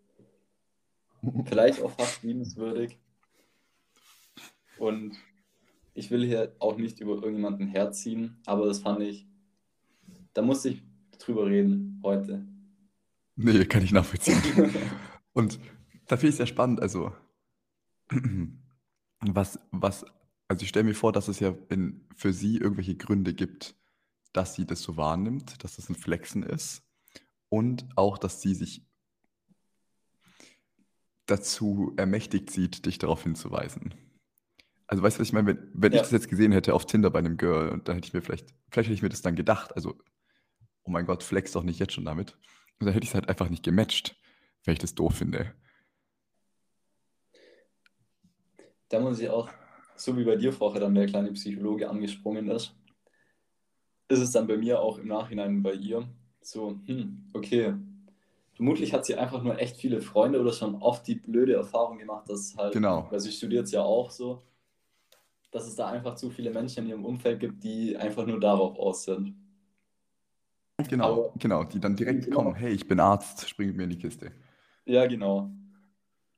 vielleicht 1.45 1.83
auch 1.83 1.91
fast 1.91 2.23
liebenswürdig. 2.23 2.99
Und 4.79 5.17
ich 5.95 6.11
will 6.11 6.25
hier 6.25 6.55
auch 6.59 6.79
nicht 6.79 7.01
über 7.01 7.15
irgendjemanden 7.15 7.67
herziehen, 7.67 8.41
aber 8.47 8.67
das 8.67 8.79
fand 8.79 9.03
ich, 9.03 9.27
da 10.33 10.43
musste 10.43 10.71
ich 10.71 10.83
drüber 11.19 11.47
reden 11.47 12.01
heute. 12.03 12.47
Nee, 13.41 13.65
kann 13.67 13.85
ich 13.85 13.93
nachvollziehen. 13.93 14.43
Und 15.33 15.61
da 16.09 16.17
finde 16.17 16.29
ich 16.29 16.33
es 16.33 16.37
sehr 16.39 16.47
spannend, 16.47 16.81
also 16.81 17.13
was, 19.21 19.61
was, 19.71 20.05
also 20.49 20.63
ich 20.63 20.69
stelle 20.69 20.85
mir 20.85 20.95
vor, 20.95 21.13
dass 21.13 21.29
es 21.29 21.39
ja 21.39 21.55
in, 21.69 22.05
für 22.17 22.33
sie 22.33 22.57
irgendwelche 22.57 22.97
Gründe 22.97 23.35
gibt, 23.35 23.77
dass 24.33 24.55
sie 24.55 24.67
das 24.67 24.83
so 24.83 24.97
wahrnimmt, 24.97 25.63
dass 25.63 25.77
das 25.77 25.89
ein 25.89 25.95
Flexen 25.95 26.43
ist 26.43 26.83
und 27.49 27.87
auch, 27.97 28.19
dass 28.19 28.43
sie 28.43 28.55
sich 28.55 28.85
dazu 31.27 31.93
ermächtigt 31.97 32.51
sieht, 32.51 32.87
dich 32.87 32.99
darauf 32.99 33.23
hinzuweisen. 33.23 33.95
Also 34.89 35.03
weißt 35.03 35.17
du, 35.19 35.21
was 35.21 35.29
ich 35.29 35.33
meine? 35.33 35.47
Wenn, 35.47 35.71
wenn 35.75 35.93
ich 35.93 35.97
Ja. 35.99 36.03
das 36.03 36.11
jetzt 36.11 36.29
gesehen 36.29 36.51
hätte 36.51 36.75
auf 36.75 36.87
Tinder 36.87 37.11
bei 37.11 37.21
einem 37.21 37.37
Girl, 37.37 37.69
und 37.69 37.87
dann 37.87 37.97
hätte 37.97 38.09
ich 38.09 38.15
mir 38.15 38.23
vielleicht, 38.23 38.49
vielleicht 38.71 38.89
hätte 38.89 38.95
ich 38.95 39.03
mir 39.03 39.11
das 39.11 39.23
dann 39.23 39.37
gedacht, 39.37 39.77
also, 39.77 39.97
oh 40.83 40.91
mein 40.91 41.07
Gott, 41.07 41.23
flex 41.23 41.53
doch 41.53 41.63
nicht 41.63 41.79
jetzt 41.79 41.93
schon 41.93 42.07
damit. 42.07 42.37
Und 42.81 42.87
dann 42.87 42.95
hätte 42.95 43.05
ich 43.05 43.11
es 43.11 43.15
halt 43.15 43.29
einfach 43.29 43.49
nicht 43.49 43.65
gematcht, 43.65 44.17
weil 44.65 44.75
ich 44.75 44.79
das 44.79 44.95
doof 44.95 45.17
finde. 45.17 45.55
Da 48.89 49.01
muss 49.01 49.21
ich 49.21 49.29
auch, 49.29 49.49
so 49.97 50.17
wie 50.17 50.25
bei 50.25 50.37
dir 50.37 50.53
vorher 50.53 50.81
dann 50.81 50.95
der 50.95 51.07
kleine 51.07 51.33
Psychologe 51.33 51.89
angesprungen 51.89 52.49
ist, 52.51 52.75
ist 54.09 54.21
es 54.21 54.31
dann 54.33 54.47
bei 54.47 54.57
mir 54.57 54.81
auch 54.81 54.99
im 54.99 55.09
Nachhinein 55.09 55.63
bei 55.63 55.75
ihr 55.75 56.09
so, 56.41 56.81
hm, 56.87 57.31
okay, 57.35 57.75
vermutlich 58.55 58.93
hat 58.95 59.05
sie 59.05 59.17
einfach 59.17 59.43
nur 59.43 59.59
echt 59.59 59.77
viele 59.77 60.01
Freunde 60.01 60.41
oder 60.41 60.53
schon 60.53 60.77
oft 60.77 61.07
die 61.07 61.17
blöde 61.17 61.55
Erfahrung 61.55 61.99
gemacht, 61.99 62.29
dass 62.31 62.57
halt, 62.57 62.73
Genau. 62.73 63.07
weil 63.11 63.21
sie 63.21 63.33
studiert 63.33 63.67
es 63.67 63.73
ja 63.73 63.83
auch 63.83 64.11
so, 64.11 64.43
dass 65.51 65.67
es 65.67 65.77
da 65.77 65.89
einfach 65.89 66.15
zu 66.15 66.31
viele 66.31 66.51
Menschen 66.51 66.85
in 66.85 66.91
ihrem 66.91 67.05
Umfeld 67.05 67.41
gibt, 67.41 67.63
die 67.65 67.97
einfach 67.97 68.27
nur 68.27 68.41
darauf 68.41 68.79
aus 68.79 69.05
sind. 69.05 69.35
Genau, 70.87 71.13
Aber- 71.29 71.33
genau, 71.39 71.65
die 71.65 71.81
dann 71.81 71.97
direkt 71.97 72.27
Genau. 72.27 72.37
kommen, 72.43 72.55
hey, 72.55 72.73
ich 72.73 72.87
bin 72.87 73.01
Arzt, 73.01 73.49
spring 73.49 73.69
mit 73.69 73.77
mir 73.77 73.85
in 73.85 73.91
die 73.91 73.99
Kiste. 73.99 74.31
Ja, 74.85 75.07
genau. 75.07 75.51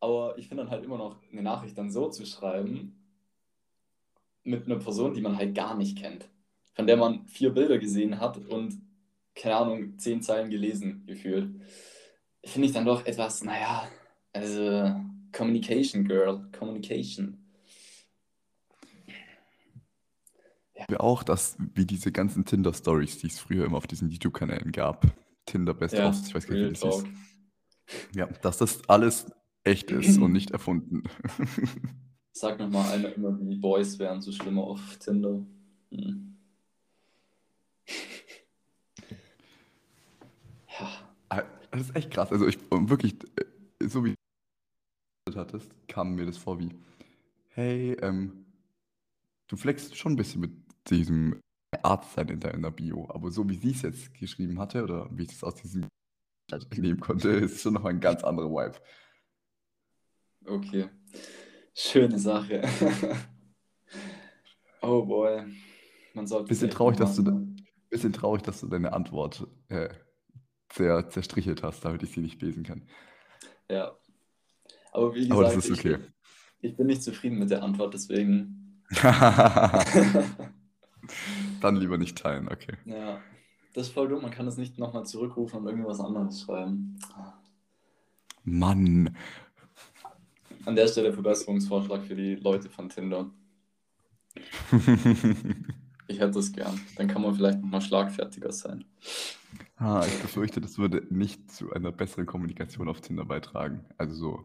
Aber 0.01 0.39
ich 0.39 0.49
finde 0.49 0.63
dann 0.65 0.71
halt 0.71 0.83
immer 0.85 0.97
noch 0.97 1.19
eine 1.31 1.43
Nachricht 1.43 1.77
dann 1.77 1.91
so 1.91 2.09
zu 2.09 2.25
schreiben, 2.25 2.97
mit 4.43 4.65
einer 4.65 4.77
Person, 4.79 5.13
die 5.13 5.21
man 5.21 5.37
halt 5.37 5.55
gar 5.55 5.77
nicht 5.77 5.99
kennt, 5.99 6.31
von 6.73 6.87
der 6.87 6.97
man 6.97 7.27
vier 7.29 7.51
Bilder 7.51 7.79
gesehen 7.79 8.19
hat 8.19 8.39
und, 8.39 8.81
keine 9.35 9.57
Ahnung, 9.57 9.99
zehn 9.99 10.23
Zeilen 10.23 10.49
gelesen 10.49 11.05
gefühlt, 11.07 11.51
finde 12.43 12.67
ich 12.67 12.73
dann 12.73 12.87
doch 12.87 13.05
etwas, 13.05 13.45
naja, 13.45 13.87
also 14.33 14.95
Communication 15.33 16.05
Girl, 16.09 16.49
Communication. 16.59 17.40
Ja. 20.89 21.01
Auch, 21.01 21.23
dass 21.23 21.57
wie 21.75 21.85
diese 21.85 22.13
ganzen 22.13 22.45
Tinder-Stories, 22.45 23.19
die 23.19 23.27
es 23.27 23.39
früher 23.39 23.65
immer 23.65 23.77
auf 23.77 23.87
diesen 23.87 24.11
YouTube-Kanälen 24.11 24.73
gab, 24.73 25.07
Tinder 25.47 25.75
Best 25.75 25.95
ja, 25.95 26.09
of, 26.09 26.17
ich 26.27 26.35
weiß 26.35 26.47
gar 26.47 26.55
nicht, 26.57 26.83
wie 26.83 26.89
das 26.89 26.95
hieß. 26.95 27.05
Ja, 28.15 28.27
dass 28.27 28.59
das 28.59 28.89
alles 28.89 29.27
echt 29.65 29.91
ist 29.91 30.19
und 30.19 30.33
nicht 30.33 30.53
erfunden. 30.53 31.03
Sag 32.33 32.59
nochmal 32.59 32.93
einer 32.93 33.13
immer, 33.15 33.33
die 33.33 33.57
Boys 33.57 33.99
wären 33.99 34.21
so 34.21 34.33
schlimmer 34.33 34.63
auf 34.63 34.97
Tinder. 34.99 35.45
Hm. 35.91 36.37
Ja. 40.79 40.89
Ah, 41.29 41.43
das 41.73 41.81
ist 41.83 41.97
echt 41.97 42.11
krass. 42.11 42.33
Also 42.33 42.47
ich 42.47 42.59
wirklich, 42.71 43.17
äh, 43.37 43.87
so 43.87 44.05
wie 44.05 44.15
du 45.27 45.35
hattest, 45.37 45.71
kam 45.89 46.15
mir 46.15 46.25
das 46.25 46.39
vor 46.39 46.59
wie, 46.59 46.71
hey, 47.49 47.97
ähm, 48.01 48.47
du 49.49 49.57
flexst 49.57 49.97
schon 49.97 50.13
ein 50.13 50.17
bisschen 50.17 50.41
mit 50.41 50.53
diesem 50.91 51.41
Arzt 51.83 52.15
sein 52.15 52.29
in 52.29 52.41
deiner 52.41 52.71
Bio, 52.71 53.09
aber 53.11 53.31
so 53.31 53.49
wie 53.49 53.57
sie 53.57 53.71
es 53.71 53.83
jetzt 53.83 54.15
geschrieben 54.15 54.59
hatte 54.59 54.83
oder 54.83 55.09
wie 55.13 55.23
ich 55.23 55.29
das 55.29 55.45
aus 55.45 55.55
diesem 55.55 55.87
nehmen 56.77 57.01
konnte, 57.01 57.31
ist 57.31 57.61
schon 57.61 57.75
noch 57.75 57.85
ein 57.85 58.01
ganz 58.01 58.25
anderer 58.25 58.51
Vibe. 58.51 58.79
Okay. 60.47 60.89
Schöne 61.75 62.19
Sache. 62.19 62.63
oh 64.83 65.05
boy. 65.05 65.45
Man 66.15 66.27
sollte 66.27 66.49
bisschen 66.49 66.71
traurig, 66.71 66.97
dass 66.97 67.17
du, 67.17 67.55
bisschen 67.89 68.13
traurig, 68.13 68.43
dass 68.43 68.61
du 68.61 68.67
deine 68.67 68.93
Antwort 68.93 69.47
äh, 69.69 69.91
sehr 70.73 71.09
zerstrichelt 71.09 71.63
hast, 71.63 71.85
damit 71.85 72.03
ich 72.03 72.11
sie 72.11 72.21
nicht 72.21 72.43
lesen 72.43 72.65
kann. 72.65 72.89
Ja. 73.69 73.97
Aber 74.93 75.15
wie 75.15 75.29
gesagt, 75.29 75.41
Aber 75.41 75.57
okay. 75.57 75.99
ich, 76.61 76.71
ich 76.71 76.77
bin 76.77 76.89
nicht 76.89 77.05
zufrieden 77.05 77.39
mit 77.39 77.51
der 77.51 77.63
Antwort, 77.63 77.95
deswegen. 77.95 78.83
Dann 81.61 81.77
lieber 81.77 81.99
nicht 81.99 82.19
teilen, 82.19 82.49
okay. 82.49 82.77
Ja. 82.85 83.21
Das 83.73 83.87
ist 83.87 83.93
voll 83.93 84.09
dumm, 84.09 84.23
man 84.23 84.33
kann 84.33 84.49
es 84.49 84.57
nicht 84.57 84.79
nochmal 84.79 85.07
zurückrufen 85.07 85.61
und 85.61 85.69
irgendwas 85.69 86.01
anderes 86.01 86.41
schreiben. 86.41 86.99
Mann, 88.43 89.15
an 90.65 90.77
der 90.77 90.89
Stelle 90.89 91.13
Verbesserungsvorschlag 91.13 92.03
für 92.05 92.15
die 92.15 92.37
Leute 92.37 92.69
von 92.69 92.89
Tinder. 92.89 93.31
ich 96.07 96.21
hätte 96.21 96.39
es 96.39 96.53
gern. 96.53 96.81
Dann 96.97 97.09
kann 97.09 97.23
man 97.23 97.35
vielleicht 97.35 97.61
noch 97.61 97.69
mal 97.69 97.81
schlagfertiger 97.81 98.53
sein. 98.53 98.85
Ah, 99.77 100.05
ich 100.07 100.21
befürchte, 100.21 100.61
das 100.61 100.79
würde 100.79 101.07
nicht 101.11 101.51
zu 101.51 101.73
einer 101.73 101.93
besseren 101.93 102.27
Kommunikation 102.27 102.89
auf 102.89 103.01
Tinder 103.01 103.25
beitragen. 103.25 103.85
Also 103.97 104.15
so 104.15 104.45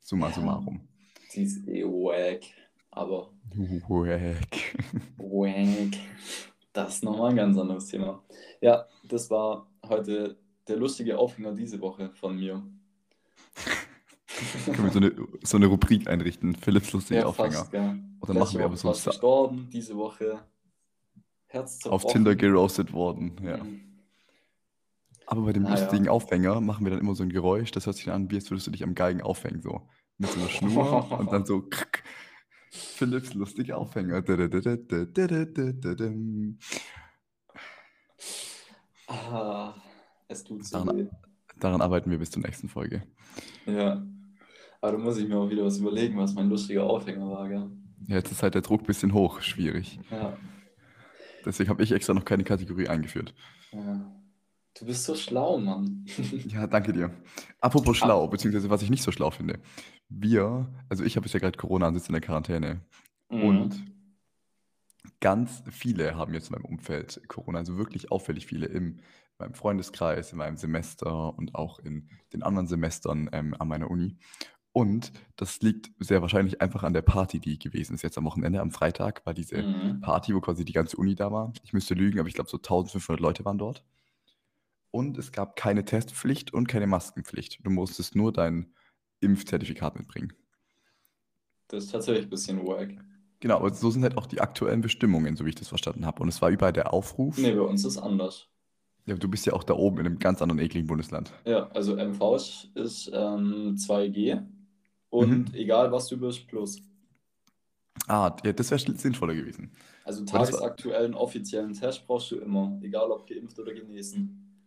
summa 0.00 0.30
summarum. 0.30 0.86
Sie 1.30 1.44
ist 1.44 1.66
eh 1.66 1.84
wack, 1.84 2.42
aber. 2.90 3.30
Wack. 3.54 4.76
Wack. 5.18 5.98
Das 6.72 6.96
ist 6.96 7.04
nochmal 7.04 7.30
ein 7.30 7.36
ganz 7.36 7.58
anderes 7.58 7.86
Thema. 7.86 8.22
Ja, 8.60 8.86
das 9.04 9.30
war 9.30 9.66
heute 9.88 10.36
der 10.68 10.76
lustige 10.76 11.18
Aufhänger 11.18 11.52
diese 11.52 11.80
Woche 11.80 12.10
von 12.14 12.36
mir. 12.36 12.62
Können 14.64 14.84
wir 14.84 14.90
so 14.90 14.98
eine, 14.98 15.12
so 15.42 15.56
eine 15.56 15.66
Rubrik 15.66 16.08
einrichten? 16.08 16.54
Philipps 16.54 16.92
lustige 16.92 17.20
ja, 17.20 17.26
Aufhänger. 17.26 17.50
Fast, 17.50 17.72
ja. 17.72 17.90
Und 17.90 18.28
dann 18.28 18.38
machen 18.38 18.58
wir 18.58 18.64
aber 18.64 18.76
so. 18.76 18.88
Fast 18.88 19.06
gestorben 19.06 19.68
diese 19.72 19.96
Woche. 19.96 20.40
Herz 21.46 21.84
Auf 21.86 22.06
Tinder 22.06 22.36
geroastet 22.36 22.92
worden, 22.92 23.36
ja. 23.42 23.56
Mhm. 23.56 23.80
Aber 25.26 25.42
bei 25.42 25.52
dem 25.52 25.66
ah, 25.66 25.70
lustigen 25.70 26.04
ja. 26.04 26.10
Aufhänger 26.12 26.60
machen 26.60 26.84
wir 26.84 26.90
dann 26.90 27.00
immer 27.00 27.14
so 27.14 27.22
ein 27.22 27.30
Geräusch, 27.30 27.70
das 27.72 27.86
hört 27.86 27.96
sich 27.96 28.06
dann 28.06 28.14
an, 28.14 28.30
wie 28.30 28.36
als 28.36 28.50
würdest 28.50 28.66
du 28.68 28.70
dich 28.70 28.84
am 28.84 28.94
Geigen 28.94 29.20
aufhängen, 29.20 29.60
so. 29.62 29.82
Mit 30.18 30.30
so 30.30 30.40
einer 30.40 30.48
Schnur 30.48 31.10
und 31.18 31.32
dann 31.32 31.44
so. 31.44 31.62
Krrk. 31.62 32.04
Philipps 32.70 33.34
lustige 33.34 33.76
Aufhänger. 33.76 34.22
Ah, 39.08 39.74
es 40.28 40.44
tut 40.44 40.64
so 40.64 40.78
daran, 40.78 40.96
weh. 40.96 41.06
Daran 41.58 41.80
arbeiten 41.80 42.10
wir 42.10 42.18
bis 42.18 42.30
zur 42.30 42.42
nächsten 42.42 42.68
Folge. 42.68 43.02
Ja. 43.66 44.06
Aber 44.80 44.92
da 44.92 44.98
muss 44.98 45.18
ich 45.18 45.28
mir 45.28 45.36
auch 45.36 45.50
wieder 45.50 45.64
was 45.64 45.78
überlegen, 45.78 46.16
was 46.16 46.32
mein 46.34 46.48
lustiger 46.48 46.84
Aufhänger 46.84 47.28
war, 47.28 47.48
gell? 47.48 47.70
Ja, 48.06 48.16
jetzt 48.16 48.30
ist 48.30 48.42
halt 48.42 48.54
der 48.54 48.62
Druck 48.62 48.82
ein 48.82 48.86
bisschen 48.86 49.12
hoch, 49.12 49.40
schwierig. 49.40 49.98
Ja. 50.10 50.36
Deswegen 51.44 51.68
habe 51.68 51.82
ich 51.82 51.92
extra 51.92 52.14
noch 52.14 52.24
keine 52.24 52.44
Kategorie 52.44 52.88
eingeführt. 52.88 53.34
Ja. 53.72 54.14
Du 54.78 54.86
bist 54.86 55.04
so 55.04 55.14
schlau, 55.14 55.58
Mann. 55.58 56.06
ja, 56.46 56.66
danke 56.66 56.92
dir. 56.92 57.10
Apropos 57.60 57.96
schlau, 57.96 58.28
beziehungsweise 58.28 58.70
was 58.70 58.82
ich 58.82 58.90
nicht 58.90 59.02
so 59.02 59.10
schlau 59.10 59.30
finde. 59.30 59.58
Wir, 60.10 60.68
also 60.88 61.04
ich 61.04 61.16
habe 61.16 61.26
jetzt 61.26 61.32
ja 61.32 61.40
gerade 61.40 61.56
Corona 61.56 61.88
und 61.88 61.94
sitze 61.94 62.08
in 62.08 62.14
der 62.14 62.20
Quarantäne. 62.20 62.80
Mhm. 63.30 63.42
Und 63.42 63.84
ganz 65.20 65.62
viele 65.70 66.16
haben 66.16 66.34
jetzt 66.34 66.50
in 66.50 66.54
meinem 66.54 66.66
Umfeld 66.66 67.22
Corona, 67.28 67.58
also 67.58 67.78
wirklich 67.78 68.10
auffällig 68.10 68.46
viele 68.46 68.66
im 68.66 69.00
meinem 69.40 69.54
Freundeskreis, 69.54 70.32
in 70.32 70.38
meinem 70.38 70.56
Semester 70.56 71.36
und 71.36 71.54
auch 71.54 71.80
in 71.80 72.08
den 72.32 72.42
anderen 72.42 72.68
Semestern 72.68 73.28
ähm, 73.32 73.54
an 73.58 73.68
meiner 73.68 73.90
Uni. 73.90 74.16
Und 74.72 75.12
das 75.34 75.60
liegt 75.62 75.90
sehr 75.98 76.22
wahrscheinlich 76.22 76.60
einfach 76.60 76.84
an 76.84 76.92
der 76.92 77.02
Party, 77.02 77.40
die 77.40 77.58
gewesen 77.58 77.94
ist 77.94 78.02
jetzt 78.02 78.18
am 78.18 78.24
Wochenende. 78.24 78.60
Am 78.60 78.70
Freitag 78.70 79.26
war 79.26 79.34
diese 79.34 79.62
mhm. 79.62 80.00
Party, 80.00 80.32
wo 80.32 80.40
quasi 80.40 80.64
die 80.64 80.72
ganze 80.72 80.96
Uni 80.96 81.16
da 81.16 81.32
war. 81.32 81.52
Ich 81.64 81.72
müsste 81.72 81.94
lügen, 81.94 82.20
aber 82.20 82.28
ich 82.28 82.34
glaube 82.34 82.48
so 82.48 82.58
1500 82.58 83.20
Leute 83.20 83.44
waren 83.44 83.58
dort. 83.58 83.84
Und 84.92 85.18
es 85.18 85.32
gab 85.32 85.56
keine 85.56 85.84
Testpflicht 85.84 86.52
und 86.52 86.68
keine 86.68 86.86
Maskenpflicht. 86.86 87.64
Du 87.64 87.70
musstest 87.70 88.14
nur 88.14 88.32
dein 88.32 88.72
Impfzertifikat 89.20 89.96
mitbringen. 89.98 90.32
Das 91.68 91.84
ist 91.84 91.92
tatsächlich 91.92 92.26
ein 92.26 92.30
bisschen 92.30 92.66
wack. 92.66 92.90
Genau, 93.40 93.56
aber 93.56 93.72
so 93.72 93.90
sind 93.90 94.02
halt 94.02 94.18
auch 94.18 94.26
die 94.26 94.40
aktuellen 94.40 94.82
Bestimmungen, 94.82 95.36
so 95.36 95.46
wie 95.46 95.50
ich 95.50 95.54
das 95.54 95.68
verstanden 95.68 96.04
habe. 96.04 96.22
Und 96.22 96.28
es 96.28 96.42
war 96.42 96.50
überall 96.50 96.72
der 96.72 96.92
Aufruf. 96.92 97.38
Nee, 97.38 97.52
bei 97.52 97.62
uns 97.62 97.84
ist 97.84 97.96
anders. 97.96 98.48
Ja, 99.06 99.14
du 99.16 99.28
bist 99.28 99.46
ja 99.46 99.54
auch 99.54 99.64
da 99.64 99.74
oben 99.74 99.98
in 99.98 100.06
einem 100.06 100.18
ganz 100.18 100.42
anderen 100.42 100.60
ekligen 100.60 100.86
Bundesland. 100.86 101.32
Ja, 101.46 101.68
also 101.70 101.96
MV 101.96 102.36
ist 102.74 103.10
ähm, 103.12 103.76
2G 103.76 104.46
und 105.08 105.52
mhm. 105.52 105.54
egal 105.54 105.90
was 105.90 106.06
du 106.08 106.18
bist, 106.18 106.46
plus. 106.46 106.82
Ah, 108.06 108.36
ja, 108.44 108.52
das 108.52 108.70
wäre 108.70 108.96
sinnvoller 108.96 109.34
gewesen. 109.34 109.72
Also 110.04 110.24
tagesaktuellen 110.24 111.14
offiziellen 111.14 111.72
Test 111.72 112.06
brauchst 112.06 112.30
du 112.30 112.36
immer, 112.36 112.78
egal 112.82 113.10
ob 113.10 113.26
geimpft 113.26 113.58
oder 113.58 113.72
genesen. 113.72 114.64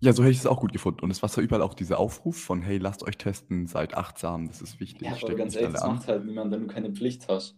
Ja, 0.00 0.12
so 0.12 0.22
hätte 0.22 0.32
ich 0.32 0.38
es 0.38 0.46
auch 0.46 0.60
gut 0.60 0.72
gefunden. 0.72 1.00
Und 1.00 1.10
es 1.10 1.22
war 1.22 1.28
so 1.28 1.40
überall 1.40 1.62
auch 1.62 1.74
dieser 1.74 1.98
Aufruf 1.98 2.38
von, 2.38 2.62
hey, 2.62 2.78
lasst 2.78 3.02
euch 3.02 3.18
testen, 3.18 3.66
seid 3.66 3.94
achtsam, 3.94 4.48
das 4.48 4.62
ist 4.62 4.80
wichtig. 4.80 5.02
Ja, 5.02 5.16
aber 5.22 5.34
ganz 5.34 5.54
ehrlich, 5.54 5.74
das 5.74 5.86
macht 5.86 6.08
halt 6.08 6.24
niemand, 6.24 6.50
wenn 6.52 6.62
du 6.62 6.66
keine 6.66 6.90
Pflicht 6.90 7.28
hast. 7.28 7.56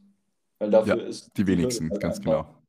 Weil 0.58 0.70
dafür 0.70 0.98
ja, 0.98 1.04
ist 1.04 1.30
die 1.36 1.46
wenigsten, 1.46 1.90
halt 1.90 2.00
ganz 2.00 2.20
genau 2.20 2.62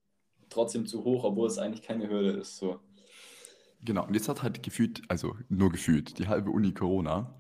trotzdem 0.54 0.86
zu 0.86 1.04
hoch, 1.04 1.24
obwohl 1.24 1.48
es 1.48 1.58
eigentlich 1.58 1.82
keine 1.82 2.10
Hürde 2.10 2.32
ist. 2.32 2.58
So. 2.58 2.80
Genau, 3.82 4.06
und 4.06 4.14
jetzt 4.14 4.30
hat 4.30 4.44
halt 4.44 4.64
gefühlt, 4.64 5.02
also 5.10 5.36
nur 5.50 5.72
gefühlt, 5.72 6.18
die 6.20 6.28
halbe 6.28 6.52
Uni 6.52 6.74
Corona. 6.74 7.36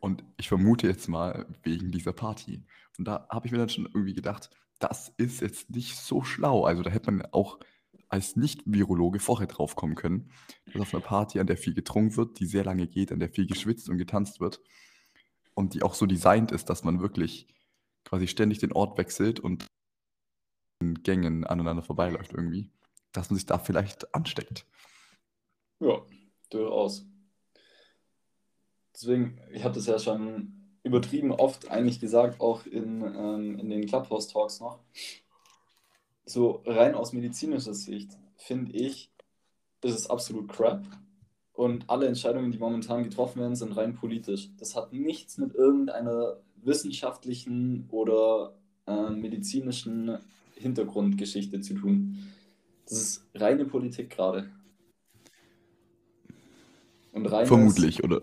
Und 0.00 0.22
ich 0.36 0.48
vermute 0.48 0.86
jetzt 0.86 1.08
mal 1.08 1.46
wegen 1.62 1.90
dieser 1.90 2.12
Party. 2.12 2.64
Und 2.98 3.06
da 3.06 3.26
habe 3.30 3.46
ich 3.46 3.52
mir 3.52 3.58
dann 3.58 3.68
schon 3.68 3.86
irgendwie 3.86 4.14
gedacht, 4.14 4.50
das 4.78 5.12
ist 5.16 5.40
jetzt 5.40 5.70
nicht 5.70 5.96
so 5.96 6.22
schlau. 6.22 6.64
Also 6.64 6.82
da 6.82 6.90
hätte 6.90 7.10
man 7.10 7.26
auch 7.32 7.58
als 8.08 8.36
Nicht-Virologe 8.36 9.20
vorher 9.20 9.46
drauf 9.46 9.76
kommen 9.76 9.94
können, 9.94 10.30
dass 10.66 10.82
auf 10.82 10.94
einer 10.94 11.04
Party, 11.04 11.40
an 11.40 11.46
der 11.46 11.56
viel 11.56 11.74
getrunken 11.74 12.16
wird, 12.16 12.40
die 12.40 12.46
sehr 12.46 12.64
lange 12.64 12.86
geht, 12.86 13.12
an 13.12 13.20
der 13.20 13.28
viel 13.28 13.46
geschwitzt 13.46 13.88
und 13.88 13.98
getanzt 13.98 14.40
wird 14.40 14.60
und 15.54 15.74
die 15.74 15.82
auch 15.82 15.94
so 15.94 16.06
designt 16.06 16.52
ist, 16.52 16.70
dass 16.70 16.84
man 16.84 17.00
wirklich 17.00 17.48
quasi 18.04 18.26
ständig 18.26 18.58
den 18.58 18.72
Ort 18.72 18.96
wechselt 18.96 19.40
und 19.40 19.66
Gängen 21.02 21.44
aneinander 21.44 21.82
vorbeiläuft 21.82 22.32
irgendwie, 22.32 22.70
dass 23.12 23.30
man 23.30 23.36
sich 23.36 23.46
da 23.46 23.58
vielleicht 23.58 24.14
ansteckt. 24.14 24.64
Ja, 25.80 26.00
durchaus. 26.50 27.04
Deswegen, 28.94 29.40
ich 29.52 29.64
habe 29.64 29.74
das 29.74 29.86
ja 29.86 29.98
schon 29.98 30.58
übertrieben 30.82 31.32
oft 31.32 31.70
eigentlich 31.70 32.00
gesagt, 32.00 32.40
auch 32.40 32.64
in, 32.66 33.02
ähm, 33.02 33.58
in 33.58 33.68
den 33.68 33.86
Clubhouse-Talks 33.86 34.60
noch. 34.60 34.80
So 36.28 36.62
rein 36.66 36.94
aus 36.94 37.14
medizinischer 37.14 37.72
Sicht 37.72 38.18
finde 38.36 38.72
ich, 38.72 39.10
ist 39.82 39.94
es 39.94 40.10
absolut 40.10 40.48
crap. 40.48 40.84
Und 41.54 41.88
alle 41.88 42.06
Entscheidungen, 42.06 42.52
die 42.52 42.58
momentan 42.58 43.02
getroffen 43.02 43.40
werden, 43.40 43.56
sind 43.56 43.76
rein 43.76 43.94
politisch. 43.94 44.50
Das 44.58 44.76
hat 44.76 44.92
nichts 44.92 45.38
mit 45.38 45.54
irgendeiner 45.54 46.36
wissenschaftlichen 46.56 47.88
oder 47.88 48.54
äh, 48.86 49.10
medizinischen 49.10 50.18
Hintergrundgeschichte 50.54 51.62
zu 51.62 51.74
tun. 51.74 52.18
Das 52.84 52.98
ist 52.98 53.26
reine 53.34 53.64
Politik 53.64 54.10
gerade. 54.10 54.50
Und 57.12 57.24
rein 57.26 57.46
Vermutlich, 57.46 58.04
oder? 58.04 58.20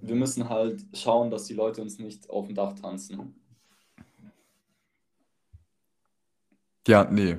Wir 0.00 0.14
müssen 0.14 0.48
halt 0.48 0.84
schauen, 0.94 1.30
dass 1.30 1.46
die 1.46 1.54
Leute 1.54 1.82
uns 1.82 1.98
nicht 1.98 2.30
auf 2.30 2.46
dem 2.46 2.54
Dach 2.54 2.74
tanzen. 2.74 3.39
Ja, 6.88 7.04
nee. 7.10 7.36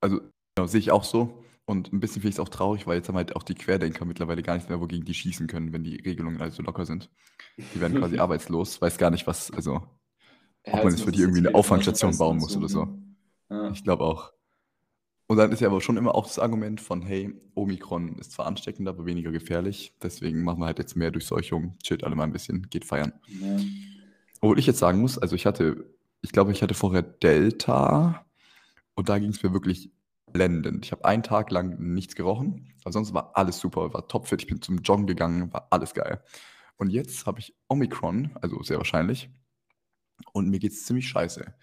Also, 0.00 0.20
genau, 0.54 0.66
sehe 0.66 0.80
ich 0.80 0.90
auch 0.90 1.04
so. 1.04 1.44
Und 1.64 1.92
ein 1.92 2.00
bisschen 2.00 2.22
finde 2.22 2.30
ich 2.30 2.34
es 2.36 2.40
auch 2.40 2.48
traurig, 2.48 2.86
weil 2.86 2.96
jetzt 2.96 3.08
haben 3.08 3.16
halt 3.16 3.36
auch 3.36 3.44
die 3.44 3.54
Querdenker 3.54 4.04
mittlerweile 4.04 4.42
gar 4.42 4.56
nicht 4.56 4.68
mehr, 4.68 4.80
wogegen 4.80 5.04
die 5.04 5.14
schießen 5.14 5.46
können, 5.46 5.72
wenn 5.72 5.84
die 5.84 5.96
Regelungen 5.96 6.40
also 6.40 6.56
so 6.56 6.62
locker 6.62 6.86
sind. 6.86 7.10
Die 7.74 7.80
werden 7.80 7.96
quasi 7.98 8.18
arbeitslos, 8.20 8.80
weiß 8.80 8.98
gar 8.98 9.10
nicht, 9.10 9.26
was, 9.26 9.50
also, 9.52 9.82
Ja, 10.66 10.74
ob 10.74 10.84
man 10.84 10.92
jetzt 10.92 10.92
jetzt 10.92 11.04
für 11.04 11.12
die 11.12 11.20
irgendwie 11.20 11.40
eine 11.40 11.54
Auffangstation 11.54 12.16
bauen 12.18 12.38
muss 12.38 12.56
oder 12.56 12.68
so. 12.68 12.80
suchen. 12.86 13.16
Ja. 13.50 13.70
Ich 13.72 13.84
glaube 13.84 14.04
auch. 14.04 14.32
Und 15.28 15.38
dann 15.38 15.52
ist 15.52 15.60
ja 15.60 15.68
aber 15.68 15.80
schon 15.80 15.96
immer 15.96 16.14
auch 16.14 16.26
das 16.26 16.38
Argument 16.38 16.80
von, 16.80 17.02
hey, 17.02 17.34
Omikron 17.54 18.18
ist 18.18 18.32
zwar 18.32 18.46
ansteckend, 18.46 18.88
aber 18.88 19.06
weniger 19.06 19.32
gefährlich. 19.32 19.94
Deswegen 20.02 20.44
machen 20.44 20.60
wir 20.60 20.66
halt 20.66 20.78
jetzt 20.78 20.96
mehr 20.96 21.10
Durchseuchung, 21.10 21.78
chillt 21.82 22.04
alle 22.04 22.16
mal 22.16 22.24
ein 22.24 22.32
bisschen, 22.32 22.68
geht 22.70 22.84
feiern. 22.84 23.12
Ja. 23.26 23.56
Obwohl 24.40 24.58
ich 24.58 24.66
jetzt 24.66 24.78
sagen 24.78 25.00
muss, 25.00 25.18
also 25.18 25.36
ich 25.36 25.46
hatte, 25.46 25.86
ich 26.20 26.32
glaube, 26.32 26.52
ich 26.52 26.62
hatte 26.62 26.74
vorher 26.74 27.02
Delta 27.02 28.26
und 28.94 29.08
da 29.08 29.18
ging 29.18 29.30
es 29.30 29.42
mir 29.42 29.52
wirklich 29.52 29.90
blendend. 30.32 30.86
Ich 30.86 30.92
habe 30.92 31.04
einen 31.04 31.22
Tag 31.22 31.50
lang 31.50 31.78
nichts 31.78 32.14
gerochen, 32.14 32.72
sonst 32.84 33.14
war 33.14 33.36
alles 33.36 33.58
super, 33.58 33.92
war 33.92 34.08
topfit, 34.08 34.42
ich 34.42 34.48
bin 34.48 34.62
zum 34.62 34.78
Joggen 34.78 35.06
gegangen, 35.06 35.52
war 35.52 35.68
alles 35.70 35.94
geil. 35.94 36.22
Und 36.76 36.90
jetzt 36.90 37.26
habe 37.26 37.40
ich 37.40 37.54
Omikron, 37.68 38.36
also 38.40 38.62
sehr 38.62 38.78
wahrscheinlich, 38.78 39.30
und 40.32 40.48
mir 40.48 40.58
geht 40.58 40.72
es 40.72 40.84
ziemlich 40.86 41.08
scheiße. 41.08 41.54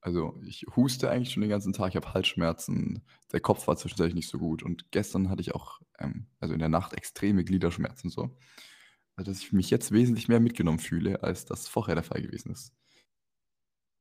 Also 0.00 0.40
ich 0.46 0.64
huste 0.76 1.10
eigentlich 1.10 1.32
schon 1.32 1.40
den 1.40 1.50
ganzen 1.50 1.72
Tag, 1.72 1.90
ich 1.90 1.96
habe 1.96 2.14
Halsschmerzen, 2.14 3.04
der 3.32 3.40
Kopf 3.40 3.66
war 3.66 3.76
zwischenzeitlich 3.76 4.14
nicht 4.14 4.28
so 4.28 4.38
gut 4.38 4.62
und 4.62 4.90
gestern 4.92 5.28
hatte 5.28 5.40
ich 5.40 5.54
auch, 5.54 5.80
ähm, 5.98 6.28
also 6.40 6.54
in 6.54 6.60
der 6.60 6.68
Nacht 6.68 6.92
extreme 6.94 7.44
Gliederschmerzen 7.44 8.10
so. 8.10 8.36
Also 9.16 9.32
dass 9.32 9.40
ich 9.40 9.52
mich 9.52 9.70
jetzt 9.70 9.90
wesentlich 9.92 10.28
mehr 10.28 10.40
mitgenommen 10.40 10.78
fühle, 10.78 11.22
als 11.24 11.44
das 11.44 11.66
vorher 11.68 11.96
der 11.96 12.04
Fall 12.04 12.22
gewesen 12.22 12.52
ist. 12.52 12.72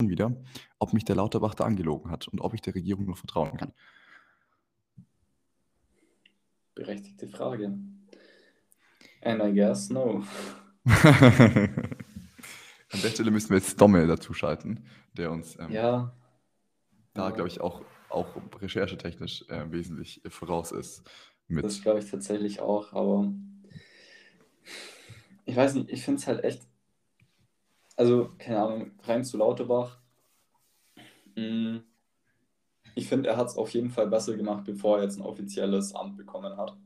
Wieder, 0.05 0.31
ob 0.77 0.93
mich 0.93 1.05
der 1.05 1.15
Lauterbach 1.15 1.55
da 1.55 1.63
angelogen 1.63 2.11
hat 2.11 2.27
und 2.27 2.39
ob 2.39 2.53
ich 2.53 2.61
der 2.61 2.75
Regierung 2.75 3.07
noch 3.07 3.17
vertrauen 3.17 3.57
kann. 3.57 3.73
Berechtigte 6.75 7.27
Frage. 7.27 7.73
And 9.23 9.41
I 9.43 9.51
guess 9.51 9.89
no. 9.89 10.23
An 10.85 11.71
der 12.91 13.09
Stelle 13.09 13.31
müssen 13.31 13.49
wir 13.49 13.57
jetzt 13.57 13.81
Dommel 13.81 14.05
dazu 14.05 14.33
schalten, 14.35 14.85
der 15.13 15.31
uns 15.31 15.57
ähm, 15.59 15.71
Ja. 15.71 16.13
da, 17.15 17.31
glaube 17.31 17.47
ich, 17.49 17.59
auch, 17.59 17.81
auch 18.09 18.27
recherchetechnisch 18.61 19.45
äh, 19.49 19.71
wesentlich 19.71 20.21
voraus 20.29 20.71
ist. 20.71 21.09
Mit. 21.47 21.65
Das 21.65 21.81
glaube 21.81 21.99
ich 21.99 22.11
tatsächlich 22.11 22.59
auch, 22.59 22.93
aber 22.93 23.33
ich 25.45 25.55
weiß 25.55 25.73
nicht, 25.73 25.89
ich 25.89 26.03
finde 26.03 26.19
es 26.19 26.27
halt 26.27 26.43
echt, 26.43 26.61
also 27.97 28.33
keine 28.37 28.59
Ahnung, 28.61 28.91
rein 29.03 29.25
zu 29.25 29.37
Lauterbach. 29.37 29.99
mm, 31.35 31.77
Ich 32.95 33.07
finde, 33.07 33.29
er 33.29 33.37
hat 33.37 33.47
es 33.47 33.55
auf 33.55 33.69
jeden 33.73 33.89
Fall 33.91 34.07
besser 34.07 34.35
gemacht, 34.35 34.65
bevor 34.65 34.97
er 34.97 35.03
jetzt 35.05 35.17
ein 35.17 35.21
offizielles 35.23 35.95
Amt 35.95 36.17
bekommen 36.17 36.57
hat. 36.57 36.77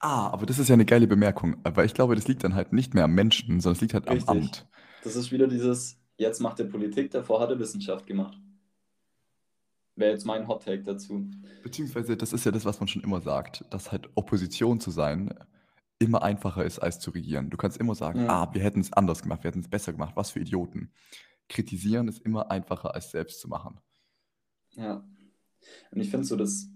Ah, 0.00 0.28
aber 0.30 0.46
das 0.46 0.58
ist 0.58 0.68
ja 0.68 0.74
eine 0.74 0.84
geile 0.84 1.06
Bemerkung. 1.06 1.56
Aber 1.64 1.84
ich 1.84 1.94
glaube, 1.94 2.14
das 2.14 2.28
liegt 2.28 2.44
dann 2.44 2.54
halt 2.54 2.72
nicht 2.72 2.94
mehr 2.94 3.04
am 3.04 3.14
Menschen, 3.14 3.60
sondern 3.60 3.76
es 3.76 3.80
liegt 3.80 3.94
halt 3.94 4.08
Richtig. 4.08 4.28
am 4.28 4.38
Amt. 4.38 4.66
Das 5.02 5.16
ist 5.16 5.32
wieder 5.32 5.48
dieses, 5.48 6.00
jetzt 6.16 6.40
macht 6.40 6.60
er 6.60 6.66
Politik, 6.66 7.10
davor 7.10 7.40
hat 7.40 7.50
er 7.50 7.58
Wissenschaft 7.58 8.06
gemacht. 8.06 8.38
Wäre 9.96 10.12
jetzt 10.12 10.24
mein 10.24 10.46
Hot 10.46 10.64
Take 10.64 10.84
dazu. 10.84 11.28
Beziehungsweise, 11.62 12.16
das 12.16 12.32
ist 12.32 12.44
ja 12.44 12.52
das, 12.52 12.64
was 12.64 12.78
man 12.80 12.88
schon 12.88 13.02
immer 13.02 13.20
sagt, 13.20 13.64
dass 13.70 13.90
halt 13.90 14.08
Opposition 14.14 14.80
zu 14.80 14.90
sein 14.90 15.34
immer 15.98 16.22
einfacher 16.22 16.64
ist, 16.64 16.78
als 16.78 17.00
zu 17.00 17.10
regieren. 17.10 17.50
Du 17.50 17.56
kannst 17.56 17.76
immer 17.78 17.94
sagen, 17.94 18.20
Ja. 18.24 18.42
ah, 18.44 18.54
wir 18.54 18.62
hätten 18.62 18.80
es 18.80 18.92
anders 18.92 19.22
gemacht, 19.22 19.42
wir 19.42 19.48
hätten 19.48 19.60
es 19.60 19.68
besser 19.68 19.92
gemacht, 19.92 20.14
was 20.16 20.30
für 20.30 20.40
Idioten. 20.40 20.92
Kritisieren 21.48 22.08
ist 22.08 22.20
immer 22.20 22.50
einfacher, 22.50 22.94
als 22.94 23.10
selbst 23.10 23.40
zu 23.40 23.48
machen. 23.48 23.80
Ja. 24.74 25.04
Und 25.90 26.00
ich 26.00 26.10
finde 26.10 26.24
so 26.26 26.36
das 26.36 26.68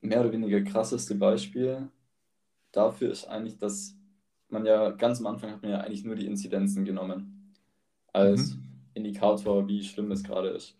mehr 0.00 0.20
oder 0.20 0.32
weniger 0.32 0.62
krasseste 0.62 1.14
Beispiel 1.16 1.88
dafür 2.72 3.10
ist 3.10 3.24
eigentlich, 3.24 3.58
dass 3.58 3.94
man 4.48 4.64
ja 4.64 4.90
ganz 4.90 5.18
am 5.18 5.26
Anfang 5.26 5.50
hat 5.50 5.62
man 5.62 5.72
ja 5.72 5.80
eigentlich 5.80 6.04
nur 6.04 6.14
die 6.14 6.26
Inzidenzen 6.26 6.84
genommen 6.84 7.52
als 8.12 8.54
Mhm. 8.54 8.62
Indikator, 8.94 9.66
wie 9.66 9.82
schlimm 9.82 10.10
es 10.12 10.22
gerade 10.22 10.48
ist. 10.50 10.76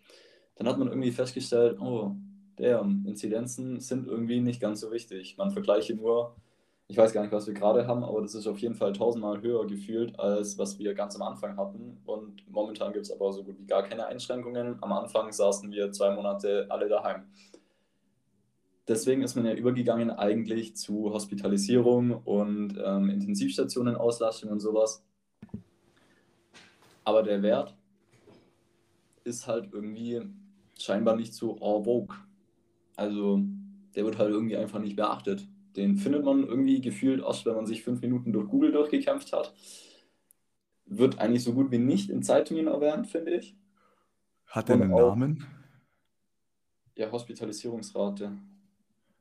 Dann 0.55 0.67
hat 0.67 0.79
man 0.79 0.87
irgendwie 0.87 1.11
festgestellt, 1.11 1.79
oh, 1.79 2.15
der 2.57 2.81
Inzidenzen 2.81 3.79
sind 3.79 4.07
irgendwie 4.07 4.39
nicht 4.39 4.59
ganz 4.61 4.79
so 4.79 4.91
wichtig. 4.91 5.37
Man 5.37 5.51
vergleiche 5.51 5.93
nur, 5.95 6.35
ich 6.89 6.97
weiß 6.97 7.11
gar 7.11 7.21
nicht, 7.21 7.33
was 7.33 7.47
wir 7.47 7.53
gerade 7.53 7.85
haben, 7.85 8.03
aber 8.03 8.21
das 8.21 8.33
ist 8.33 8.47
auf 8.47 8.59
jeden 8.59 8.75
Fall 8.75 8.93
tausendmal 8.93 9.41
höher 9.41 9.67
gefühlt, 9.67 10.17
als 10.19 10.57
was 10.57 10.79
wir 10.79 10.93
ganz 10.93 11.15
am 11.15 11.21
Anfang 11.21 11.57
hatten. 11.57 11.97
Und 12.05 12.49
momentan 12.49 12.93
gibt 12.93 13.05
es 13.05 13.11
aber 13.11 13.33
so 13.33 13.43
gut 13.43 13.59
wie 13.59 13.65
gar 13.65 13.83
keine 13.83 14.05
Einschränkungen. 14.05 14.77
Am 14.81 14.93
Anfang 14.93 15.31
saßen 15.33 15.69
wir 15.71 15.91
zwei 15.91 16.15
Monate 16.15 16.65
alle 16.69 16.87
daheim. 16.87 17.23
Deswegen 18.87 19.21
ist 19.21 19.35
man 19.35 19.45
ja 19.45 19.53
übergegangen 19.53 20.11
eigentlich 20.11 20.77
zu 20.77 21.11
Hospitalisierung 21.11 22.23
und 22.23 22.77
ähm, 22.81 23.09
Intensivstationenauslastung 23.09 24.49
und 24.49 24.61
sowas. 24.61 25.03
Aber 27.03 27.21
der 27.21 27.41
Wert 27.41 27.75
ist 29.25 29.45
halt 29.45 29.73
irgendwie 29.73 30.21
scheinbar 30.79 31.17
nicht 31.17 31.33
so 31.33 31.57
en 31.57 31.83
vogue. 31.83 32.15
Also 32.95 33.41
der 33.93 34.05
wird 34.05 34.17
halt 34.17 34.29
irgendwie 34.31 34.55
einfach 34.55 34.79
nicht 34.79 34.95
beachtet. 34.95 35.45
Den 35.77 35.95
findet 35.97 36.25
man 36.25 36.43
irgendwie 36.43 36.81
gefühlt 36.81 37.21
erst, 37.21 37.45
wenn 37.45 37.55
man 37.55 37.67
sich 37.67 37.83
fünf 37.83 38.01
Minuten 38.01 38.33
durch 38.33 38.49
Google 38.49 38.71
durchgekämpft 38.71 39.31
hat. 39.31 39.53
Wird 40.85 41.19
eigentlich 41.19 41.43
so 41.43 41.53
gut 41.53 41.69
wie 41.71 41.77
nicht 41.77 42.09
in 42.09 42.23
Zeitungen 42.23 42.67
erwähnt, 42.67 43.07
finde 43.07 43.35
ich. 43.37 43.55
Hat 44.47 44.69
er 44.69 44.75
einen 44.75 44.91
auch- 44.91 45.15
Namen? 45.15 45.45
Ja, 46.95 47.11
Hospitalisierungsrate 47.11 48.31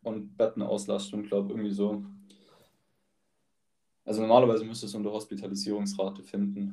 und 0.03 0.37
Bettenauslastung, 0.39 1.25
glaube 1.25 1.51
irgendwie 1.53 1.73
so. 1.73 2.05
Also 4.07 4.23
normalerweise 4.23 4.65
müsste 4.65 4.87
es 4.87 4.95
unter 4.95 5.11
Hospitalisierungsrate 5.13 6.23
finden. 6.23 6.73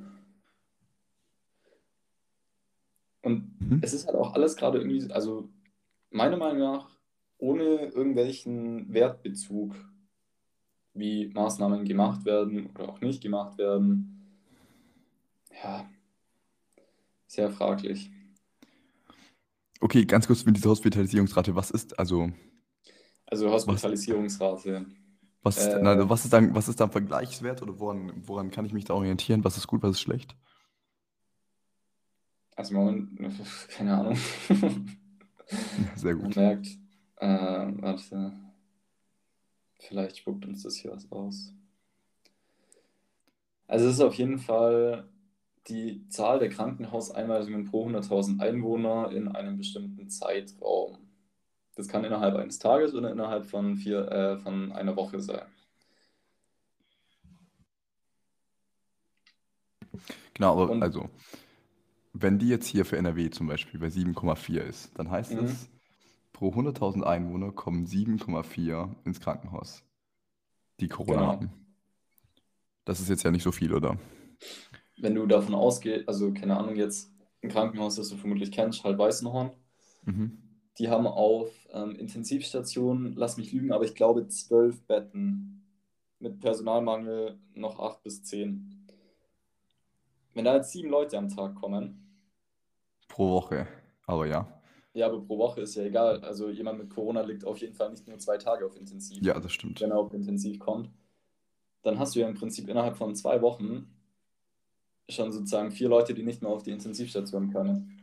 Und 3.22 3.60
Mhm. 3.60 3.80
es 3.82 3.94
ist 3.94 4.06
halt 4.08 4.16
auch 4.16 4.34
alles 4.34 4.56
gerade 4.56 4.78
irgendwie, 4.78 5.12
also 5.12 5.50
meiner 6.12 6.38
Meinung 6.38 6.60
nach, 6.60 6.93
ohne 7.44 7.64
irgendwelchen 7.88 8.94
Wertbezug, 8.94 9.76
wie 10.94 11.28
Maßnahmen 11.28 11.86
gemacht 11.86 12.26
werden 12.26 12.68
oder 12.68 12.90
auch 12.90 13.02
nicht 13.02 13.22
gemacht 13.22 13.58
werden. 13.58 14.22
Ja, 15.64 15.90
sehr 17.28 17.50
fraglich. 17.52 18.12
Okay, 19.82 20.06
ganz 20.06 20.28
kurz 20.28 20.46
mit 20.46 20.56
dieser 20.58 20.70
Hospitalisierungsrate. 20.70 21.56
Was 21.56 21.70
ist, 21.72 22.00
also, 22.00 22.32
Also 23.26 23.50
Hospitalisierungsrate. 23.52 24.86
was 25.44 25.58
ist, 25.58 25.74
Äh, 25.74 25.80
na, 25.82 26.10
was 26.10 26.24
ist 26.26 26.34
dann, 26.34 26.56
was 26.56 26.68
ist 26.70 26.80
dann 26.80 26.92
Vergleichswert 26.92 27.62
oder 27.62 27.80
woran, 27.80 28.12
woran 28.28 28.50
kann 28.52 28.66
ich 28.66 28.74
mich 28.74 28.86
da 28.86 28.94
orientieren? 28.96 29.44
Was 29.44 29.58
ist 29.58 29.68
gut, 29.68 29.84
was 29.84 29.92
ist 29.92 30.02
schlecht? 30.02 30.36
Also 32.56 32.74
Moment, 32.76 33.20
keine 33.70 33.98
Ahnung. 33.98 34.18
Sehr 35.96 36.16
Man 36.22 36.22
gut. 36.22 36.36
merkt, 36.36 36.68
äh, 37.24 37.82
warte, 37.82 38.34
vielleicht 39.80 40.18
spuckt 40.18 40.46
uns 40.46 40.64
das 40.64 40.76
hier 40.76 40.92
was 40.92 41.10
aus. 41.12 41.54
Also 43.68 43.88
es 43.88 43.96
ist 43.96 44.02
auf 44.02 44.16
jeden 44.16 44.40
Fall 44.40 45.08
die 45.68 46.08
Zahl 46.10 46.40
der 46.40 46.50
Krankenhauseinweisungen 46.50 47.66
pro 47.66 47.86
100.000 47.88 48.42
Einwohner 48.42 49.12
in 49.12 49.30
einem 49.30 49.58
bestimmten 49.58 50.10
Zeitraum. 50.10 50.98
Das 51.76 51.88
kann 51.88 52.04
innerhalb 52.04 52.36
eines 52.36 52.60
Tages 52.60 52.94
oder 52.94 53.12
innerhalb 53.12 53.46
von, 53.46 53.78
vier, 53.78 54.08
äh, 54.12 54.38
von 54.38 54.72
einer 54.74 54.96
Woche 54.96 55.20
sein. 55.22 55.46
Genau, 60.34 60.54
aber 60.54 60.70
Und- 60.72 60.84
also, 60.84 61.10
wenn 62.14 62.38
die 62.38 62.50
jetzt 62.50 62.68
hier 62.68 62.86
für 62.86 62.98
NRW 62.98 63.30
zum 63.30 63.48
Beispiel 63.48 63.80
bei 63.80 63.90
7,4 63.90 64.64
ist, 64.66 64.92
dann 65.00 65.10
heißt 65.10 65.32
Mhm. 65.32 65.56
Pro 66.34 66.50
100.000 66.50 67.04
Einwohner 67.04 67.52
kommen 67.52 67.86
7,4 67.86 68.94
ins 69.06 69.20
Krankenhaus, 69.20 69.84
die 70.80 70.88
Corona 70.88 71.20
Genau. 71.20 71.32
haben. 71.32 71.52
Das 72.86 73.00
ist 73.00 73.10
jetzt 73.10 73.24
ja 73.24 73.32
nicht 73.32 73.44
so 73.44 73.52
viel, 73.52 73.74
oder? 73.74 73.98
Wenn 74.98 75.16
du 75.16 75.26
davon 75.26 75.56
ausgehst, 75.56 76.08
also 76.08 76.34
keine 76.34 76.58
Ahnung, 76.58 76.76
jetzt 76.76 77.12
ein 77.42 77.50
Krankenhaus, 77.50 77.96
das 77.96 78.10
du 78.10 78.18
vermutlich 78.18 78.52
kennst, 78.52 78.84
halt 78.84 78.98
Weißenhorn, 78.98 79.52
Mhm. 80.06 80.38
Die 80.80 80.90
haben 80.90 81.08
auf 81.08 81.50
ähm, 81.72 81.96
Intensivstationen, 81.96 83.14
lass 83.16 83.38
mich 83.38 83.54
lügen, 83.54 83.72
aber 83.72 83.86
ich 83.86 83.96
glaube 83.96 84.28
zwölf 84.28 84.82
Betten. 84.86 85.64
Mit 86.20 86.40
Personalmangel 86.40 87.38
noch 87.54 87.80
acht 87.80 88.02
bis 88.04 88.24
zehn. 88.24 88.86
Wenn 90.34 90.46
da 90.46 90.56
jetzt 90.56 90.72
sieben 90.72 90.90
Leute 90.90 91.18
am 91.18 91.30
Tag 91.30 91.56
kommen, 91.56 92.00
Pro 93.08 93.30
Woche. 93.30 93.68
Aber 94.08 94.26
ja. 94.26 94.62
Ja, 94.94 95.08
aber 95.08 95.22
pro 95.22 95.38
Woche 95.40 95.62
ist 95.62 95.76
ja 95.76 95.84
egal. 95.84 96.20
Also 96.24 96.50
jemand 96.50 96.78
mit 96.78 96.90
Corona 96.90 97.22
liegt 97.22 97.46
auf 97.46 97.58
jeden 97.58 97.74
Fall 97.74 97.90
nicht 97.90 98.08
nur 98.08 98.20
zwei 98.20 98.38
Tage 98.38 98.66
auf 98.66 98.78
Intensiv. 98.78 99.24
Ja, 99.24 99.40
das 99.40 99.52
stimmt. 99.52 99.82
Wenn 99.82 99.92
er 99.92 99.98
auf 99.98 100.14
Intensiv 100.14 100.60
kommt, 100.60 100.90
dann 101.82 101.98
hast 101.98 102.16
du 102.16 102.20
ja 102.20 102.28
im 102.28 102.36
Prinzip 102.36 102.70
innerhalb 102.70 102.96
von 102.96 103.16
zwei 103.16 103.42
Wochen 103.42 103.88
schon 105.10 105.32
sozusagen 105.32 105.72
vier 105.72 105.90
Leute, 105.90 106.14
die 106.14 106.24
nicht 106.24 106.42
mehr 106.42 106.52
auf 106.52 106.64
die 106.64 106.72
Intensivstation 106.72 107.52
können. 107.52 108.00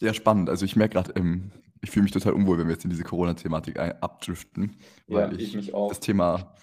Ja, 0.00 0.14
spannend. 0.14 0.48
Also 0.48 0.64
ich 0.64 0.76
merke 0.76 0.94
gerade, 0.94 1.12
ähm, 1.16 1.50
ich 1.82 1.90
fühle 1.90 2.04
mich 2.04 2.12
total 2.12 2.34
unwohl, 2.34 2.58
wenn 2.58 2.66
wir 2.66 2.74
jetzt 2.74 2.84
in 2.84 2.90
diese 2.90 3.04
Corona-Thematik 3.04 3.78
abdriften, 3.78 4.76
weil 5.08 5.32
ja, 5.32 5.38
ich, 5.38 5.54
ich 5.54 5.72
das 5.72 6.00
Thema, 6.00 6.54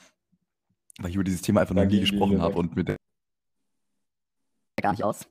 weil 0.99 1.09
ich 1.09 1.15
über 1.15 1.23
dieses 1.23 1.41
Thema 1.41 1.61
einfach 1.61 1.75
noch 1.75 1.85
nie 1.85 1.99
gesprochen 1.99 2.41
habe 2.41 2.55
und 2.55 2.75
mit 2.75 2.87
mir 2.87 2.95
gar 4.81 4.91
nicht 4.91 5.03
aus 5.03 5.27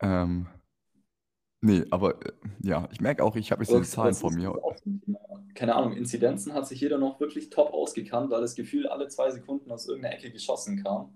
ähm, 0.00 0.46
nee, 1.60 1.84
aber 1.90 2.24
äh, 2.24 2.32
ja, 2.62 2.88
ich 2.92 3.00
merke 3.00 3.24
auch, 3.24 3.36
ich 3.36 3.52
habe 3.52 3.62
jetzt 3.62 3.72
diese 3.72 3.82
Zahlen 3.82 4.14
vor 4.14 4.32
mir. 4.32 4.50
auch. 4.52 4.76
Keine 5.54 5.74
Ahnung, 5.74 5.96
Inzidenzen 5.96 6.54
hat 6.54 6.66
sich 6.66 6.80
jeder 6.80 6.98
noch 6.98 7.20
wirklich 7.20 7.50
top 7.50 7.72
ausgekannt, 7.72 8.30
weil 8.30 8.40
das 8.40 8.54
Gefühl 8.54 8.88
alle 8.88 9.08
zwei 9.08 9.30
Sekunden 9.30 9.70
aus 9.70 9.86
irgendeiner 9.86 10.16
Ecke 10.16 10.30
geschossen 10.30 10.82
kam. 10.82 11.12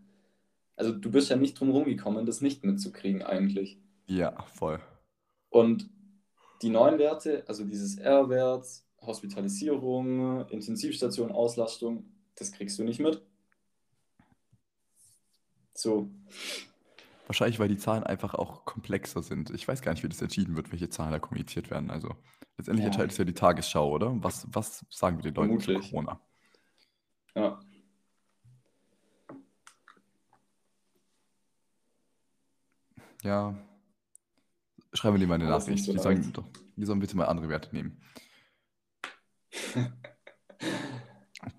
Also 0.76 0.92
du 0.92 1.10
bist 1.10 1.30
ja 1.30 1.36
nicht 1.36 1.58
drum 1.58 1.70
rumgekommen, 1.70 2.26
das 2.26 2.40
nicht 2.40 2.64
mitzukriegen 2.64 3.22
eigentlich. 3.22 3.78
Ja, 4.06 4.42
voll. 4.54 4.80
Und 5.50 5.88
die 6.62 6.68
neuen 6.68 6.98
Werte, 6.98 7.44
also 7.46 7.64
dieses 7.64 7.96
R-Wert, 7.96 8.66
Hospitalisierung, 9.00 10.48
Intensivstation, 10.48 11.30
Auslastung, 11.30 12.10
das 12.36 12.52
kriegst 12.52 12.78
du 12.78 12.84
nicht 12.84 13.00
mit. 13.00 13.22
So, 15.74 16.08
Wahrscheinlich, 17.26 17.58
weil 17.58 17.68
die 17.68 17.78
Zahlen 17.78 18.02
einfach 18.04 18.34
auch 18.34 18.64
komplexer 18.66 19.22
sind. 19.22 19.50
Ich 19.50 19.66
weiß 19.66 19.80
gar 19.82 19.92
nicht, 19.92 20.02
wie 20.04 20.08
das 20.08 20.20
entschieden 20.20 20.56
wird, 20.56 20.72
welche 20.72 20.90
Zahlen 20.90 21.12
da 21.12 21.18
kommuniziert 21.18 21.70
werden. 21.70 21.90
Also 21.90 22.14
letztendlich 22.58 22.82
Ja. 22.82 22.86
entscheidet 22.88 23.12
es 23.12 23.18
ja 23.18 23.24
die 23.24 23.32
Tagesschau, 23.32 23.90
oder? 23.90 24.22
Was, 24.22 24.46
was 24.52 24.84
sagen 24.90 25.16
wir 25.18 25.22
den 25.30 25.34
Leuten 25.34 25.58
zu. 25.60 25.74
Corona? 25.74 26.20
ja. 27.34 27.58
Ja. 33.22 33.54
Schreiben 34.92 35.14
wir 35.16 35.20
dir 35.20 35.26
mal 35.26 35.34
eine 35.36 35.46
Nachricht. 35.48 35.84
so 35.84 35.92
Die 35.92 35.98
sagen 35.98 36.30
doch, 36.32 36.44
wir 36.76 36.86
sollen 36.86 37.00
bitte 37.00 37.16
mal 37.16 37.24
andere 37.26 37.48
Werte 37.48 37.74
nehmen. 37.74 38.00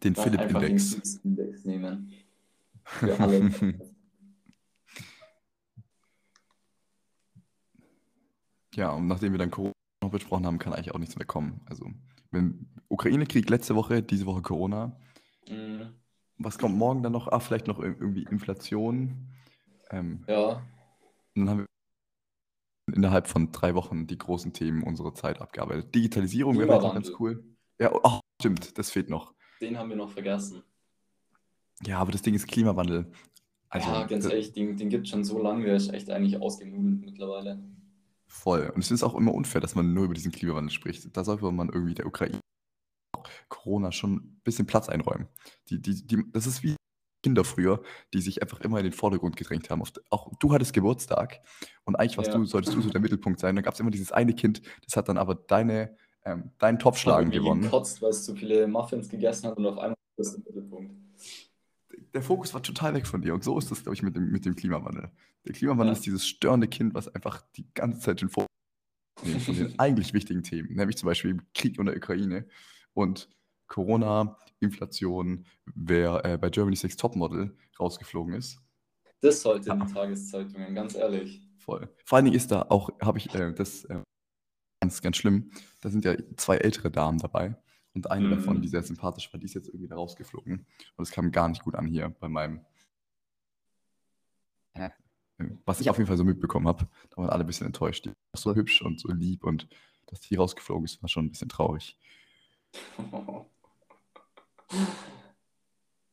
Den 0.03 0.15
einfach 0.15 0.23
den 0.23 0.39
Philipp-Index. 0.39 1.19
Index 1.23 1.65
nehmen. 1.65 2.13
Für 2.83 3.19
alle. 3.19 3.51
Ja, 8.75 8.91
und 8.91 9.07
nachdem 9.07 9.31
wir 9.33 9.39
dann 9.39 9.51
Corona 9.51 9.73
noch 10.03 10.11
besprochen 10.11 10.45
haben, 10.45 10.59
kann 10.59 10.73
eigentlich 10.73 10.93
auch 10.93 10.99
nichts 10.99 11.15
mehr 11.15 11.25
kommen. 11.25 11.61
Also, 11.65 11.89
wenn 12.31 12.67
Ukraine-Krieg 12.89 13.49
letzte 13.49 13.75
Woche, 13.75 14.03
diese 14.03 14.25
Woche 14.25 14.41
Corona. 14.41 14.99
Mhm. 15.49 15.93
Was 16.37 16.57
kommt 16.57 16.75
morgen 16.77 17.01
dann 17.01 17.13
noch? 17.13 17.29
Ah, 17.29 17.39
vielleicht 17.39 17.67
noch 17.67 17.79
ir- 17.79 17.95
irgendwie 17.99 18.23
Inflation. 18.29 19.29
Ähm, 19.89 20.25
Ja, 20.27 20.61
und 21.35 21.45
dann 21.45 21.49
haben 21.49 21.57
wir 21.59 21.65
innerhalb 22.93 23.27
von 23.27 23.51
drei 23.51 23.73
Wochen 23.75 24.07
die 24.07 24.17
großen 24.17 24.51
Themen 24.53 24.83
unserer 24.83 25.13
Zeit 25.13 25.41
abgearbeitet. 25.41 25.95
Digitalisierung 25.95 26.57
wäre 26.57 26.67
noch 26.81 26.93
ganz 26.93 27.11
cool. 27.19 27.43
Ja, 27.79 27.91
oh, 28.03 28.19
stimmt, 28.41 28.77
das 28.77 28.91
fehlt 28.91 29.09
noch. 29.09 29.33
den 29.61 29.77
haben 29.77 29.89
wir 29.89 29.95
noch 29.95 30.09
vergessen. 30.11 30.61
Ja, 31.85 31.99
aber 31.99 32.11
das 32.11 32.21
Ding 32.21 32.35
ist 32.35 32.47
Klimawandel. 32.47 33.11
Also, 33.69 33.89
ja, 33.89 34.05
ganz 34.05 34.25
ehrlich, 34.25 34.53
den, 34.53 34.77
den 34.77 34.89
gibt 34.89 35.05
es 35.05 35.09
schon 35.11 35.23
so 35.23 35.41
lange, 35.41 35.65
der 35.65 35.75
ist 35.75 35.93
echt 35.93 36.09
eigentlich 36.09 36.37
ausgenudelt 36.37 37.01
mittlerweile. 37.05 37.63
Voll. 38.41 38.71
Und 38.75 38.83
es 38.83 38.91
ist 38.91 39.03
auch 39.03 39.15
immer 39.15 39.33
unfair, 39.33 39.61
dass 39.61 39.75
man 39.75 39.93
nur 39.93 40.05
über 40.05 40.13
diesen 40.13 40.31
Klimawandel 40.31 40.71
spricht. 40.71 41.15
Da 41.15 41.23
sollte 41.23 41.49
man 41.51 41.69
irgendwie 41.69 41.93
der 41.95 42.05
Ukraine 42.05 42.39
Corona 43.49 43.91
schon 43.91 44.15
ein 44.15 44.41
bisschen 44.43 44.67
Platz 44.67 44.89
einräumen. 44.89 45.27
Die, 45.69 45.81
die, 45.81 46.05
die, 46.05 46.23
das 46.31 46.45
ist 46.45 46.61
wie 46.63 46.75
Kinder 47.23 47.43
früher, 47.43 47.81
die 48.13 48.21
sich 48.21 48.41
einfach 48.41 48.59
immer 48.61 48.77
in 48.77 48.83
den 48.83 48.93
Vordergrund 48.93 49.35
gedrängt 49.35 49.69
haben. 49.69 49.81
Auch 50.11 50.31
du 50.39 50.53
hattest 50.53 50.73
Geburtstag 50.73 51.41
und 51.85 51.95
eigentlich 51.95 52.17
warst 52.17 52.31
Ja. 52.31 52.37
du, 52.37 52.45
solltest 52.45 52.75
du 52.75 52.81
so 52.81 52.89
der 52.89 53.01
Mittelpunkt 53.01 53.39
sein. 53.39 53.55
Dann 53.55 53.63
gab 53.63 53.73
es 53.73 53.79
immer 53.79 53.89
dieses 53.89 54.11
eine 54.11 54.33
Kind, 54.35 54.61
das 54.85 54.95
hat 54.95 55.09
dann 55.09 55.17
aber 55.17 55.33
deine, 55.33 55.97
ähm, 56.23 56.51
deinen 56.59 56.77
Topfschlagen 56.77 57.31
irgendwie 57.31 57.39
gewonnen. 57.39 57.61
gekotzt, 57.63 58.01
weil 58.01 58.09
es 58.11 58.25
zu 58.25 58.35
viele 58.35 58.67
Muffins 58.67 59.09
gegessen 59.09 59.47
hat 59.47 59.57
und 59.57 59.65
auf 59.65 59.77
einmal 59.79 59.95
ist 60.17 60.33
das 60.33 60.35
im 60.35 60.43
Mittelpunkt. 60.43 61.04
Der 62.15 62.21
Fokus 62.23 62.53
war 62.53 62.63
total 62.63 62.93
weg 62.93 63.05
von 63.05 63.21
dir. 63.21 63.33
Und 63.33 63.43
so 63.43 63.57
ist 63.57 63.69
das, 63.69 63.83
glaube 63.83 63.93
ich, 63.95 64.01
mit 64.01 64.15
dem, 64.15 64.31
mit 64.31 64.45
dem 64.45 64.55
Klimawandel. 64.55 65.11
Der 65.45 65.53
Klimawandel 65.53 65.87
Ja. 65.87 65.93
ist 65.93 66.05
dieses 66.05 66.25
störende 66.25 66.67
Kind, 66.67 66.93
was 66.93 67.09
einfach 67.09 67.41
die 67.57 67.67
ganze 67.73 67.99
Zeit 67.99 68.21
den 68.21 68.29
Fokus 68.29 68.47
von 69.43 69.55
den 69.55 69.77
eigentlich 69.79 70.13
wichtigen 70.13 70.41
Themen, 70.41 70.73
nämlich 70.73 70.95
zum 70.97 71.07
Beispiel 71.07 71.41
Krieg 71.53 71.77
in 71.77 71.85
der 71.85 71.95
Ukraine 71.97 72.47
und 72.93 73.29
Corona, 73.67 74.37
Inflation, 74.61 75.45
wer 75.75 76.23
äh, 76.23 76.37
bei 76.37 76.49
Germany's 76.49 76.83
Next 76.83 76.99
Topmodel 76.99 77.57
rausgeflogen 77.79 78.33
ist. 78.33 78.59
Das 79.21 79.41
sollte 79.41 79.71
in 79.71 79.79
Ja. 79.79 79.85
die 79.85 79.93
Tageszeitungen, 79.93 80.73
ganz 80.73 80.95
ehrlich. 80.95 81.41
Voll. 81.57 81.89
Vor 82.05 82.15
allen 82.15 82.25
Dingen 82.25 82.37
ist 82.37 82.51
da 82.51 82.61
auch, 82.69 82.89
habe 83.01 83.17
ich 83.17 83.33
äh, 83.35 83.51
das 83.53 83.83
äh, 83.85 84.01
ganz, 84.81 85.01
ganz 85.01 85.17
schlimm. 85.17 85.49
Da 85.81 85.89
sind 85.89 86.05
ja 86.05 86.15
zwei 86.37 86.57
ältere 86.57 86.91
Damen 86.91 87.17
dabei. 87.17 87.57
Und 87.95 88.11
eine 88.11 88.27
Mhm. 88.27 88.31
davon, 88.31 88.61
die 88.61 88.67
sehr 88.67 88.83
sympathisch 88.83 89.31
war, 89.33 89.39
die 89.39 89.45
ist 89.45 89.53
jetzt 89.53 89.69
irgendwie 89.69 89.87
da 89.87 89.95
rausgeflogen. 89.95 90.65
Und 90.97 91.03
es 91.03 91.11
kam 91.11 91.31
gar 91.31 91.47
nicht 91.47 91.63
gut 91.63 91.75
an 91.75 91.87
hier 91.87 92.09
bei 92.19 92.27
meinem. 92.27 92.65
Ja. 94.75 94.91
Was 95.65 95.81
ich 95.81 95.89
auf 95.89 95.97
jeden 95.97 96.07
Fall 96.07 96.17
so 96.17 96.23
mitbekommen 96.23 96.67
habe. 96.67 96.87
Da 97.09 97.17
waren 97.17 97.29
alle 97.29 97.43
ein 97.43 97.47
bisschen 97.47 97.67
enttäuscht. 97.67 98.05
Die 98.05 98.09
war 98.09 98.15
so 98.35 98.53
hübsch 98.55 98.81
und 98.81 98.99
so 98.99 99.11
lieb 99.11 99.43
und 99.43 99.67
dass 100.07 100.19
die 100.21 100.35
rausgeflogen 100.35 100.85
ist, 100.85 101.01
war 101.01 101.09
schon 101.09 101.25
ein 101.25 101.31
bisschen 101.31 101.49
traurig. 101.49 101.97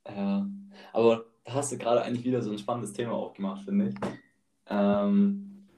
Ja, 0.06 0.46
aber 0.92 1.26
da 1.44 1.54
hast 1.54 1.72
du 1.72 1.78
gerade 1.78 2.02
eigentlich 2.02 2.24
wieder 2.24 2.42
so 2.42 2.50
ein 2.50 2.58
spannendes 2.58 2.92
Thema 2.92 3.12
aufgemacht, 3.12 3.64
finde 3.64 3.88
ich. 3.88 3.94
Ähm, 4.66 5.68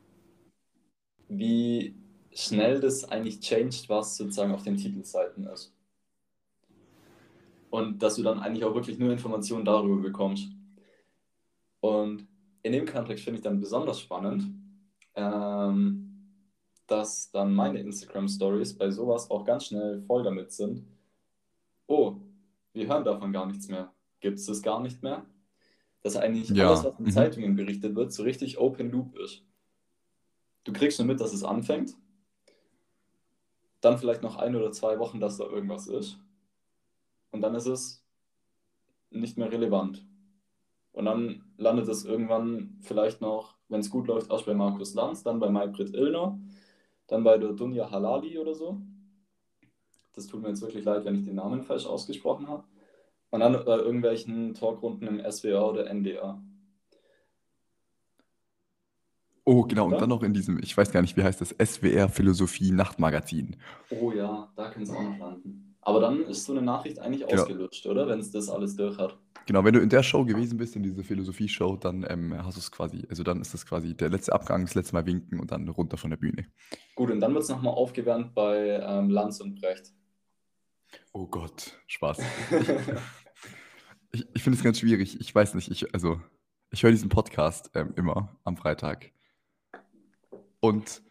wie 1.28 1.94
schnell 2.32 2.80
das 2.80 3.04
eigentlich 3.04 3.40
changed, 3.40 3.88
was 3.88 4.16
sozusagen 4.16 4.52
auf 4.52 4.62
den 4.62 4.76
Titelseiten 4.76 5.46
ist. 5.46 5.72
Und 7.74 8.04
dass 8.04 8.14
du 8.14 8.22
dann 8.22 8.38
eigentlich 8.38 8.64
auch 8.64 8.76
wirklich 8.76 9.00
nur 9.00 9.10
Informationen 9.10 9.64
darüber 9.64 10.00
bekommst. 10.00 10.48
Und 11.80 12.28
in 12.62 12.70
dem 12.70 12.86
Kontext 12.86 13.24
finde 13.24 13.38
ich 13.38 13.42
dann 13.42 13.58
besonders 13.58 14.00
spannend, 14.00 14.44
ähm, 15.16 16.30
dass 16.86 17.32
dann 17.32 17.52
meine 17.52 17.80
Instagram-Stories 17.80 18.78
bei 18.78 18.92
sowas 18.92 19.28
auch 19.28 19.44
ganz 19.44 19.64
schnell 19.64 20.00
voll 20.02 20.22
damit 20.22 20.52
sind. 20.52 20.84
Oh, 21.88 22.14
wir 22.74 22.86
hören 22.86 23.02
davon 23.02 23.32
gar 23.32 23.46
nichts 23.46 23.66
mehr. 23.66 23.92
Gibt 24.20 24.38
es 24.38 24.46
das 24.46 24.62
gar 24.62 24.80
nicht 24.80 25.02
mehr? 25.02 25.26
Dass 26.02 26.16
eigentlich 26.16 26.50
Ja, 26.50 26.68
alles, 26.68 26.84
was 26.84 26.96
in 27.00 27.06
mhm. 27.06 27.10
Zeitungen 27.10 27.56
berichtet 27.56 27.96
wird, 27.96 28.12
so 28.12 28.22
richtig 28.22 28.56
Open 28.56 28.92
Loop 28.92 29.18
ist. 29.18 29.42
Du 30.62 30.72
kriegst 30.72 31.00
nur 31.00 31.08
mit, 31.08 31.20
dass 31.20 31.32
es 31.32 31.42
anfängt. 31.42 31.96
Dann 33.80 33.98
vielleicht 33.98 34.22
noch 34.22 34.36
ein 34.36 34.54
oder 34.54 34.70
zwei 34.70 35.00
Wochen, 35.00 35.18
dass 35.18 35.38
da 35.38 35.44
irgendwas 35.46 35.88
ist. 35.88 36.20
Und 37.34 37.40
dann 37.40 37.56
ist 37.56 37.66
es 37.66 38.06
nicht 39.10 39.36
mehr 39.36 39.50
relevant. 39.50 40.06
Und 40.92 41.06
dann 41.06 41.42
landet 41.56 41.88
es 41.88 42.04
irgendwann 42.04 42.78
vielleicht 42.80 43.20
noch, 43.20 43.56
wenn 43.68 43.80
es 43.80 43.90
gut 43.90 44.06
läuft, 44.06 44.30
erst 44.30 44.46
bei 44.46 44.54
Markus 44.54 44.94
Lanz, 44.94 45.24
dann 45.24 45.40
bei 45.40 45.50
Maybrit 45.50 45.92
Illner, 45.94 46.38
dann 47.08 47.24
bei 47.24 47.36
der 47.36 47.52
Dunja 47.52 47.90
Halali 47.90 48.38
oder 48.38 48.54
so. 48.54 48.80
Das 50.12 50.28
tut 50.28 50.42
mir 50.42 50.50
jetzt 50.50 50.62
wirklich 50.62 50.84
leid, 50.84 51.04
wenn 51.04 51.16
ich 51.16 51.24
den 51.24 51.34
Namen 51.34 51.64
falsch 51.64 51.86
ausgesprochen 51.86 52.46
habe. 52.46 52.62
Und 53.30 53.40
dann 53.40 53.64
bei 53.64 53.78
irgendwelchen 53.78 54.54
Talkrunden 54.54 55.08
im 55.08 55.28
SWR 55.28 55.68
oder 55.68 55.88
NDR. 55.88 56.40
Oh, 59.44 59.64
genau. 59.64 59.86
Und 59.86 59.94
Oder? 59.94 60.00
dann 60.02 60.08
noch 60.10 60.22
in 60.22 60.34
diesem, 60.34 60.60
ich 60.62 60.76
weiß 60.76 60.92
gar 60.92 61.02
nicht, 61.02 61.16
wie 61.16 61.24
heißt 61.24 61.40
das, 61.40 61.50
SWR 61.50 62.08
Philosophie 62.08 62.70
Nachtmagazin. 62.70 63.56
Oh 63.90 64.12
ja, 64.12 64.52
da 64.54 64.70
können 64.70 64.84
es 64.84 64.90
auch 64.90 65.02
noch 65.02 65.18
landen. 65.18 65.73
Aber 65.84 66.00
dann 66.00 66.22
ist 66.22 66.44
so 66.44 66.52
eine 66.52 66.62
Nachricht 66.62 66.98
eigentlich 66.98 67.26
Genau. 67.26 67.42
ausgelutscht, 67.42 67.86
oder? 67.86 68.08
Wenn 68.08 68.18
es 68.20 68.30
das 68.30 68.48
alles 68.48 68.74
durch 68.76 68.96
hat. 68.98 69.18
Genau, 69.46 69.62
wenn 69.64 69.74
du 69.74 69.80
in 69.80 69.90
der 69.90 70.02
Show 70.02 70.24
gewesen 70.24 70.56
bist, 70.56 70.74
in 70.74 70.82
dieser 70.82 71.04
Philosophie-Show, 71.04 71.76
dann 71.76 72.06
ähm, 72.08 72.34
hast 72.42 72.56
du 72.56 72.60
es 72.60 72.70
quasi, 72.72 73.04
also 73.10 73.22
dann 73.22 73.42
ist 73.42 73.52
das 73.52 73.66
quasi 73.66 73.94
der 73.94 74.08
letzte 74.08 74.32
Abgang, 74.32 74.62
das 74.64 74.74
letzte 74.74 74.94
Mal 74.94 75.04
winken 75.04 75.38
und 75.38 75.52
dann 75.52 75.68
runter 75.68 75.98
von 75.98 76.08
der 76.08 76.16
Bühne. 76.16 76.46
Gut, 76.94 77.10
und 77.10 77.20
dann 77.20 77.34
wird 77.34 77.42
es 77.42 77.50
nochmal 77.50 77.74
aufgewärmt 77.74 78.34
bei 78.34 78.80
ähm, 78.82 79.10
Lanz 79.10 79.40
und 79.40 79.60
Brecht. 79.60 79.92
Oh 81.12 81.26
Gott, 81.26 81.78
Spaß. 81.86 82.22
Ich, 84.12 84.24
ich 84.32 84.42
finde 84.44 84.56
es 84.56 84.62
ganz 84.62 84.78
schwierig. 84.78 85.20
Ich 85.20 85.34
weiß 85.34 85.54
nicht, 85.54 85.68
ich, 85.72 85.92
also 85.92 86.20
ich 86.70 86.84
höre 86.84 86.92
diesen 86.92 87.08
Podcast 87.08 87.72
ähm, 87.74 87.94
immer 87.96 88.36
am 88.44 88.56
Freitag. 88.56 89.10
Und 90.60 91.02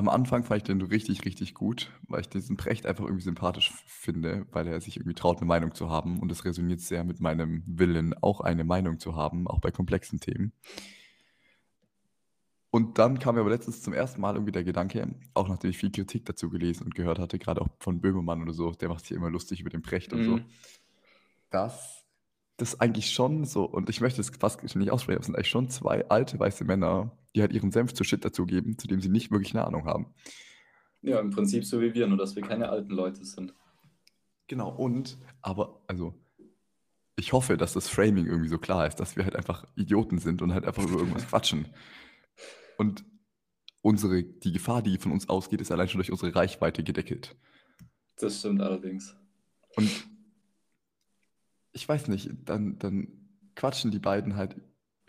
am 0.00 0.08
Anfang 0.08 0.44
fand 0.44 0.62
ich 0.62 0.64
den 0.64 0.80
richtig, 0.80 1.26
richtig 1.26 1.52
gut, 1.52 1.90
weil 2.08 2.22
ich 2.22 2.28
diesen 2.30 2.56
Precht 2.56 2.86
einfach 2.86 3.04
irgendwie 3.04 3.22
sympathisch 3.22 3.70
finde, 3.86 4.46
weil 4.50 4.66
er 4.66 4.80
sich 4.80 4.96
irgendwie 4.96 5.14
traut, 5.14 5.36
eine 5.36 5.46
Meinung 5.46 5.74
zu 5.74 5.90
haben. 5.90 6.18
Und 6.20 6.32
es 6.32 6.46
resoniert 6.46 6.80
sehr 6.80 7.04
mit 7.04 7.20
meinem 7.20 7.62
Willen, 7.66 8.14
auch 8.22 8.40
eine 8.40 8.64
Meinung 8.64 8.98
zu 8.98 9.14
haben, 9.14 9.46
auch 9.46 9.58
bei 9.60 9.70
komplexen 9.70 10.18
Themen. 10.18 10.52
Und 12.70 12.96
dann 12.96 13.18
kam 13.18 13.34
mir 13.34 13.42
aber 13.42 13.50
letztens 13.50 13.82
zum 13.82 13.92
ersten 13.92 14.22
Mal 14.22 14.36
irgendwie 14.36 14.52
der 14.52 14.64
Gedanke, 14.64 15.06
auch 15.34 15.48
nachdem 15.48 15.68
ich 15.68 15.76
viel 15.76 15.90
Kritik 15.90 16.24
dazu 16.24 16.48
gelesen 16.48 16.84
und 16.84 16.94
gehört 16.94 17.18
hatte, 17.18 17.38
gerade 17.38 17.60
auch 17.60 17.68
von 17.78 18.00
Böhmermann 18.00 18.40
oder 18.40 18.54
so, 18.54 18.70
der 18.70 18.88
macht 18.88 19.04
sich 19.04 19.14
immer 19.14 19.28
lustig 19.28 19.60
über 19.60 19.68
den 19.68 19.82
Precht 19.82 20.14
und 20.14 20.24
so, 20.24 20.36
Mhm. 20.36 20.44
dass 21.50 22.06
das 22.56 22.80
eigentlich 22.80 23.10
schon 23.10 23.44
so, 23.44 23.64
und 23.64 23.90
ich 23.90 24.00
möchte 24.00 24.22
es 24.22 24.30
fast 24.30 24.62
nicht 24.62 24.90
aussprechen, 24.90 25.16
aber 25.16 25.20
es 25.20 25.26
sind 25.26 25.34
eigentlich 25.34 25.50
schon 25.50 25.68
zwei 25.68 26.08
alte 26.08 26.38
weiße 26.38 26.64
Männer, 26.64 27.10
die 27.34 27.40
halt 27.40 27.52
ihren 27.52 27.70
Senf 27.70 27.94
zu 27.94 28.04
Shit 28.04 28.24
dazugeben, 28.24 28.78
zu 28.78 28.88
dem 28.88 29.00
sie 29.00 29.08
nicht 29.08 29.30
wirklich 29.30 29.54
eine 29.54 29.64
Ahnung 29.64 29.84
haben. 29.84 30.14
Ja, 31.02 31.20
im 31.20 31.30
Prinzip 31.30 31.64
so 31.64 31.80
wie 31.80 31.94
wir, 31.94 32.06
nur 32.06 32.18
dass 32.18 32.36
wir 32.36 32.42
keine 32.42 32.68
alten 32.68 32.92
Leute 32.92 33.24
sind. 33.24 33.54
Genau, 34.48 34.70
und, 34.70 35.18
aber, 35.42 35.82
also, 35.86 36.14
ich 37.16 37.32
hoffe, 37.32 37.56
dass 37.56 37.72
das 37.72 37.88
Framing 37.88 38.26
irgendwie 38.26 38.48
so 38.48 38.58
klar 38.58 38.86
ist, 38.86 38.96
dass 38.96 39.16
wir 39.16 39.24
halt 39.24 39.36
einfach 39.36 39.64
Idioten 39.76 40.18
sind 40.18 40.42
und 40.42 40.52
halt 40.52 40.66
einfach 40.66 40.82
über 40.82 40.98
irgendwas 40.98 41.26
quatschen. 41.28 41.68
Und 42.76 43.04
unsere, 43.82 44.22
die 44.22 44.52
Gefahr, 44.52 44.82
die 44.82 44.98
von 44.98 45.12
uns 45.12 45.28
ausgeht, 45.28 45.60
ist 45.60 45.70
allein 45.70 45.88
schon 45.88 45.98
durch 45.98 46.10
unsere 46.10 46.34
Reichweite 46.34 46.82
gedeckelt. 46.82 47.36
Das 48.16 48.40
stimmt 48.40 48.60
allerdings. 48.60 49.16
Und 49.76 49.90
ich 51.72 51.88
weiß 51.88 52.08
nicht, 52.08 52.30
dann, 52.44 52.78
dann 52.78 53.08
quatschen 53.54 53.90
die 53.90 53.98
beiden 53.98 54.36
halt 54.36 54.56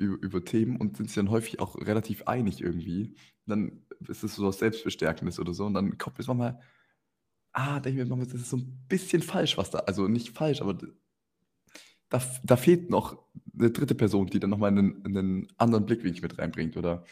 über, 0.02 0.22
über 0.22 0.46
Themen 0.46 0.78
und 0.78 0.98
sind 0.98 1.08
sich 1.08 1.16
dann 1.16 1.30
häufig 1.30 1.60
auch 1.60 1.76
relativ 1.76 2.24
einig 2.24 2.62
irgendwie. 2.62 3.16
Dann 3.46 3.84
ist 4.08 4.24
es 4.24 4.36
so 4.36 4.46
was 4.46 4.60
Selbstbestärkendes 4.60 5.40
oder 5.40 5.54
so. 5.54 5.66
Und 5.66 5.74
dann 5.76 5.98
kommt 5.98 6.20
es 6.20 6.28
manchmal, 6.28 6.60
ah, 7.54 7.80
denke 7.80 8.02
ich 8.02 8.08
mir 8.08 8.16
manchmal, 8.16 8.32
das 8.34 8.42
ist 8.42 8.50
so 8.50 8.58
ein 8.58 8.86
bisschen 8.88 9.22
falsch, 9.22 9.58
was 9.58 9.72
da, 9.72 9.80
also 9.80 10.08
nicht 10.08 10.30
falsch, 10.30 10.62
aber 10.62 10.78
da, 12.10 12.22
da 12.44 12.58
fehlt 12.58 12.90
noch 12.90 13.18
eine 13.58 13.72
dritte 13.72 13.96
Person, 13.96 14.28
die 14.28 14.40
dann 14.40 14.50
nochmal 14.50 14.70
einen, 14.70 15.06
einen 15.06 15.48
anderen 15.58 15.86
Blickwinkel 15.86 16.22
mit 16.22 16.38
reinbringt. 16.38 16.76
Oder 16.76 17.06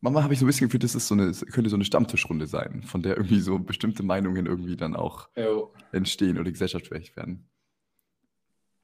manchmal 0.00 0.22
habe 0.22 0.34
ich 0.34 0.40
so 0.40 0.44
ein 0.44 0.48
bisschen 0.48 0.68
gefühlt, 0.68 0.84
das 0.84 0.94
ist 0.94 1.08
so 1.08 1.14
eine, 1.14 1.32
könnte 1.32 1.70
so 1.70 1.76
eine 1.76 1.84
Stammtischrunde 1.84 2.46
sein, 2.46 2.82
von 2.82 3.02
der 3.02 3.16
irgendwie 3.16 3.40
so 3.40 3.58
bestimmte 3.58 4.02
Meinungen 4.02 4.46
irgendwie 4.46 4.76
dann 4.76 4.94
auch 4.94 5.28
Jo. 5.36 5.74
entstehen 5.92 6.38
oder 6.38 6.50
gesellschaftsfähig 6.50 7.16
werden. 7.16 7.48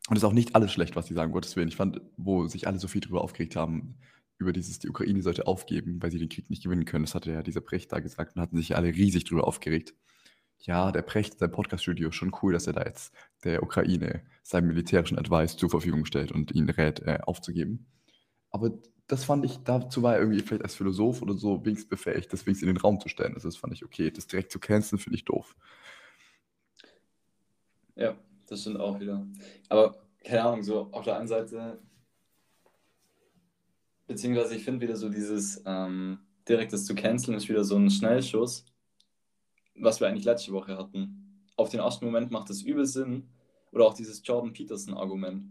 Und 0.08 0.16
es 0.16 0.22
ist 0.22 0.28
auch 0.28 0.32
nicht 0.32 0.54
alles 0.54 0.72
schlecht, 0.72 0.96
was 0.96 1.06
sie 1.06 1.14
sagen, 1.14 1.32
Gottes 1.32 1.54
Willen. 1.56 1.68
Ich 1.68 1.76
fand, 1.76 2.00
wo 2.16 2.46
sich 2.46 2.66
alle 2.66 2.78
so 2.78 2.88
viel 2.88 3.02
drüber 3.02 3.22
aufgeregt 3.22 3.56
haben, 3.56 3.96
über 4.38 4.52
dieses, 4.52 4.78
die 4.78 4.88
Ukraine 4.88 5.22
sollte 5.22 5.46
aufgeben, 5.46 6.00
weil 6.00 6.10
sie 6.10 6.18
den 6.18 6.28
Krieg 6.28 6.48
nicht 6.48 6.62
gewinnen 6.62 6.86
können. 6.86 7.04
Das 7.04 7.14
hatte 7.14 7.32
ja 7.32 7.42
dieser 7.42 7.60
Precht 7.60 7.92
da 7.92 8.00
gesagt 8.00 8.34
und 8.34 8.42
hatten 8.42 8.56
sich 8.56 8.74
alle 8.74 8.88
riesig 8.88 9.24
drüber 9.24 9.46
aufgeregt. 9.46 9.94
Ja, 10.60 10.92
der 10.92 11.02
Precht, 11.02 11.38
sein 11.38 11.52
Podcast-Studio, 11.52 12.10
schon 12.10 12.32
cool, 12.42 12.52
dass 12.52 12.66
er 12.66 12.72
da 12.72 12.84
jetzt 12.84 13.12
der 13.44 13.62
Ukraine 13.62 14.22
seinen 14.42 14.68
militärischen 14.68 15.18
Advice 15.18 15.56
zur 15.56 15.70
Verfügung 15.70 16.04
stellt 16.04 16.32
und 16.32 16.52
ihn 16.52 16.68
rät, 16.70 17.00
äh, 17.00 17.18
aufzugeben. 17.22 17.86
Aber 18.50 18.72
das 19.08 19.24
fand 19.24 19.44
ich, 19.44 19.58
dazu 19.58 20.02
war 20.02 20.14
er 20.14 20.20
irgendwie 20.20 20.40
vielleicht 20.40 20.62
als 20.62 20.74
Philosoph 20.74 21.22
oder 21.22 21.34
so 21.34 21.64
wenigstens 21.64 21.88
befähigt, 21.88 22.32
das 22.32 22.46
wenigstens 22.46 22.68
in 22.68 22.74
den 22.74 22.80
Raum 22.80 22.98
zu 23.00 23.08
stellen. 23.08 23.34
Also 23.34 23.48
das 23.48 23.56
fand 23.56 23.72
ich 23.72 23.84
okay. 23.84 24.10
Das 24.10 24.26
direkt 24.26 24.52
zu 24.52 24.58
canceln, 24.58 24.98
finde 24.98 25.16
ich 25.16 25.24
doof. 25.24 25.54
Ja, 27.94 28.16
das 28.48 28.62
stimmt 28.62 28.80
auch 28.80 28.98
wieder. 28.98 29.26
Aber 29.68 29.96
keine 30.24 30.44
Ahnung, 30.44 30.62
so 30.62 30.88
auf 30.92 31.04
der 31.04 31.18
einen 31.18 31.28
Seite, 31.28 31.78
beziehungsweise 34.06 34.56
ich 34.56 34.64
finde 34.64 34.80
wieder 34.80 34.96
so 34.96 35.08
dieses 35.08 35.62
ähm, 35.66 36.18
direktes 36.48 36.86
zu 36.86 36.94
canceln 36.94 37.36
ist 37.36 37.48
wieder 37.48 37.64
so 37.64 37.76
ein 37.76 37.90
Schnellschuss, 37.90 38.64
was 39.76 40.00
wir 40.00 40.08
eigentlich 40.08 40.24
letzte 40.24 40.52
Woche 40.52 40.76
hatten. 40.76 41.44
Auf 41.56 41.70
den 41.70 41.80
ersten 41.80 42.04
Moment 42.04 42.30
macht 42.30 42.50
es 42.50 42.62
übel 42.62 42.86
Sinn. 42.86 43.28
Oder 43.70 43.84
auch 43.84 43.94
dieses 43.94 44.22
Jordan 44.24 44.52
Peterson-Argument 44.52 45.44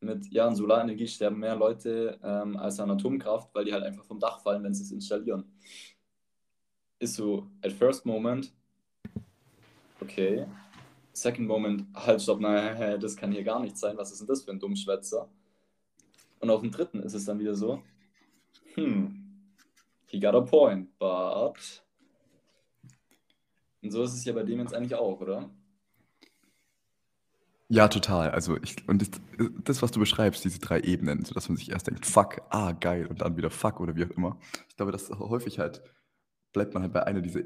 mit, 0.00 0.30
ja, 0.30 0.46
an 0.46 0.54
Solarenergie 0.54 1.06
sterben 1.06 1.38
mehr 1.38 1.56
Leute 1.56 2.18
ähm, 2.22 2.56
als 2.56 2.78
an 2.78 2.90
Atomkraft, 2.90 3.54
weil 3.54 3.64
die 3.64 3.72
halt 3.72 3.84
einfach 3.84 4.04
vom 4.04 4.20
Dach 4.20 4.42
fallen, 4.42 4.62
wenn 4.62 4.74
sie 4.74 4.82
es 4.82 4.92
installieren. 4.92 5.44
Ist 6.98 7.14
so, 7.14 7.48
at 7.62 7.72
first 7.72 8.04
moment, 8.04 8.52
okay. 10.00 10.46
Second 11.14 11.48
moment, 11.48 11.86
halt, 11.94 12.20
stopp, 12.20 12.40
nein, 12.40 13.00
das 13.00 13.16
kann 13.16 13.32
hier 13.32 13.44
gar 13.44 13.60
nicht 13.60 13.78
sein, 13.78 13.96
was 13.96 14.10
ist 14.12 14.20
denn 14.20 14.26
das 14.26 14.42
für 14.42 14.50
ein 14.50 14.58
Dummschwätzer? 14.58 15.28
Und 16.40 16.50
auf 16.50 16.60
dem 16.60 16.70
dritten 16.70 17.00
ist 17.00 17.14
es 17.14 17.24
dann 17.24 17.38
wieder 17.38 17.54
so, 17.54 17.82
hm, 18.74 19.46
he 20.06 20.20
got 20.20 20.34
a 20.34 20.40
point, 20.40 20.98
but. 20.98 21.82
Und 23.82 23.90
so 23.90 24.02
ist 24.02 24.14
es 24.14 24.24
ja 24.24 24.32
bei 24.32 24.42
dem 24.42 24.58
jetzt 24.58 24.74
eigentlich 24.74 24.94
auch, 24.94 25.20
oder? 25.20 25.50
Ja, 27.68 27.88
total. 27.88 28.30
Also 28.30 28.56
ich, 28.62 28.86
und 28.88 29.00
das, 29.00 29.10
das, 29.62 29.82
was 29.82 29.90
du 29.90 30.00
beschreibst, 30.00 30.44
diese 30.44 30.58
drei 30.58 30.80
Ebenen, 30.80 31.24
so 31.24 31.32
dass 31.32 31.48
man 31.48 31.56
sich 31.56 31.70
erst 31.70 31.86
denkt, 31.86 32.04
fuck, 32.04 32.42
ah, 32.50 32.72
geil, 32.72 33.06
und 33.06 33.20
dann 33.20 33.36
wieder 33.36 33.50
fuck 33.50 33.80
oder 33.80 33.96
wie 33.96 34.04
auch 34.04 34.10
immer. 34.10 34.38
Ich 34.68 34.76
glaube, 34.76 34.92
dass 34.92 35.08
häufig 35.10 35.58
halt 35.58 35.82
bleibt 36.52 36.72
man 36.72 36.82
halt 36.82 36.92
bei 36.92 37.02
einer 37.02 37.20
dieser 37.20 37.42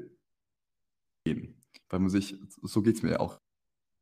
Ebenen. 1.25 1.61
Weil 1.89 1.99
man 1.99 2.09
sich, 2.09 2.35
so 2.61 2.81
geht 2.81 2.95
es 2.95 3.03
mir 3.03 3.11
ja 3.11 3.19
auch 3.19 3.41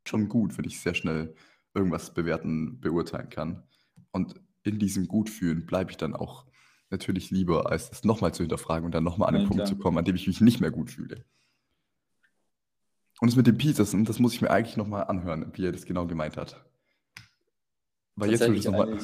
schon 0.08 0.30
gut, 0.30 0.58
wenn 0.58 0.66
ich 0.66 0.80
sehr 0.80 0.94
schnell 0.94 1.36
irgendwas 1.74 2.14
bewerten, 2.14 2.80
beurteilen 2.80 3.30
kann. 3.30 3.64
Und 4.12 4.36
in 4.64 4.80
diesem 4.80 5.08
Gutfühlen 5.08 5.66
bleibe 5.66 5.92
ich 5.92 5.98
dann 5.98 6.16
auch 6.16 6.46
natürlich 6.90 7.32
lieber, 7.32 7.72
als 7.72 7.92
es 7.92 8.04
nochmal 8.04 8.34
zu 8.34 8.44
hinterfragen 8.44 8.86
und 8.86 8.96
dann 8.96 9.04
nochmal 9.04 9.30
an 9.30 9.36
den 9.36 9.44
Ja, 9.44 9.48
Punkt 9.48 9.64
klar. 9.64 9.68
zu 9.68 9.78
kommen, 9.78 9.98
an 9.98 10.06
dem 10.06 10.16
ich 10.16 10.28
mich 10.28 10.42
nicht 10.42 10.62
mehr 10.62 10.72
gut 10.72 10.92
fühle. 10.92 11.26
Und 13.20 13.30
das 13.32 13.36
mit 13.36 13.48
dem 13.48 13.58
Peterson, 13.58 14.06
das 14.06 14.20
muss 14.20 14.34
ich 14.34 14.42
mir 14.42 14.52
eigentlich 14.52 14.78
nochmal 14.78 15.06
anhören, 15.06 15.52
wie 15.56 15.66
er 15.66 15.72
das 15.72 15.86
genau 15.86 16.06
gemeint 16.06 16.38
hat. 16.38 16.64
Weil 18.16 18.32
jetzt 18.32 18.42
würde 18.42 18.56
ich 18.56 18.66
nochmal. 18.66 18.98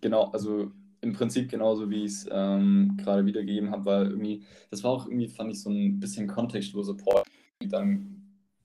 genau, 0.00 0.30
also 0.30 0.70
im 1.00 1.12
Prinzip 1.12 1.50
genauso, 1.50 1.90
wie 1.90 2.04
ich 2.04 2.12
es 2.12 2.28
ähm, 2.30 2.96
gerade 2.96 3.26
wiedergegeben 3.26 3.70
habe, 3.70 3.84
weil 3.84 4.06
irgendwie, 4.10 4.44
das 4.70 4.82
war 4.82 4.90
auch 4.92 5.06
irgendwie, 5.06 5.28
fand 5.28 5.50
ich, 5.50 5.60
so 5.60 5.70
ein 5.70 5.98
bisschen 6.00 6.26
kontextloser 6.26 6.96
Point. 6.96 7.26
Dann, 7.70 8.15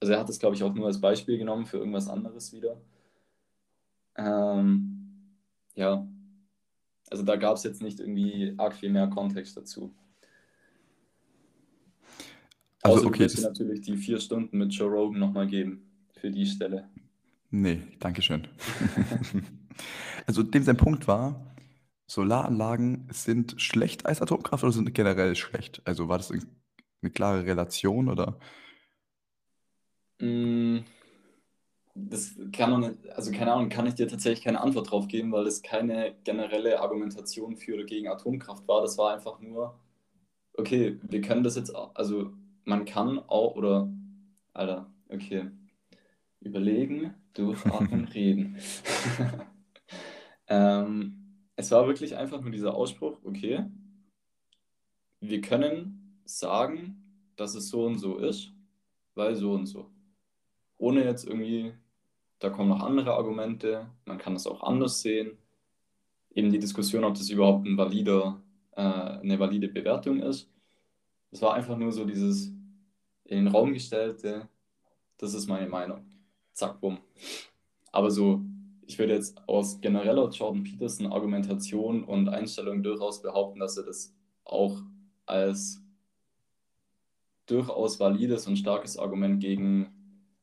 also 0.01 0.13
er 0.13 0.19
hat 0.19 0.29
das, 0.29 0.39
glaube 0.39 0.55
ich, 0.55 0.63
auch 0.63 0.73
nur 0.73 0.87
als 0.87 0.99
Beispiel 0.99 1.37
genommen 1.37 1.65
für 1.65 1.77
irgendwas 1.77 2.09
anderes 2.09 2.51
wieder. 2.51 2.81
Ähm, 4.17 5.37
ja, 5.75 6.07
also 7.09 7.23
da 7.23 7.35
gab 7.35 7.55
es 7.55 7.63
jetzt 7.63 7.81
nicht 7.81 7.99
irgendwie 7.99 8.55
arg 8.57 8.73
viel 8.73 8.89
mehr 8.89 9.07
Kontext 9.07 9.55
dazu. 9.55 9.93
Also, 12.81 12.97
Außer 12.97 13.01
du 13.03 13.07
okay, 13.09 13.27
dir 13.27 13.33
das, 13.33 13.41
natürlich 13.41 13.81
die 13.81 13.95
vier 13.95 14.19
Stunden 14.19 14.57
mit 14.57 14.73
Joe 14.73 14.89
Rogan 14.89 15.19
nochmal 15.19 15.45
geben 15.45 15.87
für 16.13 16.31
die 16.31 16.47
Stelle. 16.47 16.89
nee, 17.51 17.81
danke 17.99 18.23
schön. 18.23 18.47
also, 20.25 20.41
dem 20.41 20.63
sein 20.63 20.77
Punkt 20.77 21.07
war, 21.07 21.45
Solaranlagen 22.07 23.07
sind 23.11 23.61
schlecht 23.61 24.07
als 24.07 24.21
Atomkraft 24.21 24.63
oder 24.63 24.73
sind 24.73 24.91
generell 24.95 25.35
schlecht? 25.35 25.83
Also, 25.85 26.09
war 26.09 26.17
das 26.17 26.31
eine 26.31 27.11
klare 27.11 27.45
Relation 27.45 28.09
oder? 28.09 28.39
Mm, 30.21 30.85
Das 31.93 32.35
kann 32.53 32.71
man, 32.71 32.79
nicht- 32.81 33.09
also 33.11 33.31
keine 33.31 33.51
Ahnung, 33.53 33.69
kann 33.69 33.85
ich 33.85 33.95
dir 33.95 34.07
tatsächlich 34.07 34.43
keine 34.45 34.61
Antwort 34.61 34.89
drauf 34.91 35.07
geben, 35.07 35.31
weil 35.33 35.43
das 35.43 35.61
keine 35.61 36.15
generelle 36.23 36.79
Argumentation 36.79 37.57
für 37.57 37.73
oder 37.75 37.83
gegen 37.83 38.07
Atomkraft 38.07 38.65
war. 38.67 38.81
Das 38.81 38.97
war 38.97 39.13
einfach 39.13 39.39
nur, 39.41 39.77
okay, 40.55 40.99
wir 41.03 41.21
können 41.21 41.43
das 41.43 41.55
jetzt, 41.57 41.75
also 41.75 42.31
man 42.65 42.85
kann 42.85 43.19
auch, 43.19 43.55
oder, 43.55 43.91
Alter, 44.53 44.91
okay, 45.09 45.51
überlegen, 46.41 47.13
durchatmen, 47.33 48.05
reden. 48.15 48.57
ähm, 50.47 51.17
es 51.55 51.71
war 51.71 51.87
wirklich 51.87 52.15
einfach 52.17 52.41
nur 52.41 52.51
dieser 52.51 52.73
Ausspruch, 52.75 53.17
okay, 53.23 53.65
wir 55.21 55.41
können 55.41 56.19
sagen, 56.25 57.31
dass 57.35 57.55
es 57.55 57.69
so 57.69 57.85
und 57.85 57.97
so 57.99 58.17
ist, 58.17 58.53
weil 59.15 59.35
so 59.35 59.53
und 59.53 59.67
so 59.67 59.90
ohne 60.81 61.05
jetzt 61.05 61.27
irgendwie, 61.27 61.73
da 62.39 62.49
kommen 62.49 62.69
noch 62.69 62.81
andere 62.81 63.13
Argumente, 63.13 63.87
man 64.05 64.17
kann 64.17 64.33
das 64.33 64.47
auch 64.47 64.63
anders 64.63 65.01
sehen. 65.01 65.37
Eben 66.33 66.51
die 66.51 66.59
Diskussion, 66.59 67.03
ob 67.03 67.13
das 67.13 67.29
überhaupt 67.29 67.67
ein 67.67 67.77
valider, 67.77 68.41
äh, 68.75 68.81
eine 68.81 69.39
valide 69.39 69.67
Bewertung 69.67 70.21
ist. 70.21 70.49
Es 71.29 71.41
war 71.41 71.53
einfach 71.53 71.77
nur 71.77 71.91
so 71.91 72.03
dieses 72.03 72.47
in 73.25 73.37
den 73.37 73.47
Raum 73.47 73.73
gestellte, 73.73 74.49
das 75.17 75.35
ist 75.35 75.47
meine 75.47 75.69
Meinung. 75.69 76.03
Zack, 76.53 76.81
bumm. 76.81 76.97
Aber 77.91 78.09
so, 78.09 78.41
ich 78.87 78.97
würde 78.97 79.13
jetzt 79.13 79.37
aus 79.47 79.79
genereller 79.81 80.29
Jordan 80.29 80.63
Peterson 80.63 81.11
Argumentation 81.11 82.03
und 82.03 82.27
Einstellung 82.27 82.81
durchaus 82.81 83.21
behaupten, 83.21 83.59
dass 83.59 83.77
er 83.77 83.83
das 83.83 84.15
auch 84.43 84.81
als 85.27 85.81
durchaus 87.45 87.99
valides 87.99 88.47
und 88.47 88.57
starkes 88.57 88.97
Argument 88.97 89.39
gegen 89.39 90.00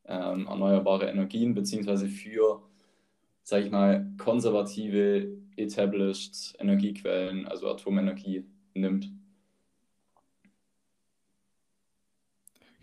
ähm, 0.09 0.47
erneuerbare 0.47 1.09
Energien, 1.09 1.55
beziehungsweise 1.55 2.09
für, 2.09 2.63
sage 3.43 3.65
ich 3.65 3.71
mal, 3.71 4.11
konservative, 4.19 5.29
established 5.57 6.57
Energiequellen, 6.59 7.47
also 7.47 7.69
Atomenergie, 7.71 8.45
nimmt. 8.75 9.11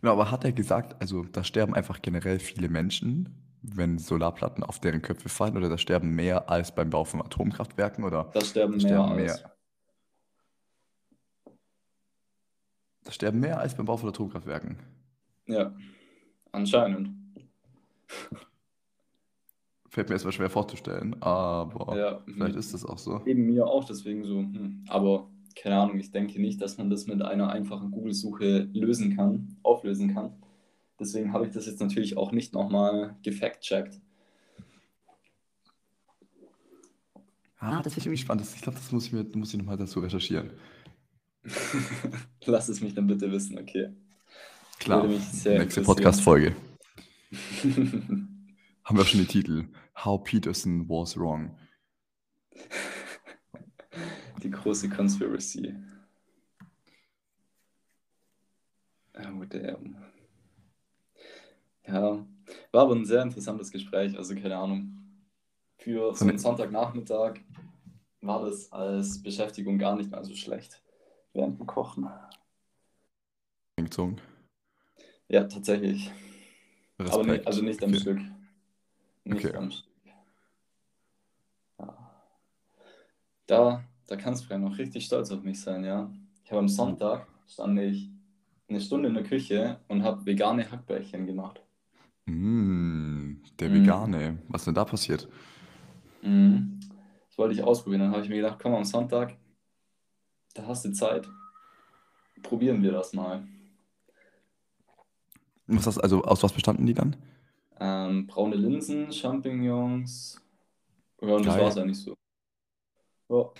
Genau, 0.01 0.13
aber 0.13 0.29
hat 0.29 0.43
er 0.43 0.51
gesagt, 0.51 1.01
also 1.01 1.23
da 1.23 1.43
sterben 1.43 1.73
einfach 1.73 2.01
generell 2.01 2.39
viele 2.39 2.69
Menschen, 2.69 3.41
wenn 3.63 3.97
Solarplatten 3.97 4.63
auf 4.63 4.79
deren 4.79 5.01
Köpfe 5.01 5.29
fallen, 5.29 5.57
oder 5.57 5.69
da 5.69 5.79
sterben 5.79 6.13
mehr 6.13 6.49
als 6.49 6.75
beim 6.75 6.91
Bau 6.91 7.05
von 7.05 7.21
Atomkraftwerken, 7.21 8.03
oder 8.03 8.29
Da 8.33 8.41
sterben 8.41 8.73
da 8.73 8.77
mehr 8.77 8.87
sterben 8.87 9.09
als. 9.09 9.41
mehr? 9.41 9.51
Da 13.03 13.11
sterben 13.11 13.39
mehr 13.39 13.59
als 13.59 13.75
beim 13.75 13.85
Bau 13.85 13.97
von 13.97 14.09
Atomkraftwerken. 14.09 14.77
Ja, 15.47 15.75
anscheinend. 16.55 17.09
Fällt 19.89 20.09
mir 20.09 20.15
erstmal 20.15 20.33
schwer 20.33 20.49
vorzustellen, 20.49 21.21
aber 21.21 21.97
Ja, 21.97 22.21
vielleicht 22.25 22.55
ist 22.55 22.73
das 22.73 22.83
auch 22.85 22.97
so. 22.97 23.21
Eben 23.25 23.45
mir 23.45 23.65
auch 23.65 23.85
deswegen 23.85 24.25
so. 24.25 24.39
Hm. 24.39 24.83
Aber 24.89 25.29
keine 25.55 25.77
Ahnung, 25.77 25.97
ich 25.99 26.11
denke 26.11 26.41
nicht, 26.41 26.61
dass 26.61 26.77
man 26.77 26.89
das 26.89 27.07
mit 27.07 27.21
einer 27.21 27.49
einfachen 27.49 27.91
Google-Suche 27.91 28.69
lösen 28.73 29.15
kann, 29.15 29.55
auflösen 29.63 30.13
kann. 30.13 30.33
Deswegen 30.99 31.33
habe 31.33 31.45
ich 31.45 31.53
das 31.53 31.65
jetzt 31.65 31.79
natürlich 31.81 32.17
auch 32.17 32.31
nicht 32.31 32.53
nochmal 32.53 33.15
gefact-checkt. 33.23 33.99
Ah, 37.57 37.81
das 37.81 37.97
ist 37.97 38.05
irgendwie 38.05 38.21
spannend. 38.21 38.45
Ich 38.53 38.61
glaube, 38.61 38.77
das 38.77 38.91
muss 38.91 39.07
ich, 39.07 39.13
mir, 39.13 39.25
muss 39.33 39.53
ich 39.53 39.57
nochmal 39.57 39.77
dazu 39.77 39.99
recherchieren. 39.99 40.51
Lass 42.45 42.69
es 42.69 42.81
mich 42.81 42.93
dann 42.93 43.07
bitte 43.07 43.31
wissen, 43.31 43.57
okay. 43.57 43.89
Klar, 44.79 45.07
nächste. 45.07 45.81
Podcast-Folge. 45.81 46.55
Haben 48.83 48.97
wir 48.97 49.05
schon 49.05 49.19
den 49.21 49.27
Titel. 49.27 49.67
How 50.03 50.23
Peterson 50.23 50.87
was 50.87 51.17
wrong. 51.17 51.57
Die 54.43 54.51
große 54.51 54.89
Conspiracy. 54.89 55.73
Oh, 59.17 59.45
damn. 59.45 59.95
Ja, 61.87 62.25
war 62.71 62.81
aber 62.81 62.95
ein 62.95 63.05
sehr 63.05 63.21
interessantes 63.21 63.71
Gespräch. 63.71 64.17
Also, 64.17 64.35
keine 64.35 64.57
Ahnung. 64.57 64.91
Für 65.77 66.13
so 66.15 66.25
einen 66.25 66.37
Sonntagnachmittag 66.37 67.39
war 68.21 68.43
das 68.45 68.71
als 68.71 69.21
Beschäftigung 69.21 69.77
gar 69.77 69.95
nicht 69.95 70.11
mal 70.11 70.23
so 70.23 70.35
schlecht. 70.35 70.81
Während 71.33 71.59
dem 71.59 71.65
Kochen. 71.67 72.09
Gezogen. 73.77 74.21
Ja, 75.27 75.43
tatsächlich. 75.45 76.11
Aber 76.97 77.23
nicht, 77.23 77.45
Respekt. 77.45 77.47
also 77.47 77.61
nicht 77.63 77.83
am 77.83 77.89
Okay. 77.89 77.99
Stück. 77.99 78.19
Nicht 79.25 79.45
Okay. 79.45 79.55
am 79.57 79.71
Stück. 79.71 79.91
Ja. 81.79 82.11
Da, 83.47 83.83
da 84.07 84.15
kannst 84.15 84.43
du 84.43 84.47
vielleicht 84.47 84.61
noch 84.63 84.77
richtig 84.77 85.05
stolz 85.05 85.31
auf 85.31 85.43
mich 85.43 85.61
sein, 85.61 85.83
ja. 85.83 86.11
Ich 86.43 86.51
habe 86.51 86.59
am 86.59 86.69
Sonntag 86.69 87.27
stand 87.47 87.79
ich 87.79 88.09
eine 88.67 88.81
Stunde 88.81 89.09
in 89.09 89.15
der 89.15 89.23
Küche 89.23 89.79
und 89.87 90.03
habe 90.03 90.25
vegane 90.25 90.69
Hackbällchen 90.71 91.25
gemacht. 91.25 91.61
Mm, 92.27 93.41
der 93.59 93.69
Mhm. 93.69 93.73
Vegane. 93.73 94.39
Was 94.49 94.61
ist 94.61 94.65
denn 94.67 94.75
da 94.75 94.85
passiert? 94.85 95.27
Mhm. 96.21 96.79
Das 97.29 97.37
wollte 97.37 97.53
ich 97.53 97.63
ausprobieren. 97.63 98.01
Dann 98.01 98.11
habe 98.11 98.23
ich 98.23 98.29
mir 98.29 98.37
gedacht, 98.37 98.59
komm 98.61 98.73
am 98.75 98.83
Sonntag, 98.85 99.37
da 100.53 100.65
hast 100.67 100.85
du 100.85 100.91
Zeit. 100.91 101.27
Probieren 102.41 102.81
wir 102.81 102.91
das 102.93 103.13
mal. 103.13 103.45
Was 105.67 105.87
hast, 105.87 105.97
also 105.99 106.23
aus 106.23 106.43
was 106.43 106.53
bestanden 106.53 106.85
die 106.85 106.93
dann? 106.93 107.15
Ähm, 107.79 108.27
braune 108.27 108.55
Linsen, 108.55 109.11
Champignons. 109.11 110.41
Ja, 111.21 111.35
und 111.35 111.45
das 111.45 111.57
war 111.57 111.67
es 111.69 111.77
eigentlich 111.77 111.99
so. 111.99 112.15
Ja. 113.29 113.51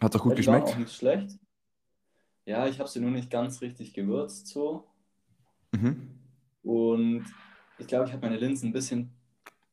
Hat 0.00 0.14
doch 0.14 0.22
gut 0.22 0.32
Ja, 0.32 0.36
geschmeckt? 0.36 0.68
auch 0.68 0.76
nicht 0.76 0.92
schlecht. 0.92 1.38
Ja, 2.46 2.66
ich 2.66 2.78
habe 2.78 2.88
sie 2.88 3.00
nur 3.00 3.10
nicht 3.10 3.30
ganz 3.30 3.60
richtig 3.62 3.94
gewürzt 3.94 4.48
so. 4.48 4.84
Mhm. 5.72 6.18
Und 6.62 7.24
ich 7.78 7.86
glaube, 7.86 8.06
ich 8.06 8.12
habe 8.12 8.26
meine 8.26 8.38
Linsen 8.38 8.68
ein 8.68 8.72
bisschen 8.72 9.10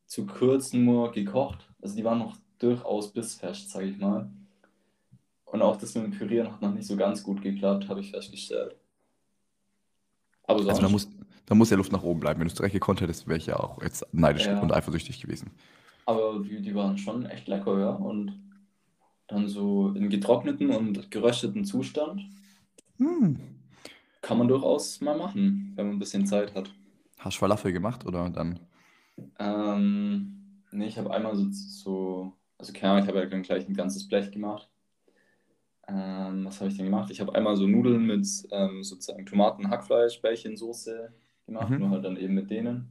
zu 0.06 0.26
kurz 0.26 0.74
nur 0.74 1.12
gekocht. 1.12 1.70
Also 1.82 1.96
die 1.96 2.04
waren 2.04 2.20
noch 2.20 2.38
durchaus 2.60 3.12
bissfest, 3.12 3.70
sage 3.70 3.88
ich 3.88 3.98
mal. 3.98 4.30
Und 5.46 5.62
auch 5.62 5.76
das 5.76 5.96
mit 5.96 6.06
dem 6.06 6.12
Pürieren 6.12 6.52
hat 6.52 6.62
noch 6.62 6.74
nicht 6.74 6.88
so 6.88 6.96
ganz 6.96 7.24
gut 7.24 7.42
geklappt, 7.42 7.90
habe 7.90 8.00
ich 8.00 8.12
festgestellt. 8.12 8.76
Aber 10.44 10.60
sonst, 10.64 10.70
Also 10.70 10.82
da 10.84 10.90
muss, 10.90 11.10
da 11.52 11.56
muss 11.56 11.70
ja 11.70 11.76
Luft 11.76 11.92
nach 11.92 12.02
oben 12.04 12.22
bleiben. 12.22 12.40
Wenn 12.40 12.48
du 12.48 12.52
es 12.54 12.56
direkt 12.58 12.72
gekonnt 12.72 13.02
hättest, 13.02 13.28
wäre 13.28 13.38
ich 13.38 13.46
ja 13.48 13.60
auch 13.60 13.82
jetzt 13.84 14.06
neidisch 14.14 14.46
Ja. 14.46 14.62
und 14.62 14.72
eifersüchtig 14.72 15.20
gewesen. 15.22 15.52
aber 16.06 16.40
die, 16.40 16.62
die 16.62 16.74
waren 16.74 16.98
schon 16.98 17.26
echt 17.26 17.50
lecker, 17.50 17.78
ja. 17.78 17.90
Und 17.90 18.40
dann 19.28 19.50
so 19.50 19.90
in 19.90 20.10
getrockneten 20.10 20.70
und 20.70 21.12
gerösteten 21.12 21.66
Zustand 21.66 22.22
Hm. 23.00 23.38
kann 24.22 24.38
man 24.38 24.48
durchaus 24.48 25.02
mal 25.02 25.18
machen, 25.18 25.74
wenn 25.76 25.88
man 25.88 25.96
ein 25.98 26.00
bisschen 26.00 26.26
Zeit 26.26 26.56
hat. 26.56 26.72
Hast 27.20 27.36
du 27.36 27.40
Falafel 27.42 27.74
gemacht 27.74 28.06
oder 28.06 28.30
dann? 28.30 28.62
Ähm, 29.38 30.64
nee, 30.72 30.88
ich 30.88 30.98
habe 30.98 31.12
einmal 31.14 31.36
so, 31.36 31.48
so, 31.52 32.32
also 32.60 32.72
keine 32.72 32.94
Ahnung, 32.94 33.04
ich 33.04 33.10
habe 33.10 33.20
ja 33.20 33.26
dann 33.26 33.42
gleich 33.44 33.68
ein 33.68 33.74
ganzes 33.74 34.08
Blech 34.08 34.32
gemacht. 34.32 34.70
Ähm, 35.90 36.46
was 36.46 36.62
habe 36.62 36.70
ich 36.72 36.78
denn 36.78 36.86
gemacht? 36.86 37.12
Ich 37.12 37.20
habe 37.20 37.36
einmal 37.36 37.58
so 37.58 37.68
Nudeln 37.68 38.06
mit 38.06 38.26
ähm, 38.52 38.84
sozusagen 38.84 39.26
Tomaten, 39.26 39.70
Hackfleisch, 39.70 40.22
Bällchensoße 40.22 41.12
gemacht, 41.46 41.70
Mhm. 41.70 41.80
nur 41.80 41.90
halt 41.92 42.06
dann 42.06 42.18
eben 42.18 42.34
mit 42.34 42.50
denen. 42.50 42.90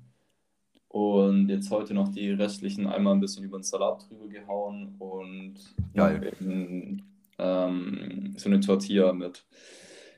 Und 0.88 1.48
jetzt 1.48 1.70
heute 1.70 1.94
noch 1.94 2.09
die 2.09 2.30
restlichen 2.30 2.86
einmal 2.88 3.14
ein 3.14 3.20
bisschen 3.20 3.44
über 3.44 3.59
den 3.59 3.62
Salat 3.62 4.09
drüber 4.11 4.26
gehauen 4.28 4.96
und 4.98 5.55
Geil. 5.94 6.32
eben 6.40 7.03
ähm, 7.38 8.34
so 8.36 8.48
eine 8.48 8.59
Tortilla 8.61 9.12
mit 9.12 9.46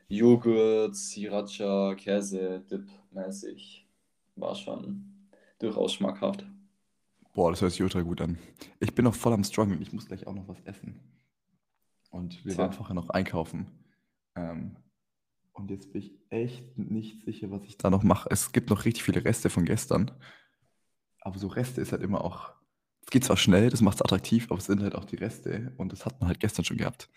Joghurt, 0.08 0.96
Sriracha, 0.96 1.94
Käse, 1.94 2.60
Dip 2.70 2.86
mäßig. 3.10 3.86
War 4.36 4.54
schon 4.54 5.04
durchaus 5.58 5.92
schmackhaft. 5.92 6.46
Boah, 7.34 7.50
das 7.50 7.60
hört 7.62 7.72
sich 7.72 7.82
ultra 7.82 8.00
gut 8.02 8.20
an. 8.22 8.38
Ich 8.80 8.94
bin 8.94 9.04
noch 9.04 9.14
voll 9.14 9.32
am 9.34 9.44
Struggeln. 9.44 9.80
Ich 9.82 9.92
muss 9.92 10.06
gleich 10.06 10.26
auch 10.26 10.34
noch 10.34 10.48
was 10.48 10.60
essen. 10.62 11.00
Und 12.10 12.44
wir 12.44 12.52
Tja. 12.54 12.64
waren 12.64 12.72
vorher 12.72 12.94
noch 12.94 13.08
einkaufen. 13.10 13.66
Ähm, 14.36 14.76
und 15.53 15.70
jetzt 15.70 15.92
bin 15.92 16.03
ich 16.03 16.12
echt 16.30 16.78
nicht 16.78 17.24
sicher, 17.24 17.50
was 17.50 17.64
ich 17.64 17.76
da 17.78 17.90
noch 17.90 18.03
mache. 18.03 18.28
Es 18.30 18.53
gibt 18.53 18.70
noch 18.70 18.84
richtig 18.84 19.03
viele 19.05 19.24
Reste 19.24 19.50
von 19.50 19.64
gestern. 19.64 20.11
Aber 21.20 21.38
so 21.38 21.46
Reste 21.48 21.80
ist 21.80 21.92
halt 21.92 22.03
immer 22.03 22.24
auch. 22.24 22.53
Es 23.05 23.11
geht 23.11 23.24
zwar 23.24 23.36
schnell, 23.36 23.68
das 23.70 23.80
macht 23.80 23.96
es 23.96 24.03
attraktiv, 24.03 24.46
aber 24.50 24.59
es 24.59 24.66
sind 24.66 24.82
halt 24.82 24.94
auch 24.94 25.05
die 25.05 25.16
Reste. 25.16 25.72
Und 25.76 25.92
das 25.92 26.05
hat 26.07 26.18
man 26.20 26.28
halt 26.28 26.40
gestern 26.40 26.64
schon 26.64 26.76
gehabt. 26.78 27.09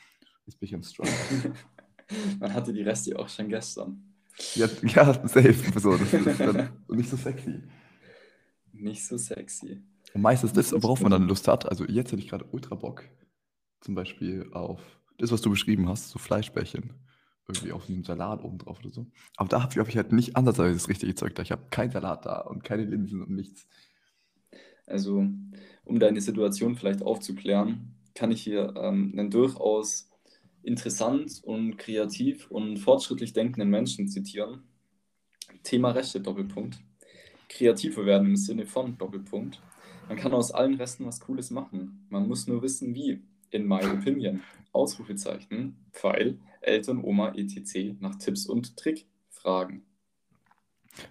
Jetzt 0.46 0.60
bin 0.60 0.68
ich 0.68 0.76
am 0.76 0.84
Struggeln. 0.84 1.54
Man 2.40 2.54
hatte 2.54 2.72
die 2.72 2.84
Reste 2.84 3.18
auch 3.18 3.28
schon 3.30 3.50
gestern. 3.50 4.14
ja, 4.54 4.68
ja, 4.84 5.14
safe. 5.28 5.54
So, 5.80 5.98
das 5.98 6.14
ist 6.14 6.40
dann 6.40 6.70
nicht 6.90 7.10
so 7.10 7.18
sexy. 7.18 7.64
Nicht 8.72 9.06
so 9.08 9.18
sexy. 9.18 9.82
Und 10.14 10.22
meistens 10.22 10.54
das, 10.54 10.70
Das 10.70 10.84
worauf 10.84 11.02
man 11.02 11.12
dann. 11.12 11.28
Lust 11.28 11.48
hat. 11.48 11.66
Also 11.68 11.84
jetzt 11.86 12.12
hätte 12.12 12.22
ich 12.22 12.28
gerade 12.30 12.46
ultra 12.52 12.76
Bock. 12.76 13.06
Zum 13.82 13.96
Beispiel 13.96 14.48
auf 14.54 14.82
das, 15.18 15.32
was 15.32 15.42
du 15.42 15.50
beschrieben 15.50 15.90
hast, 15.90 16.10
so 16.10 16.20
Fleischbällchen. 16.20 16.94
Irgendwie 17.48 17.72
auf 17.72 17.88
einem 17.88 18.04
Salat 18.04 18.44
oben 18.44 18.58
drauf 18.58 18.80
oder 18.80 18.90
so. 18.90 19.06
Aber 19.38 19.50
da 19.50 19.62
habe 19.62 19.72
ich, 19.72 19.88
ich 19.88 19.98
halt 19.98 20.12
nicht 20.12 20.36
ansatzweise 20.36 20.74
das 20.74 20.90
richtige 20.90 21.14
Zeug 21.14 21.36
da. 21.36 21.44
Ich 21.44 21.52
habe 21.52 21.68
keinen 21.70 21.92
Salat 21.92 22.26
da 22.26 22.40
und 22.42 22.64
keine 22.64 22.86
Linsen 22.86 23.22
und 23.22 23.30
nichts. 23.30 23.68
Also, 24.88 25.28
um 25.84 26.00
deine 26.00 26.22
Situation 26.22 26.76
vielleicht 26.76 27.04
aufzuklären, 27.04 27.96
kann 28.16 28.32
ich 28.32 28.42
hier 28.42 28.74
ähm, 28.78 29.14
einen 29.14 29.30
durchaus 29.30 30.10
interessant 30.64 31.42
und 31.44 31.78
kreativ 31.78 32.50
und 32.50 32.78
fortschrittlich 32.78 33.34
denkenden 33.34 33.70
Menschen 33.70 34.08
zitieren. 34.08 34.64
Thema 35.64 35.92
Reste, 35.92 36.22
Doppelpunkt. 36.22 36.80
Kreativer 37.50 38.06
werden 38.06 38.30
im 38.30 38.36
Sinne 38.36 38.66
von 38.66 38.98
Doppelpunkt. 38.98 39.62
Man 40.08 40.18
kann 40.18 40.34
aus 40.34 40.52
allen 40.52 40.76
Resten 40.76 41.06
was 41.06 41.20
Cooles 41.20 41.52
machen. 41.52 42.06
Man 42.10 42.28
muss 42.28 42.48
nur 42.48 42.62
wissen, 42.62 42.96
wie. 42.96 43.22
In 43.52 43.68
my 43.68 43.86
opinion. 43.86 44.42
Ausrufezeichen, 44.74 45.78
Pfeil, 45.94 46.40
Eltern, 46.68 47.04
Oma, 47.04 47.34
etc. 47.36 47.96
nach 48.00 48.16
Tipps 48.16 48.46
und 48.46 48.78
Trick 48.78 49.08
fragen. 49.30 49.86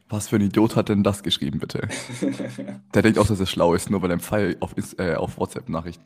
Was 0.09 0.28
für 0.28 0.36
ein 0.36 0.42
Idiot 0.42 0.76
hat 0.76 0.88
denn 0.88 1.02
das 1.02 1.22
geschrieben, 1.22 1.59
bitte? 1.59 1.88
Der 2.94 3.02
denkt 3.02 3.18
auch, 3.18 3.26
dass 3.26 3.40
er 3.40 3.46
schlau 3.46 3.74
ist, 3.74 3.90
nur 3.90 4.02
weil 4.02 4.11
er 4.11 4.14
einen 4.14 4.20
Pfeil 4.20 4.57
auf, 4.61 4.74
äh, 4.98 5.14
auf 5.14 5.38
WhatsApp-Nachrichten 5.38 6.05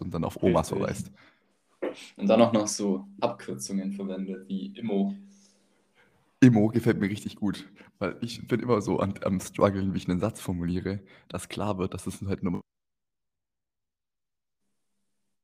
und 0.00 0.12
dann 0.12 0.24
auf 0.24 0.42
Omas 0.42 0.72
Richtig. 0.72 0.78
verweist. 0.78 1.12
Und 2.16 2.28
dann 2.28 2.42
auch 2.42 2.52
noch 2.52 2.66
so 2.66 3.06
Abkürzungen 3.20 3.92
verwendet, 3.92 4.48
wie 4.48 4.66
Immo. 4.76 5.14
Immo 6.40 6.68
gefällt 6.68 6.98
mir 6.98 7.10
richtig 7.10 7.36
gut, 7.36 7.68
weil 7.98 8.16
ich 8.20 8.46
bin 8.46 8.60
immer 8.60 8.80
so 8.80 8.98
an, 8.98 9.14
am 9.24 9.40
struggeln, 9.40 9.92
wie 9.92 9.98
ich 9.98 10.08
einen 10.08 10.20
Satz 10.20 10.40
formuliere, 10.40 11.00
dass 11.28 11.48
klar 11.48 11.78
wird, 11.78 11.94
dass 11.94 12.06
es 12.06 12.20
halt 12.22 12.42
nur 12.42 12.60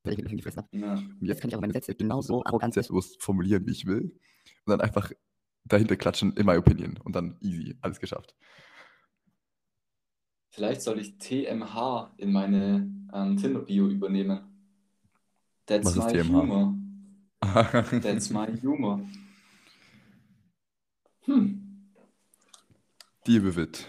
weil 0.07 0.15
ich 0.15 0.19
irgendwie 0.21 0.37
gefressen 0.37 0.63
habe. 0.63 0.77
Ja. 0.77 0.95
Und 0.95 1.27
jetzt 1.27 1.41
kann 1.41 1.49
ich 1.49 1.55
aber 1.55 1.63
meine 1.63 1.73
Sätze 1.73 1.95
genauso 1.95 2.45
arrogant 2.45 2.75
selbstbewusst 2.75 3.23
formulieren, 3.23 3.67
wie 3.67 3.73
ich 3.73 3.87
will. 3.87 4.03
Und 4.65 4.71
dann 4.71 4.81
einfach 4.81 5.13
dahinter 5.65 5.97
klatschen, 5.97 6.33
in 6.37 6.47
my 6.47 6.57
opinion. 6.57 6.99
Und 7.05 7.17
dann 7.17 7.37
easy, 7.41 7.77
alles 7.81 8.01
geschafft. 8.01 8.35
Vielleicht 10.51 10.81
soll 10.81 10.99
ich 10.99 11.19
TMH 11.19 12.15
in 12.17 12.33
meine 12.33 12.91
ähm, 13.13 13.37
Tinder-Bio 13.37 13.89
übernehmen. 13.89 14.41
That's 15.67 15.85
Was 15.85 15.97
ist 15.97 16.05
my 16.05 16.13
TMH? 16.13 16.41
humor. 16.41 16.75
That's 18.03 18.31
my 18.31 18.47
humor. 18.63 19.01
Hm. 21.25 21.85
Die 23.27 23.41
bewit. 23.41 23.87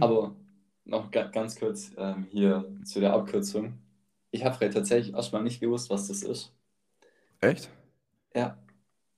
Aber 0.00 0.34
noch 0.84 1.10
ga 1.10 1.28
ganz 1.28 1.58
kurz 1.58 1.92
ähm, 1.96 2.26
hier 2.30 2.70
zu 2.84 3.00
der 3.00 3.12
Abkürzung. 3.12 3.81
Ich 4.32 4.44
habe 4.44 4.68
tatsächlich 4.70 5.14
erstmal 5.14 5.42
nicht 5.44 5.60
gewusst, 5.60 5.90
was 5.90 6.08
das 6.08 6.22
ist. 6.22 6.52
Echt? 7.40 7.70
Ja. 8.34 8.58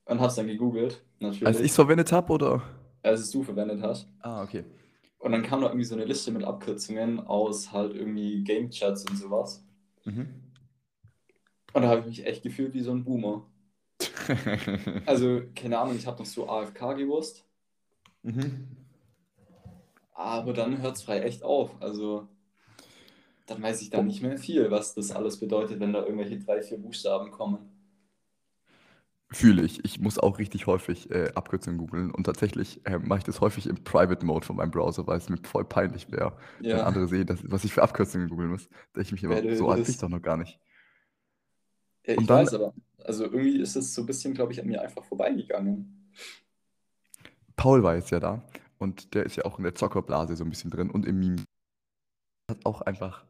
Und 0.05 0.19
habe 0.19 0.29
es 0.29 0.35
dann 0.35 0.47
gegoogelt, 0.47 1.03
natürlich, 1.19 1.47
Als 1.47 1.61
ich 1.61 1.71
es 1.71 1.75
verwendet 1.75 2.13
habe, 2.13 2.31
oder? 2.33 2.63
als 3.05 3.21
es 3.21 3.31
du 3.31 3.43
verwendet 3.43 3.83
hast. 3.83 4.09
Ah, 4.21 4.43
okay. 4.43 4.65
Und 5.19 5.33
dann 5.33 5.43
kam 5.43 5.61
da 5.61 5.69
irgendwie 5.69 5.85
so 5.85 5.95
eine 5.95 6.05
Liste 6.05 6.33
mit 6.33 6.45
Abkürzungen 6.45 7.21
aus 7.21 7.73
halt 7.73 7.95
irgendwie 7.95 8.43
Game 8.43 8.71
Chats 8.71 9.09
und 9.09 9.17
sowas. 9.17 9.65
Mhm. 10.05 10.29
Und 11.73 11.83
da 11.83 11.89
habe 11.89 12.01
ich 12.01 12.07
mich 12.07 12.27
echt 12.27 12.43
gefühlt 12.43 12.75
wie 12.75 12.83
so 12.83 12.93
ein 12.93 13.05
Boomer. 13.05 13.47
Also, 15.07 15.43
keine 15.55 15.79
Ahnung, 15.79 15.97
ich 15.97 16.07
habe 16.07 16.19
noch 16.19 16.27
so 16.27 16.49
AFK 16.49 16.95
gewusst, 16.97 17.45
mhm. 18.23 18.69
aber 20.15 20.55
dann 20.55 20.81
hört 20.81 20.97
es 20.97 21.03
frei 21.03 21.21
echt 21.21 21.43
auf. 21.43 21.71
Also, 21.81 22.27
dann 23.47 23.63
weiß 23.63 23.81
ich 23.83 23.91
da 23.91 24.03
nicht 24.03 24.23
mehr 24.23 24.37
viel, 24.39 24.71
was 24.71 24.95
das 24.95 25.11
alles 25.13 25.41
bedeutet, 25.41 25.81
wenn 25.81 25.93
da 25.95 26.03
irgendwelche 26.05 26.39
drei, 26.39 26.63
vier 26.63 26.79
Buchstaben 26.79 27.31
kommen. 27.31 27.59
Fühle 29.33 29.63
ich. 29.65 29.85
Ich 29.85 29.99
muss 30.01 30.19
auch 30.19 30.39
richtig 30.39 30.67
häufig 30.69 31.11
äh, 31.11 31.33
Abkürzungen 31.35 31.79
googeln 31.79 32.11
und 32.13 32.25
tatsächlich 32.25 32.87
äh, 32.87 32.99
mache 32.99 33.19
ich 33.21 33.25
das 33.25 33.41
häufig 33.41 33.67
im 33.67 33.83
Private 33.83 34.25
Mode 34.25 34.47
von 34.47 34.57
meinem 34.57 34.71
Browser, 34.71 35.07
weil 35.09 35.19
es 35.19 35.29
mir 35.29 35.39
voll 35.39 35.65
peinlich 35.65 36.11
wäre, 36.13 36.37
wenn 36.71 36.79
Ja, 36.79 36.83
andere 36.83 37.09
sehen, 37.09 37.27
dass, 37.27 37.41
was 37.51 37.65
ich 37.65 37.73
für 37.73 37.83
Abkürzungen 37.83 38.29
googeln 38.29 38.51
muss. 38.51 38.69
Da 38.93 39.01
ich 39.01 39.11
mich 39.13 39.25
immer, 39.25 39.43
du 39.43 39.49
so 39.51 39.69
alt 39.69 39.89
ich 39.89 39.99
doch 39.99 40.09
noch 40.09 40.23
gar 40.23 40.37
nicht. 40.37 40.61
ja, 42.07 42.15
Und 42.17 42.27
ich 42.27 42.31
dann 42.31 42.49
weiß 42.49 42.55
aber. 42.55 42.75
Also, 42.99 43.25
irgendwie 43.25 43.59
ist 43.61 43.77
es 43.77 43.95
so 43.95 44.03
ein 44.03 44.07
bisschen, 44.07 44.33
glaube 44.35 44.53
ich, 44.53 44.61
an 44.61 44.67
mir 44.67 44.81
einfach 44.81 45.05
vorbeigegangen. 45.05 46.11
Paul 47.57 47.83
war 47.83 47.97
jetzt 47.97 48.11
ja 48.11 48.21
da 48.21 48.43
und 48.79 49.15
der 49.15 49.25
ist 49.27 49.37
ja 49.37 49.45
auch 49.45 49.59
in 49.59 49.65
der 49.65 49.75
Zockerblase 49.75 50.37
so 50.37 50.45
ein 50.45 50.51
bisschen 50.51 50.71
drin 50.71 50.91
und 50.91 51.07
im 51.07 51.19
Meme 51.19 51.45
hat 52.51 52.65
auch 52.65 52.81
einfach 52.83 53.25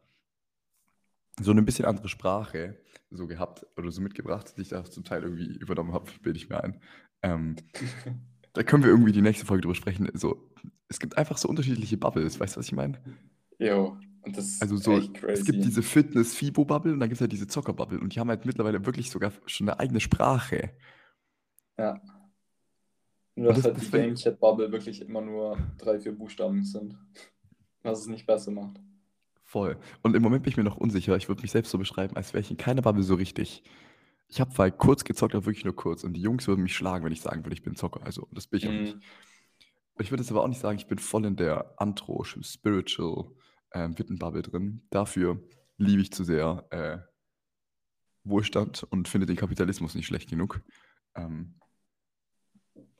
so 1.39 1.51
eine 1.51 1.63
bisschen 1.63 1.85
andere 1.85 2.09
Sprache 2.09 2.77
so 3.11 3.27
gehabt 3.27 3.65
oder 3.77 3.91
so 3.91 4.01
mitgebracht, 4.01 4.53
die 4.57 4.61
ich 4.61 4.69
da 4.69 4.83
zum 4.83 5.03
Teil 5.03 5.23
irgendwie 5.23 5.57
übernommen 5.57 5.93
habe, 5.93 6.09
bilde 6.21 6.37
ich 6.37 6.49
mir 6.49 6.63
ein. 6.63 6.81
Ähm, 7.21 7.55
da 8.53 8.63
können 8.63 8.83
wir 8.83 8.89
irgendwie 8.89 9.11
die 9.11 9.21
nächste 9.21 9.45
Folge 9.45 9.61
drüber 9.61 9.75
sprechen. 9.75 10.09
So, 10.13 10.51
es 10.87 10.99
gibt 10.99 11.17
einfach 11.17 11.37
so 11.37 11.47
unterschiedliche 11.47 11.97
Bubbles, 11.97 12.39
weißt 12.39 12.55
du, 12.55 12.59
was 12.59 12.67
ich 12.67 12.73
meine? 12.73 13.01
Jo, 13.59 13.97
und 14.21 14.37
das 14.37 14.45
ist 14.45 14.61
Also 14.61 14.77
so, 14.77 14.97
echt 14.97 15.23
es 15.33 15.45
gibt 15.45 15.59
crazy. 15.59 15.59
diese 15.61 15.83
Fitness-Fibo-Bubble 15.83 16.93
und 16.93 16.99
dann 16.99 17.09
gibt 17.09 17.17
es 17.17 17.21
halt 17.21 17.31
diese 17.31 17.47
Zocker-Bubble 17.47 17.99
und 17.99 18.15
die 18.15 18.19
haben 18.19 18.29
halt 18.29 18.45
mittlerweile 18.45 18.85
wirklich 18.85 19.09
sogar 19.11 19.31
schon 19.45 19.69
eine 19.69 19.79
eigene 19.79 19.99
Sprache. 19.99 20.71
Ja. 21.77 22.01
Nur, 23.35 23.53
dass 23.53 23.57
das, 23.57 23.65
halt 23.65 23.77
die 23.77 23.81
das 23.81 23.89
finde 23.89 24.07
Game 24.07 24.15
Chat 24.15 24.39
Bubble 24.39 24.71
wirklich 24.71 25.01
immer 25.01 25.21
nur 25.21 25.57
drei, 25.77 25.99
vier 25.99 26.13
Buchstaben 26.17 26.63
sind. 26.63 26.97
Was 27.83 27.99
es 27.99 28.07
nicht 28.07 28.25
besser 28.25 28.51
macht. 28.51 28.79
Voll. 29.55 29.77
Und 30.01 30.17
im 30.17 30.21
Moment 30.21 30.43
bin 30.43 30.51
ich 30.51 30.57
mir 30.57 30.65
noch 30.65 30.75
unsicher. 30.75 31.15
Ich 31.15 31.29
würde 31.29 31.41
mich 31.41 31.51
selbst 31.51 31.71
so 31.71 31.77
beschreiben, 31.77 32.17
als 32.17 32.33
wäre 32.33 32.41
ich 32.41 32.51
in 32.51 32.57
keiner 32.57 32.81
Bubble 32.81 33.03
so 33.03 33.15
richtig. 33.15 33.63
Ich 34.27 34.41
habe 34.41 34.51
weil 34.57 34.69
kurz 34.69 35.05
gezockt, 35.05 35.33
aber 35.33 35.45
wirklich 35.45 35.63
nur 35.63 35.77
kurz. 35.77 36.03
Und 36.03 36.11
die 36.11 36.21
Jungs 36.21 36.45
würden 36.45 36.63
mich 36.63 36.75
schlagen, 36.75 37.05
wenn 37.05 37.13
ich 37.13 37.21
sagen 37.21 37.45
würde, 37.45 37.53
ich 37.53 37.63
bin 37.63 37.77
Zocker. 37.77 38.03
Also, 38.03 38.27
das 38.33 38.47
bin 38.47 38.57
ich 38.57 38.67
auch 38.67 38.71
nicht. 38.73 38.95
Mhm. 38.95 39.01
Ich 39.99 40.11
würde 40.11 40.23
jetzt 40.23 40.29
aber 40.29 40.43
auch 40.43 40.49
nicht 40.49 40.59
sagen, 40.59 40.77
ich 40.77 40.87
bin 40.87 40.99
voll 40.99 41.23
in 41.23 41.37
der 41.37 41.73
Antro, 41.77 42.25
Spiritual 42.25 43.31
ähm, 43.71 43.97
Wittenbubble 43.97 44.41
drin. 44.41 44.81
Dafür 44.89 45.41
liebe 45.77 46.01
ich 46.01 46.11
zu 46.11 46.25
sehr 46.25 46.67
äh, 46.71 46.97
Wohlstand 48.25 48.83
und 48.83 49.07
finde 49.07 49.25
den 49.25 49.37
Kapitalismus 49.37 49.95
nicht 49.95 50.07
schlecht 50.07 50.29
genug. 50.29 50.59
Ähm, 51.15 51.55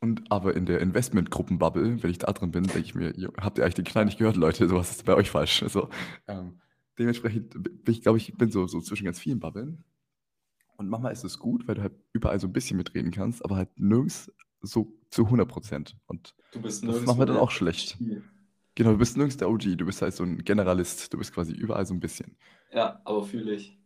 und 0.06 0.32
aber 0.32 0.56
in 0.56 0.68
der 0.68 0.82
Investmentgruppenbubble, 0.82 2.04
wenn 2.04 2.12
ich 2.12 2.20
da 2.20 2.32
drin 2.32 2.52
bin, 2.52 2.64
denke 2.64 2.80
ich 2.80 2.94
mir, 2.94 3.12
jo, 3.18 3.32
habt 3.42 3.58
ihr 3.58 3.64
eigentlich 3.64 3.74
den 3.74 3.86
Knall 3.86 4.06
nicht 4.06 4.20
gehört, 4.20 4.36
Leute? 4.36 4.68
Sowas 4.70 4.92
ist 4.92 5.04
bei 5.04 5.16
euch 5.16 5.32
falsch. 5.32 5.64
Also, 5.64 5.90
ähm, 6.28 6.60
dementsprechend 7.00 7.52
bin 7.52 7.94
ich, 7.94 8.02
glaube 8.04 8.20
ich, 8.20 8.38
bin 8.38 8.52
so, 8.52 8.68
so 8.68 8.80
zwischen 8.82 9.06
ganz 9.06 9.20
vielen 9.20 9.40
Bubbeln. 9.40 9.84
Und 10.78 10.90
manchmal 10.90 11.12
ist 11.12 11.24
es 11.24 11.40
gut, 11.40 11.68
weil 11.68 11.76
du 11.76 11.82
halt 11.82 11.94
überall 12.14 12.40
so 12.40 12.46
ein 12.46 12.54
bisschen 12.54 12.78
mitreden 12.78 13.10
kannst, 13.10 13.44
aber 13.44 13.56
halt 13.56 13.70
nirgends 13.80 14.32
so 14.62 14.94
zu 15.10 15.24
100 15.24 15.48
Prozent. 15.48 15.98
Und 16.06 16.36
das 16.54 16.84
macht 16.84 16.84
nirgendwo 16.84 17.14
mir 17.16 17.26
dann 17.26 17.38
auch 17.38 17.52
schlecht. 17.52 17.98
OG. 18.00 18.22
Genau, 18.76 18.92
du 18.92 18.98
bist 18.98 19.18
nirgends 19.18 19.38
der 19.38 19.50
OG, 19.50 19.76
du 19.76 19.86
bist 19.86 20.02
halt 20.02 20.14
so 20.14 20.24
ein 20.24 20.44
Generalist, 20.44 21.12
du 21.12 21.18
bist 21.18 21.34
quasi 21.34 21.54
überall 21.54 21.86
so 21.86 21.94
ein 21.94 22.00
bisschen. 22.00 22.36
Ja, 22.72 23.02
aber 23.06 23.24
fühle 23.24 23.56
ich. 23.56 23.80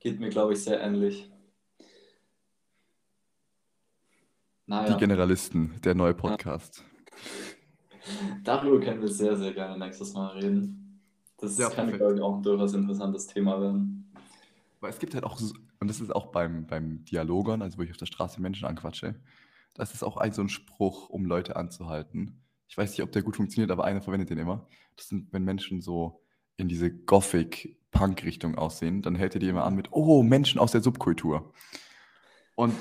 Geht 0.00 0.18
mir, 0.18 0.30
glaube 0.30 0.54
ich, 0.54 0.64
sehr 0.64 0.80
ähnlich. 0.80 1.30
Die 4.70 4.76
Naja, 4.76 4.96
Generalisten, 4.98 5.80
der 5.82 5.96
neue 5.96 6.14
Podcast. 6.14 6.84
darüber 8.44 8.78
können 8.78 9.00
wir 9.00 9.08
sehr, 9.08 9.36
sehr 9.36 9.52
gerne 9.52 9.76
nächstes 9.76 10.12
Mal 10.12 10.28
reden. 10.28 11.00
Das 11.38 11.58
Ja, 11.58 11.68
kann, 11.70 11.90
glaube 11.92 12.14
ich, 12.14 12.20
auch 12.20 12.36
ein 12.36 12.42
durchaus 12.44 12.72
interessantes 12.72 13.26
Thema 13.26 13.60
werden. 13.60 14.12
Weil 14.78 14.90
es 14.90 15.00
gibt 15.00 15.14
halt 15.14 15.24
auch, 15.24 15.36
so, 15.38 15.52
und 15.80 15.88
das 15.88 16.00
ist 16.00 16.14
auch 16.14 16.26
beim, 16.26 16.68
beim 16.68 17.04
Dialogern, 17.04 17.62
also 17.62 17.78
wo 17.78 17.82
ich 17.82 17.90
auf 17.90 17.96
der 17.96 18.06
Straße 18.06 18.40
Menschen 18.40 18.64
anquatsche, 18.64 19.16
das 19.74 19.92
ist 19.92 20.04
auch 20.04 20.16
ein 20.16 20.32
so 20.32 20.42
ein 20.42 20.48
Spruch, 20.48 21.08
um 21.08 21.24
Leute 21.24 21.56
anzuhalten. 21.56 22.40
Ich 22.68 22.78
weiß 22.78 22.90
nicht, 22.92 23.02
ob 23.02 23.10
der 23.10 23.22
gut 23.22 23.34
funktioniert, 23.34 23.72
aber 23.72 23.82
einer 23.82 24.02
verwendet 24.02 24.30
den 24.30 24.38
immer. 24.38 24.68
Das 24.94 25.08
sind, 25.08 25.32
wenn 25.32 25.42
Menschen 25.42 25.80
so 25.80 26.22
in 26.56 26.68
diese 26.68 26.92
Gothic-Punk-Richtung 26.92 28.54
aussehen, 28.56 29.02
dann 29.02 29.16
hält 29.16 29.34
er 29.34 29.40
die 29.40 29.48
immer 29.48 29.64
an 29.64 29.74
mit, 29.74 29.88
oh, 29.90 30.22
Menschen 30.22 30.60
aus 30.60 30.70
der 30.70 30.80
Subkultur. 30.80 31.52
Und 32.60 32.74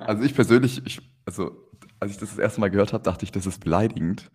also 0.00 0.24
ich 0.24 0.34
persönlich, 0.34 0.84
ich, 0.84 1.00
also 1.24 1.70
als 2.00 2.10
ich 2.10 2.18
das 2.18 2.30
das 2.30 2.38
erste 2.38 2.60
Mal 2.60 2.70
gehört 2.70 2.92
habe, 2.92 3.04
dachte 3.04 3.24
ich, 3.24 3.30
das 3.30 3.46
ist 3.46 3.60
beleidigend. 3.60 4.28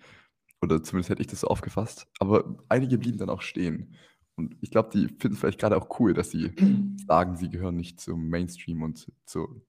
Oder 0.62 0.82
zumindest 0.82 1.10
hätte 1.10 1.22
ich 1.22 1.28
das 1.28 1.42
so 1.42 1.48
aufgefasst. 1.48 2.08
Aber 2.20 2.58
einige 2.70 2.98
blieben 2.98 3.18
dann 3.18 3.30
auch 3.30 3.42
stehen. 3.42 3.96
Und 4.36 4.56
ich 4.62 4.72
glaube, 4.72 4.90
die 4.94 5.10
finden 5.10 5.34
es 5.34 5.40
vielleicht 5.40 5.60
gerade 5.60 5.76
auch 5.76 6.00
cool, 6.00 6.14
dass 6.14 6.32
sie 6.32 6.54
sagen, 7.08 7.36
sie 7.36 7.50
gehören 7.50 7.76
nicht 7.76 8.00
zum 8.00 8.30
Mainstream 8.30 8.82
und 8.84 9.06
zu, 9.26 9.66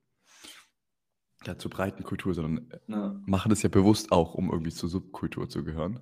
ja, 1.44 1.58
zur 1.58 1.72
breiten 1.72 2.04
Kultur, 2.04 2.32
sondern 2.32 2.68
Ja. 2.86 3.20
machen 3.26 3.50
das 3.50 3.62
ja 3.62 3.68
bewusst 3.68 4.12
auch, 4.12 4.34
um 4.34 4.50
irgendwie 4.50 4.72
zur 4.72 4.88
Subkultur 4.88 5.48
zu 5.48 5.64
gehören. 5.64 5.98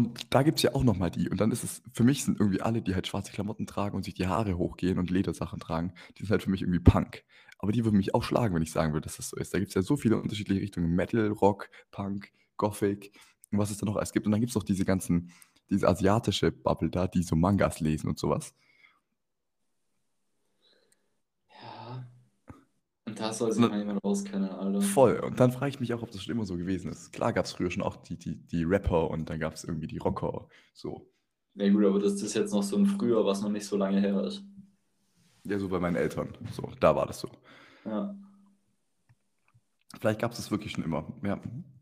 Und 0.00 0.32
da 0.32 0.42
gibt 0.42 0.58
es 0.58 0.62
ja 0.62 0.74
auch 0.74 0.82
nochmal 0.82 1.10
die. 1.10 1.28
Und 1.28 1.42
dann 1.42 1.50
ist 1.50 1.62
es, 1.62 1.82
für 1.92 2.04
mich 2.04 2.24
sind 2.24 2.40
irgendwie 2.40 2.62
alle, 2.62 2.80
die 2.80 2.94
halt 2.94 3.06
schwarze 3.06 3.32
Klamotten 3.32 3.66
tragen 3.66 3.94
und 3.94 4.02
sich 4.02 4.14
die 4.14 4.26
Haare 4.26 4.56
hochgehen 4.56 4.98
und 4.98 5.10
Ledersachen 5.10 5.60
tragen, 5.60 5.92
die 6.16 6.22
sind 6.22 6.30
halt 6.30 6.42
für 6.42 6.48
mich 6.48 6.62
irgendwie 6.62 6.80
Punk. 6.80 7.22
Aber 7.58 7.70
die 7.70 7.84
würden 7.84 7.98
mich 7.98 8.14
auch 8.14 8.22
schlagen, 8.22 8.54
wenn 8.54 8.62
ich 8.62 8.72
sagen 8.72 8.94
würde, 8.94 9.04
dass 9.04 9.18
das 9.18 9.28
so 9.28 9.36
ist. 9.36 9.52
Da 9.52 9.58
gibt 9.58 9.68
es 9.68 9.74
ja 9.74 9.82
so 9.82 9.98
viele 9.98 10.16
unterschiedliche 10.16 10.62
Richtungen. 10.62 10.94
Metal, 10.94 11.28
Rock, 11.28 11.68
Punk, 11.90 12.32
Gothic 12.56 13.12
und 13.52 13.58
was 13.58 13.70
es 13.70 13.76
da 13.76 13.84
noch 13.84 13.96
alles 13.96 14.12
gibt. 14.12 14.24
Und 14.24 14.32
dann 14.32 14.40
gibt 14.40 14.52
es 14.52 14.54
noch 14.54 14.62
diese 14.62 14.86
ganzen, 14.86 15.32
diese 15.68 15.86
asiatische 15.86 16.50
Bubble 16.50 16.88
da, 16.88 17.06
die 17.06 17.22
so 17.22 17.36
Mangas 17.36 17.80
lesen 17.80 18.08
und 18.08 18.18
sowas. 18.18 18.54
Und 23.10 23.20
da 23.20 23.32
soll 23.32 23.52
sich 23.52 23.60
Na- 23.60 23.68
mal 23.68 23.78
jemand 23.78 24.02
auskennen, 24.04 24.48
Alter. 24.50 24.80
Voll. 24.80 25.18
Und 25.20 25.38
dann 25.40 25.52
frage 25.52 25.70
ich 25.70 25.80
mich 25.80 25.92
auch, 25.94 26.02
ob 26.02 26.10
das 26.10 26.22
schon 26.22 26.34
immer 26.34 26.46
so 26.46 26.56
gewesen 26.56 26.90
ist. 26.90 27.12
Klar 27.12 27.32
gab 27.32 27.44
es 27.44 27.52
früher 27.52 27.70
schon 27.70 27.82
auch 27.82 27.96
die, 27.96 28.16
die, 28.16 28.36
die 28.46 28.64
Rapper 28.64 29.10
und 29.10 29.28
dann 29.30 29.38
gab 29.40 29.54
es 29.54 29.64
irgendwie 29.64 29.86
die 29.86 29.98
Rocker. 29.98 30.48
So. 30.74 31.10
Ja 31.54 31.68
gut, 31.70 31.84
aber 31.84 31.98
das 31.98 32.14
ist 32.22 32.34
jetzt 32.34 32.52
noch 32.52 32.62
so 32.62 32.76
ein 32.76 32.86
Früher, 32.86 33.24
was 33.26 33.42
noch 33.42 33.50
nicht 33.50 33.66
so 33.66 33.76
lange 33.76 34.00
her 34.00 34.22
ist. 34.24 34.42
Ja, 35.44 35.58
so 35.58 35.68
bei 35.68 35.78
meinen 35.80 35.96
Eltern. 35.96 36.36
So, 36.52 36.70
da 36.80 36.94
war 36.94 37.06
das 37.06 37.20
so. 37.20 37.28
Ja. 37.84 38.14
Vielleicht 40.00 40.20
gab 40.20 40.30
es 40.32 40.36
das 40.38 40.50
wirklich 40.50 40.72
schon 40.72 40.84
immer. 40.84 41.12
Ja. 41.24 41.40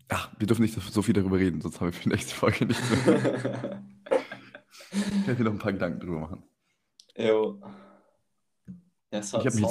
Ach, 0.08 0.30
wir 0.38 0.46
dürfen 0.46 0.62
nicht 0.62 0.74
so- 0.74 0.80
so 0.80 1.02
viel 1.02 1.12
darüber 1.14 1.36
reden, 1.38 1.60
sonst 1.60 1.80
haben 1.80 1.88
wir 1.88 1.92
für 1.92 2.04
die 2.04 2.08
nächste 2.08 2.34
Folge 2.34 2.64
nichts 2.66 2.82
mehr. 3.06 3.82
Ich 4.90 5.26
werde 5.26 5.42
mir 5.42 5.44
noch 5.44 5.52
ein 5.52 5.58
paar 5.58 5.72
Gedanken 5.72 6.00
drüber 6.00 6.20
machen. 6.20 6.44
Jo. 7.16 7.60
Ja, 9.12 9.20
Ich 9.20 9.32
hab 9.34 9.44
mich- 9.54 9.64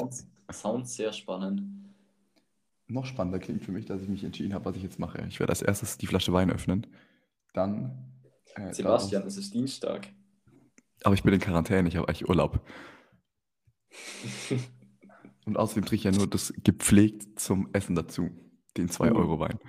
Sounds, 0.51 0.95
sehr 0.95 1.11
spannend. 1.13 1.61
Noch 2.87 3.05
spannender 3.05 3.39
klingt 3.39 3.63
für 3.63 3.71
mich, 3.71 3.85
dass 3.85 4.01
ich 4.01 4.07
mich 4.07 4.23
entschieden 4.23 4.53
habe, 4.53 4.65
was 4.65 4.75
ich 4.77 4.83
jetzt 4.83 4.97
mache. 4.99 5.23
Ich 5.27 5.39
werde 5.39 5.51
als 5.51 5.61
erstes 5.61 5.97
die 5.97 6.07
Flasche 6.07 6.31
Wein 6.31 6.49
öffnen. 6.51 6.87
Dann. 7.53 8.13
äh, 8.55 8.71
Sebastian, 8.73 9.23
daraus- 9.23 9.33
es 9.33 9.45
ist 9.45 9.53
Dienstag. 9.53 10.07
Aber 11.03 11.13
ich 11.13 11.21
bin 11.23 11.33
in 11.33 11.39
Quarantäne, 11.39 11.87
ich 11.89 11.95
habe 11.97 12.07
eigentlich 12.07 12.27
Urlaub. 12.29 12.61
Und 15.45 15.57
außerdem 15.57 15.85
trinke 15.85 15.95
ich 15.95 16.03
ja 16.03 16.11
nur 16.11 16.27
das 16.27 16.53
gepflegt 16.63 17.39
zum 17.39 17.69
Essen 17.73 17.95
dazu. 17.95 18.29
Den 18.75 18.89
2-Euro-Wein. 18.89 19.59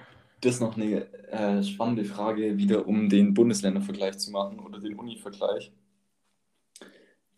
Das 0.40 0.54
ist 0.54 0.60
noch 0.60 0.76
eine 0.76 1.12
äh, 1.30 1.62
spannende 1.62 2.04
Frage, 2.04 2.56
wieder 2.58 2.86
um 2.86 3.08
den 3.08 3.34
Bundesländervergleich 3.34 4.18
zu 4.18 4.30
machen 4.30 4.60
oder 4.60 4.80
den 4.80 4.94
Uni-Vergleich. 4.98 5.72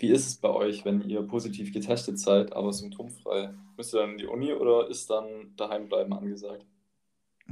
Wie 0.01 0.09
ist 0.09 0.27
es 0.27 0.37
bei 0.37 0.49
euch, 0.49 0.87
wenn 0.87 1.03
ihr 1.03 1.21
positiv 1.21 1.75
getestet 1.75 2.19
seid, 2.19 2.55
aber 2.55 2.73
symptomfrei? 2.73 3.53
Müsst 3.77 3.95
ihr 3.95 4.01
dann 4.01 4.13
in 4.13 4.19
die 4.19 4.27
Uni 4.27 4.51
oder 4.55 4.89
ist 4.89 5.11
dann 5.11 5.55
daheim 5.57 5.91
bleiben 5.91 6.15
angesagt? 6.15 6.65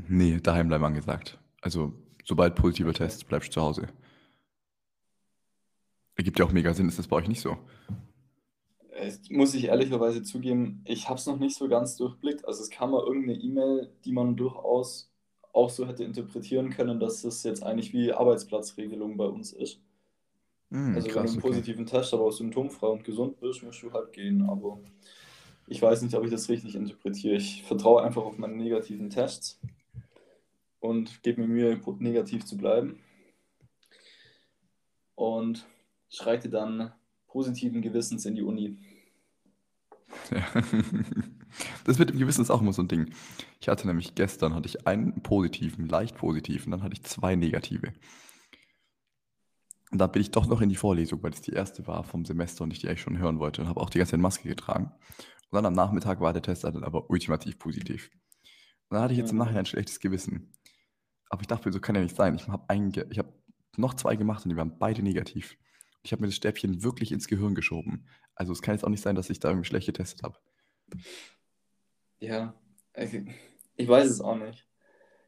Nee, 0.09 0.41
daheim 0.43 0.69
bleiben 0.69 0.85
angesagt. 0.85 1.39
Also, 1.61 1.93
sobald 2.25 2.55
positiver. 2.55 2.95
Test, 2.95 3.29
bleibst 3.29 3.51
du 3.51 3.53
zu 3.53 3.61
Hause. 3.61 3.89
Ergibt 6.17 6.39
ja 6.39 6.47
auch 6.47 6.53
mega 6.53 6.73
Sinn, 6.73 6.89
ist 6.89 6.99
das 6.99 7.07
bei 7.07 7.17
euch 7.17 7.29
nicht 7.29 7.43
so? 7.43 7.59
Äh, 8.93 9.13
muss 9.29 9.55
ich 9.55 9.65
ehrlicherweise 9.65 10.23
zugeben, 10.23 10.83
ich 10.87 11.11
habe 11.11 11.19
es 11.19 11.27
noch 11.27 11.39
nicht 11.39 11.55
so 11.55 11.69
ganz 11.69 11.97
durchblickt. 11.97 12.49
Also 12.49 12.63
es 12.63 12.71
kam 12.71 12.93
mal 12.93 13.05
irgendeine 13.05 13.39
E-Mail, 13.39 13.93
die 14.07 14.13
man 14.13 14.37
durchaus 14.37 15.13
auch 15.53 15.69
so 15.69 15.87
hätte 15.87 16.03
interpretieren 16.03 16.71
können, 16.71 16.99
dass 16.99 17.21
das 17.21 17.43
jetzt 17.43 17.63
eigentlich 17.63 17.93
wie 17.93 18.11
Arbeitsplatzregelung 18.11 19.19
bei 19.19 19.27
uns 19.27 19.53
ist. 19.53 19.83
Hm, 20.71 20.95
Also 20.95 21.09
wenn 21.09 21.19
du 21.19 21.21
krass, 21.21 21.31
einen 21.31 21.39
okay. 21.39 21.41
positiven 21.41 21.87
Test, 21.87 22.14
aber 22.14 22.31
symptomfrei 22.33 22.89
und 22.89 23.05
gesund 23.05 23.41
bist, 23.41 23.62
musst 23.62 23.83
du 23.83 23.93
halt 23.93 24.12
gehen. 24.12 24.43
Aber 24.49 24.81
ich 25.66 25.83
weiß 25.83 26.03
nicht, 26.03 26.14
ob 26.16 26.25
ich 26.25 26.31
das 26.31 26.49
richtig 26.49 26.75
interpretiere. 26.77 27.37
Ich 27.37 27.64
vertraue 27.64 28.03
einfach 28.03 28.25
auf 28.25 28.39
meine 28.39 28.57
negativen 28.57 29.11
Tests 29.11 29.61
und 30.81 31.23
gebe 31.23 31.43
mir 31.43 31.49
Mühe, 31.49 31.81
negativ 32.01 32.45
zu 32.45 32.57
bleiben. 32.57 33.01
Und 35.16 35.66
schreite 36.09 36.49
dann 36.49 36.93
positiven 37.27 37.83
Gewissens 37.83 38.25
in 38.25 38.35
die 38.35 38.43
Uni. 38.43 38.79
Ja. 40.31 40.45
Das 41.85 41.99
mit 41.99 42.11
dem 42.11 42.19
Gewissen 42.19 42.43
ist 42.43 42.51
auch 42.51 42.61
immer 42.61 42.75
so 42.75 42.83
ein 42.83 42.89
Ding. 42.89 43.11
Ich 43.61 43.69
hatte 43.69 43.87
nämlich 43.87 44.14
gestern 44.14 44.55
hatte 44.55 44.69
ich 44.69 44.87
einen 44.87 45.23
positiven, 45.23 45.89
leicht 45.89 46.14
positiven, 46.16 46.71
dann 46.71 46.83
hatte 46.83 46.93
ich 46.95 47.03
zwei 47.05 47.37
negative. 47.37 47.93
Und 49.91 49.99
dann 49.99 50.12
bin 50.12 50.22
ich 50.22 50.30
doch 50.30 50.47
noch 50.47 50.61
in 50.61 50.68
die 50.68 50.76
Vorlesung, 50.76 51.22
weil 51.22 51.32
es 51.32 51.41
die 51.41 51.53
erste 51.53 51.86
war 51.86 52.05
vom 52.05 52.24
Semester 52.24 52.64
und 52.64 52.72
ich 52.72 52.80
die 52.80 52.89
eigentlich 52.89 53.01
schon 53.01 53.18
hören 53.18 53.39
wollte 53.39 53.62
und 53.62 53.68
habe 53.68 53.80
auch 53.80 53.91
die 53.91 53.99
ganze 53.99 54.12
Zeit 54.12 54.20
Maske 54.20 54.49
getragen. 54.49 54.93
Und 55.51 55.57
dann 55.57 55.66
am 55.66 55.72
Nachmittag 55.72 56.20
war 56.20 56.32
der 56.32 56.43
Test 56.43 56.64
dann 56.64 56.84
aber 56.84 57.09
ultimativ 57.11 57.59
positiv. 57.59 58.11
Und 58.91 58.95
dann 58.97 59.03
hatte 59.03 59.14
ich 59.14 59.18
jetzt 59.18 59.30
im 59.30 59.36
Mhm. 59.36 59.41
Nachhinein 59.41 59.61
ein 59.61 59.66
schlechtes 59.66 60.01
Gewissen. 60.01 60.53
Aber 61.30 61.41
ich 61.43 61.47
dachte 61.49 61.68
mir, 61.68 61.72
so 61.72 61.80
kann 61.80 61.95
ja 61.95 62.03
nicht 62.03 62.16
sein. 62.16 62.34
Ich 62.36 62.49
habe 62.49 62.64
hab 63.18 63.34
noch 63.76 63.95
zwei 63.95 64.16
gemacht 64.16 64.45
und 64.45 64.51
die 64.51 64.57
waren 64.57 64.78
beide 64.78 65.03
negativ. 65.03 65.57
Ich 66.03 66.12
habe 66.12 66.22
mir 66.22 66.28
das 66.28 66.36
Stäbchen 66.36 66.82
wirklich 66.82 67.12
ins 67.12 67.28
Gehirn 67.28 67.55
geschoben. 67.55 68.09
Also 68.34 68.53
es 68.53 68.62
kann 68.62 68.74
jetzt 68.74 68.84
auch 68.84 68.91
nicht 68.91 69.03
sein, 69.03 69.14
dass 69.16 69.30
ich 69.30 69.41
da 69.41 69.49
irgendwie 69.49 69.66
schlecht 69.68 69.86
getestet 69.86 70.22
habe. 70.22 70.39
Ja, 72.20 72.55
ich, 72.95 73.14
ich 73.76 73.89
weiß 73.89 74.09
es 74.09 74.20
auch 74.20 74.36
nicht. 74.36 74.66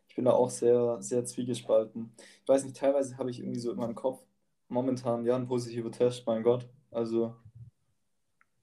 Ich 0.08 0.16
bin 0.16 0.24
da 0.24 0.32
auch 0.32 0.50
sehr, 0.50 1.00
sehr 1.00 1.24
zwiegespalten. 1.24 2.12
Ich 2.42 2.48
weiß 2.48 2.64
nicht, 2.64 2.76
teilweise 2.76 3.16
habe 3.18 3.30
ich 3.30 3.40
irgendwie 3.40 3.60
so 3.60 3.70
in 3.70 3.78
meinem 3.78 3.94
Kopf 3.94 4.22
momentan, 4.70 5.24
ja, 5.24 5.36
ein 5.36 5.46
positiver 5.46 5.90
Test, 5.90 6.26
mein 6.26 6.42
Gott. 6.42 6.68
Also, 6.90 7.34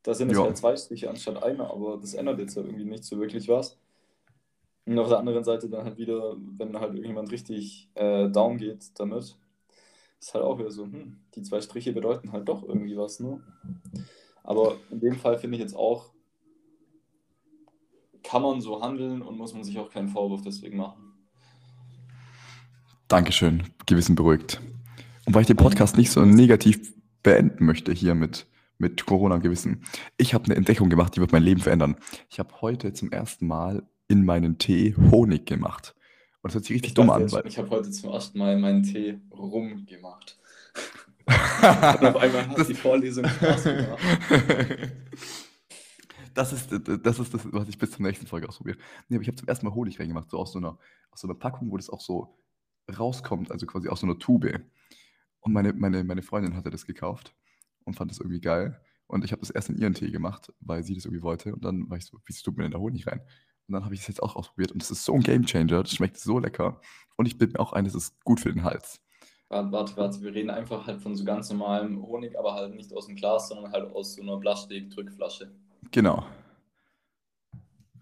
da 0.04 0.14
sind 0.14 0.32
es 0.32 0.38
Ja. 0.38 0.46
ja 0.46 0.54
zwei 0.54 0.76
Striche 0.76 1.10
anstatt 1.10 1.44
einer, 1.44 1.70
aber 1.72 1.98
das 1.98 2.14
ändert 2.14 2.40
jetzt 2.40 2.56
ja 2.56 2.64
irgendwie 2.64 2.86
nicht 2.86 3.04
so 3.04 3.20
wirklich 3.20 3.48
was. 3.48 3.80
Und 4.86 4.98
auf 5.00 5.10
der 5.10 5.20
anderen 5.20 5.44
Seite 5.44 5.70
dann 5.70 5.84
halt 5.84 5.98
wieder, 5.98 6.38
wenn 6.58 6.80
halt 6.80 6.94
irgendjemand 6.94 7.30
richtig 7.32 7.90
äh, 7.96 8.30
down 8.30 8.58
geht 8.58 8.98
damit, 9.00 9.38
ist 10.20 10.34
halt 10.34 10.46
auch 10.46 10.58
wieder 10.58 10.72
so, 10.72 10.84
hm, 10.86 11.20
die 11.36 11.42
zwei 11.42 11.60
Striche 11.62 11.92
bedeuten 11.92 12.32
halt 12.32 12.48
doch 12.48 12.64
irgendwie 12.64 12.98
was, 12.98 13.20
ne? 13.20 13.42
Aber 14.44 14.78
in 14.90 15.02
dem 15.02 15.16
Fall 15.16 15.38
finde 15.38 15.58
ich 15.58 15.62
jetzt 15.62 15.76
auch, 15.76 16.14
kann 18.24 18.42
man 18.42 18.62
so 18.62 18.82
handeln 18.82 19.22
und 19.22 19.38
muss 19.38 19.54
man 19.54 19.64
sich 19.64 19.78
auch 19.78 19.90
keinen 19.90 20.08
Vorwurf 20.08 20.42
deswegen 20.42 20.78
machen. 20.78 21.14
Dankeschön, 23.10 23.64
Gewissen 23.86 24.16
beruhigt. 24.16 24.62
Und 25.28 25.34
weil 25.34 25.42
ich 25.42 25.48
den 25.48 25.58
Podcast 25.58 25.98
nicht 25.98 26.10
so 26.10 26.24
negativ 26.24 26.94
beenden 27.22 27.66
möchte 27.66 27.92
hier 27.92 28.16
mit, 28.16 28.48
mit 28.78 29.06
Corona 29.06 29.36
und 29.36 29.42
Gewissen, 29.42 29.84
ich 30.16 30.34
habe 30.34 30.46
eine 30.46 30.56
Entdeckung 30.56 30.90
gemacht, 30.90 31.18
die 31.18 31.20
wird 31.20 31.34
mein 31.34 31.44
Leben 31.44 31.60
verändern. 31.60 31.98
Ich 32.30 32.40
habe 32.40 32.62
heute 32.62 32.94
zum 32.94 33.12
ersten 33.12 33.46
Mal 33.46 33.86
in 34.08 34.24
meinen 34.24 34.58
Tee 34.58 34.96
Honig 35.12 35.46
gemacht. 35.46 35.96
Und 36.42 36.50
das 36.50 36.54
hört 36.56 36.64
sich 36.64 36.76
richtig 36.76 36.92
Ich, 36.92 36.94
dumm 36.94 37.10
an, 37.10 37.28
schon, 37.28 37.46
ich 37.46 37.58
habe 37.58 37.70
heute 37.72 37.92
zum 37.92 38.10
ersten 38.10 38.38
Mal 38.40 38.58
meinen 38.58 38.84
Tee 38.84 39.20
rumgemacht. 39.32 40.38
Und 41.26 41.34
auf 41.36 42.16
einmal 42.22 42.48
hat 42.48 42.58
Das- 42.58 42.68
die 42.68 42.74
Vorlesung 42.74 43.28
Spaß 43.28 43.64
gemacht. 43.66 44.00
Das 46.34 46.54
ist, 46.54 46.70
das 46.72 47.20
ist 47.20 47.34
das, 47.34 47.42
was 47.52 47.68
ich 47.68 47.78
bis 47.78 47.92
zur 47.92 48.06
nächsten 48.06 48.28
Folge 48.28 48.48
ausprobiere. 48.48 48.78
Nee, 49.10 49.18
aber 49.18 49.24
ich 49.24 49.28
habe 49.28 49.36
zum 49.36 49.50
ersten 49.50 49.66
Mal 49.66 49.74
Honig 49.76 50.00
reingemacht, 50.00 50.30
so 50.30 50.38
aus 50.38 50.54
so 50.54 50.60
einer, 50.60 50.78
aus 51.12 51.20
so 51.20 51.28
einer 51.28 51.36
Packung, 51.38 51.70
wo 51.70 51.76
das 51.76 51.90
auch 51.90 52.00
so 52.00 52.38
rauskommt, 52.98 53.52
also 53.52 53.66
quasi 53.66 53.90
aus 53.90 54.00
so 54.00 54.08
einer 54.08 54.20
Tube. 54.20 54.62
Und 55.48 55.54
meine, 55.54 55.72
meine, 55.72 56.04
meine 56.04 56.22
Freundin 56.22 56.58
hatte 56.58 56.70
das 56.70 56.86
gekauft 56.86 57.34
und 57.86 57.94
fand 57.94 58.12
das 58.12 58.20
irgendwie 58.20 58.42
geil. 58.42 58.82
Und 59.08 59.24
ich 59.24 59.32
habe 59.32 59.40
das 59.40 59.50
erst 59.50 59.70
in 59.70 59.78
ihren 59.78 59.94
Tee 59.94 60.12
gemacht, 60.12 60.52
weil 60.60 60.84
sie 60.84 60.94
das 60.94 61.06
irgendwie 61.06 61.24
wollte. 61.24 61.54
Und 61.54 61.64
dann 61.64 61.90
war 61.90 61.96
ich 61.96 62.06
so, 62.06 62.18
wieso 62.26 62.44
tut 62.44 62.58
mir 62.58 62.64
denn 62.64 62.74
da 62.74 62.80
Honig 62.80 63.08
rein? 63.08 63.22
Und 63.66 63.74
dann 63.74 63.86
habe 63.86 63.96
ich 63.96 64.02
es 64.02 64.08
jetzt 64.08 64.22
auch 64.22 64.36
ausprobiert 64.36 64.74
und 64.74 64.84
es 64.84 64.92
ist 64.92 65.06
so 65.06 65.14
ein 65.14 65.22
Gamechanger. 65.22 65.84
Das 65.84 65.94
schmeckt 65.94 66.18
so 66.18 66.38
lecker. 66.40 66.82
Und 67.16 67.28
ich 67.28 67.38
bilde 67.38 67.54
mir 67.54 67.60
auch 67.62 67.72
ein, 67.72 67.86
es 67.86 67.96
ist 67.96 68.22
gut 68.26 68.42
für 68.42 68.52
den 68.52 68.66
Hals. 68.66 69.00
Warte, 69.48 69.72
warte, 69.72 69.96
warte, 69.96 70.22
wir 70.22 70.34
reden 70.34 70.50
einfach 70.50 70.86
halt 70.86 71.00
von 71.00 71.16
so 71.16 71.24
ganz 71.24 71.50
normalem 71.50 72.02
Honig, 72.02 72.38
aber 72.38 72.54
halt 72.54 72.76
nicht 72.76 72.92
aus 72.92 73.08
dem 73.08 73.16
Glas, 73.16 73.48
sondern 73.48 73.72
halt 73.72 73.90
aus 73.96 74.16
so 74.16 74.22
einer 74.22 74.38
Plastik-Drückflasche. 74.38 75.56
Genau. 75.92 76.26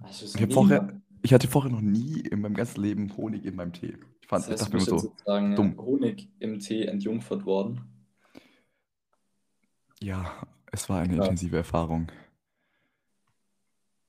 Ich, 0.10 0.52
vorher, 0.52 1.00
ich 1.22 1.32
hatte 1.32 1.48
vorher 1.48 1.72
noch 1.72 1.82
nie 1.82 2.22
in 2.22 2.42
meinem 2.42 2.56
ganzen 2.56 2.82
Leben 2.82 3.16
Honig 3.16 3.46
in 3.46 3.56
meinem 3.56 3.74
Tee. 3.74 3.96
Ich, 4.26 4.30
fand, 4.30 4.44
Das 4.46 4.50
heißt, 4.54 4.62
ich 4.64 4.70
dachte 4.80 4.86
so, 4.86 4.98
sozusagen 4.98 5.56
dumm. 5.56 5.78
Honig 5.78 6.28
im 6.40 6.58
Tee 6.58 6.86
entjungfert 6.86 7.46
worden. 7.46 7.82
Ja, 10.02 10.48
es 10.72 10.90
war 10.90 11.00
eine 11.02 11.16
Krass. 11.16 11.28
intensive 11.28 11.58
Erfahrung. 11.58 12.12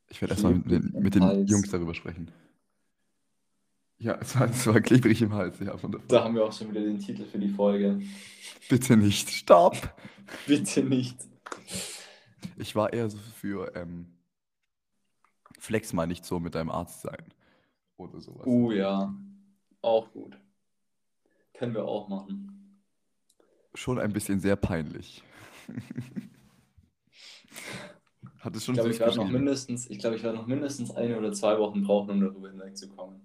Ich 0.09 0.23
werde 0.23 0.33
erstmal 0.33 0.55
mit, 0.55 0.71
den- 0.71 0.93
mit 1.03 1.15
den. 1.15 1.47
Jungs 1.47 1.69
darüber 1.71 1.93
sprechen. 1.95 2.31
Ja, 3.99 4.15
es 4.15 4.39
war, 4.41 4.49
es 4.49 4.67
war 4.67 4.81
klebrig 4.81 5.21
im 5.21 5.35
Hals. 5.35 5.59
Ja, 5.61 5.77
Da 6.09 6.25
haben 6.25 6.35
wir 6.35 6.47
auch 6.47 6.53
schon 6.53 6.71
wieder 6.71 6.81
den 6.81 6.99
Titel 6.99 7.27
für 7.27 7.39
die 7.39 7.51
Folge. 7.51 8.01
Bitte 8.71 8.97
nicht. 8.97 9.29
Stopp! 9.29 9.77
Bitte 10.47 10.83
nicht. 10.83 11.19
Ich 12.57 12.75
war 12.75 12.91
eher 12.95 13.11
so 13.11 13.19
für 13.19 13.77
ähm, 13.77 14.07
Flex 15.59 15.93
mal 15.93 16.07
nicht 16.07 16.25
so 16.25 16.41
mit 16.41 16.55
deinem 16.55 16.71
Arzt 16.71 17.03
sein. 17.03 17.23
Oder 17.99 18.19
sowas. 18.23 18.47
Uh 18.47 18.73
ja, 18.73 19.15
auch 19.87 20.11
gut. 20.13 20.37
Können 21.55 21.75
wir 21.75 21.85
auch 21.87 22.09
machen. 22.09 22.83
Schon 23.75 23.99
ein 24.01 24.13
bisschen 24.13 24.41
sehr 24.41 24.57
peinlich. 24.57 25.23
Hat 28.41 28.55
es 28.57 28.63
Ich 28.65 28.65
schon 28.65 28.75
glaube, 28.75 28.81
süß 28.81 28.93
ich 28.93 29.01
werde 29.01 29.17
noch 29.17 29.31
mindestens, 29.31 29.89
ich 29.91 29.99
glaube, 29.99 30.17
ich 30.17 30.23
werde 30.23 30.37
noch 30.37 30.47
mindestens 30.47 30.91
eine 30.93 31.17
oder 31.19 31.33
zwei 31.33 31.59
Wochen 31.59 31.83
brauchen, 31.83 32.11
um 32.11 32.21
darüber 32.21 32.51
hinwegzukommen. 32.51 33.21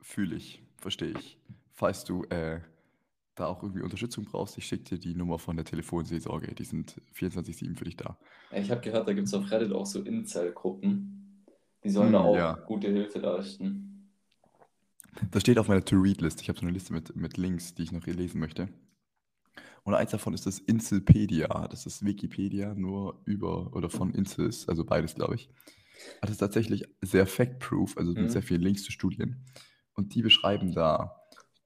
Fühle 0.00 0.34
ich, 0.36 0.62
verstehe 0.78 1.12
ich. 1.12 1.38
Falls 1.72 2.04
du 2.04 2.24
äh, 2.24 2.60
da 3.36 3.46
auch 3.46 3.62
irgendwie 3.62 3.82
Unterstützung 3.82 4.24
brauchst, 4.24 4.58
ich 4.58 4.66
schicke 4.66 4.82
dir 4.84 4.98
die 4.98 5.14
Nummer 5.14 5.38
von 5.38 5.54
der 5.56 5.64
Telefonseelsorge. 5.66 6.52
Die 6.54 6.64
sind 6.64 7.00
24-7 7.14 7.76
für 7.76 7.84
dich 7.84 7.96
da. 7.96 8.18
Ich 8.50 8.70
habe 8.70 8.80
gehört, 8.80 9.06
da 9.08 9.12
gibt 9.12 9.28
es 9.28 9.34
auf 9.34 9.48
Reddit 9.50 9.72
auch 9.72 9.86
so 9.86 10.00
Incel-Gruppen. 10.02 11.44
Die 11.84 11.90
sollen 11.90 12.12
da 12.12 12.18
Hm, 12.18 12.24
auch 12.24 12.34
ja. 12.34 12.54
gute 12.64 12.88
Hilfe 12.88 13.20
leisten. 13.20 13.95
Das 15.30 15.42
steht 15.42 15.58
auf 15.58 15.68
meiner 15.68 15.84
To-Read-List. 15.84 16.40
Ich 16.40 16.48
habe 16.48 16.58
so 16.58 16.64
eine 16.64 16.72
Liste 16.72 16.92
mit, 16.92 17.14
mit 17.16 17.36
Links, 17.36 17.74
die 17.74 17.82
ich 17.84 17.92
noch 17.92 18.04
hier 18.04 18.14
lesen 18.14 18.40
möchte. 18.40 18.68
Und 19.84 19.94
eins 19.94 20.10
davon 20.10 20.34
ist 20.34 20.46
das 20.46 20.58
Inselpedia. 20.58 21.68
Das 21.68 21.86
ist 21.86 22.04
Wikipedia, 22.04 22.74
nur 22.74 23.22
über 23.24 23.72
oder 23.74 23.88
von 23.88 24.12
Insels, 24.12 24.68
also 24.68 24.84
beides, 24.84 25.14
glaube 25.14 25.36
ich. 25.36 25.48
Das 26.20 26.30
ist 26.30 26.38
tatsächlich 26.38 26.84
sehr 27.00 27.26
fact-proof, 27.26 27.96
also 27.96 28.12
mit 28.12 28.24
Mhm. 28.24 28.28
sehr 28.28 28.42
vielen 28.42 28.62
Links 28.62 28.82
zu 28.82 28.92
Studien. 28.92 29.44
Und 29.94 30.14
die 30.14 30.22
beschreiben 30.22 30.72
da 30.72 31.16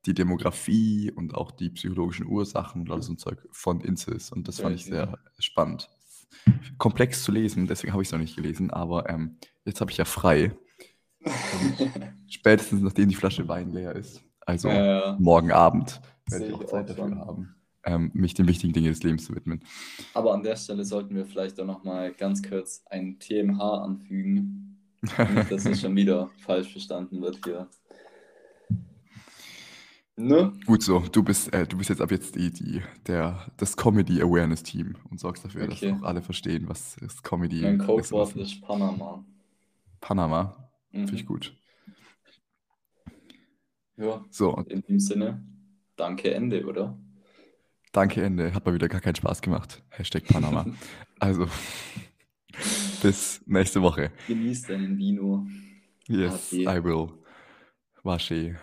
die 0.07 0.15
Demografie 0.15 1.11
und 1.11 1.35
auch 1.35 1.51
die 1.51 1.71
psychologischen 1.71 2.27
Ursachen 2.27 2.83
und 2.83 2.91
alles 2.91 3.07
so 3.07 3.13
ein 3.13 3.19
Zeug 3.19 3.39
von 3.51 3.81
Insels. 3.81 4.31
Und 4.31 4.49
das 4.49 4.61
fand 4.61 4.77
ich 4.77 4.85
sehr 4.85 5.19
spannend. 5.39 5.91
Komplex 6.79 7.23
zu 7.25 7.33
lesen, 7.33 7.67
deswegen 7.67 7.93
habe 7.93 8.03
ich 8.03 8.09
es 8.09 8.13
noch 8.13 8.19
nicht 8.19 8.37
gelesen, 8.37 8.71
aber 8.71 9.09
ähm, 9.11 9.39
jetzt 9.65 9.81
habe 9.81 9.91
ich 9.91 9.97
ja 9.97 10.05
frei. 10.05 10.57
Spätestens 12.29 12.83
nachdem 12.83 13.09
die 13.09 13.15
Flasche 13.15 13.47
Wein 13.49 13.71
leer 13.71 13.95
ist, 13.95 14.23
also 14.47 14.69
Äh, 14.69 15.13
morgen 15.19 15.53
Abend, 15.53 16.01
werde 16.29 16.47
ich 16.47 16.55
auch 16.55 16.65
Zeit 16.65 16.91
auch 16.91 16.97
dafür 16.97 17.17
haben, 17.17 17.55
ähm, 17.85 18.11
mich 18.15 18.35
den 18.35 18.47
wichtigen 18.47 18.73
Dingen 18.73 18.89
des 18.93 19.03
Lebens 19.03 19.25
zu 19.25 19.35
widmen. 19.35 19.63
aber 20.15 20.35
an 20.35 20.43
der 20.43 20.57
Stelle 20.57 20.85
sollten 20.85 21.15
wir 21.15 21.27
vielleicht 21.27 21.59
auch 21.61 21.67
noch 21.67 21.85
mal 21.85 22.13
ganz 22.13 22.43
kurz 22.43 22.83
ein 22.91 23.19
TMH 23.19 23.83
anfügen. 23.85 24.79
Nicht, 25.03 25.51
dass 25.51 25.65
es 25.65 25.81
schon 25.81 25.97
wieder 25.97 26.31
falsch 26.45 26.73
verstanden 26.73 27.21
wird 27.23 27.39
hier. 27.45 27.69
Ne? 30.17 30.53
Gut 30.67 30.83
so, 30.83 30.99
du 31.01 31.23
bist, 31.23 31.51
äh, 31.55 31.67
du 31.67 31.79
bist 31.79 31.89
jetzt 31.89 32.03
ab 32.03 32.11
jetzt 32.11 32.35
die, 32.37 32.53
die, 32.53 32.83
der, 33.07 33.47
das 33.57 33.75
Comedy 33.77 34.21
Awareness 34.21 34.63
Team 34.63 34.97
und 35.11 35.19
sorgst 35.19 35.43
dafür, 35.47 35.63
Okay. 35.65 35.91
dass 35.91 36.01
auch 36.01 36.05
alle 36.07 36.21
verstehen, 36.21 36.69
was 36.69 36.99
ist 36.99 37.23
Comedy 37.25 37.63
Mein 37.63 37.81
ist. 37.81 37.87
Codewort 37.87 38.37
ist 38.37 38.61
Panama. 38.61 39.25
Panama, 40.03 40.70
Mhm. 40.93 41.07
finde 41.09 41.15
ich 41.17 41.27
gut. 41.27 41.57
Ja, 43.97 44.25
So, 44.31 44.57
in 44.69 44.83
dem 44.83 44.99
Sinne, 44.99 45.45
danke, 45.97 46.33
Ende, 46.33 46.65
oder? 46.65 46.99
danke 47.93 48.23
Ende, 48.23 48.55
hat 48.55 48.65
mal 48.65 48.75
wieder 48.75 48.89
gar 48.89 49.01
keinen 49.01 49.17
Spaß 49.17 49.43
gemacht. 49.43 49.83
Hashtag 49.91 50.27
Panama. 50.27 50.65
also, 51.19 51.47
bis 53.03 53.43
nächste 53.47 53.83
Woche. 53.83 54.11
Genieß 54.27 54.63
deinen 54.63 54.97
Vino. 54.97 55.47
Yes. 56.09 56.53
I 56.53 56.83
will. 56.83 57.13
Wasche. 58.03 58.59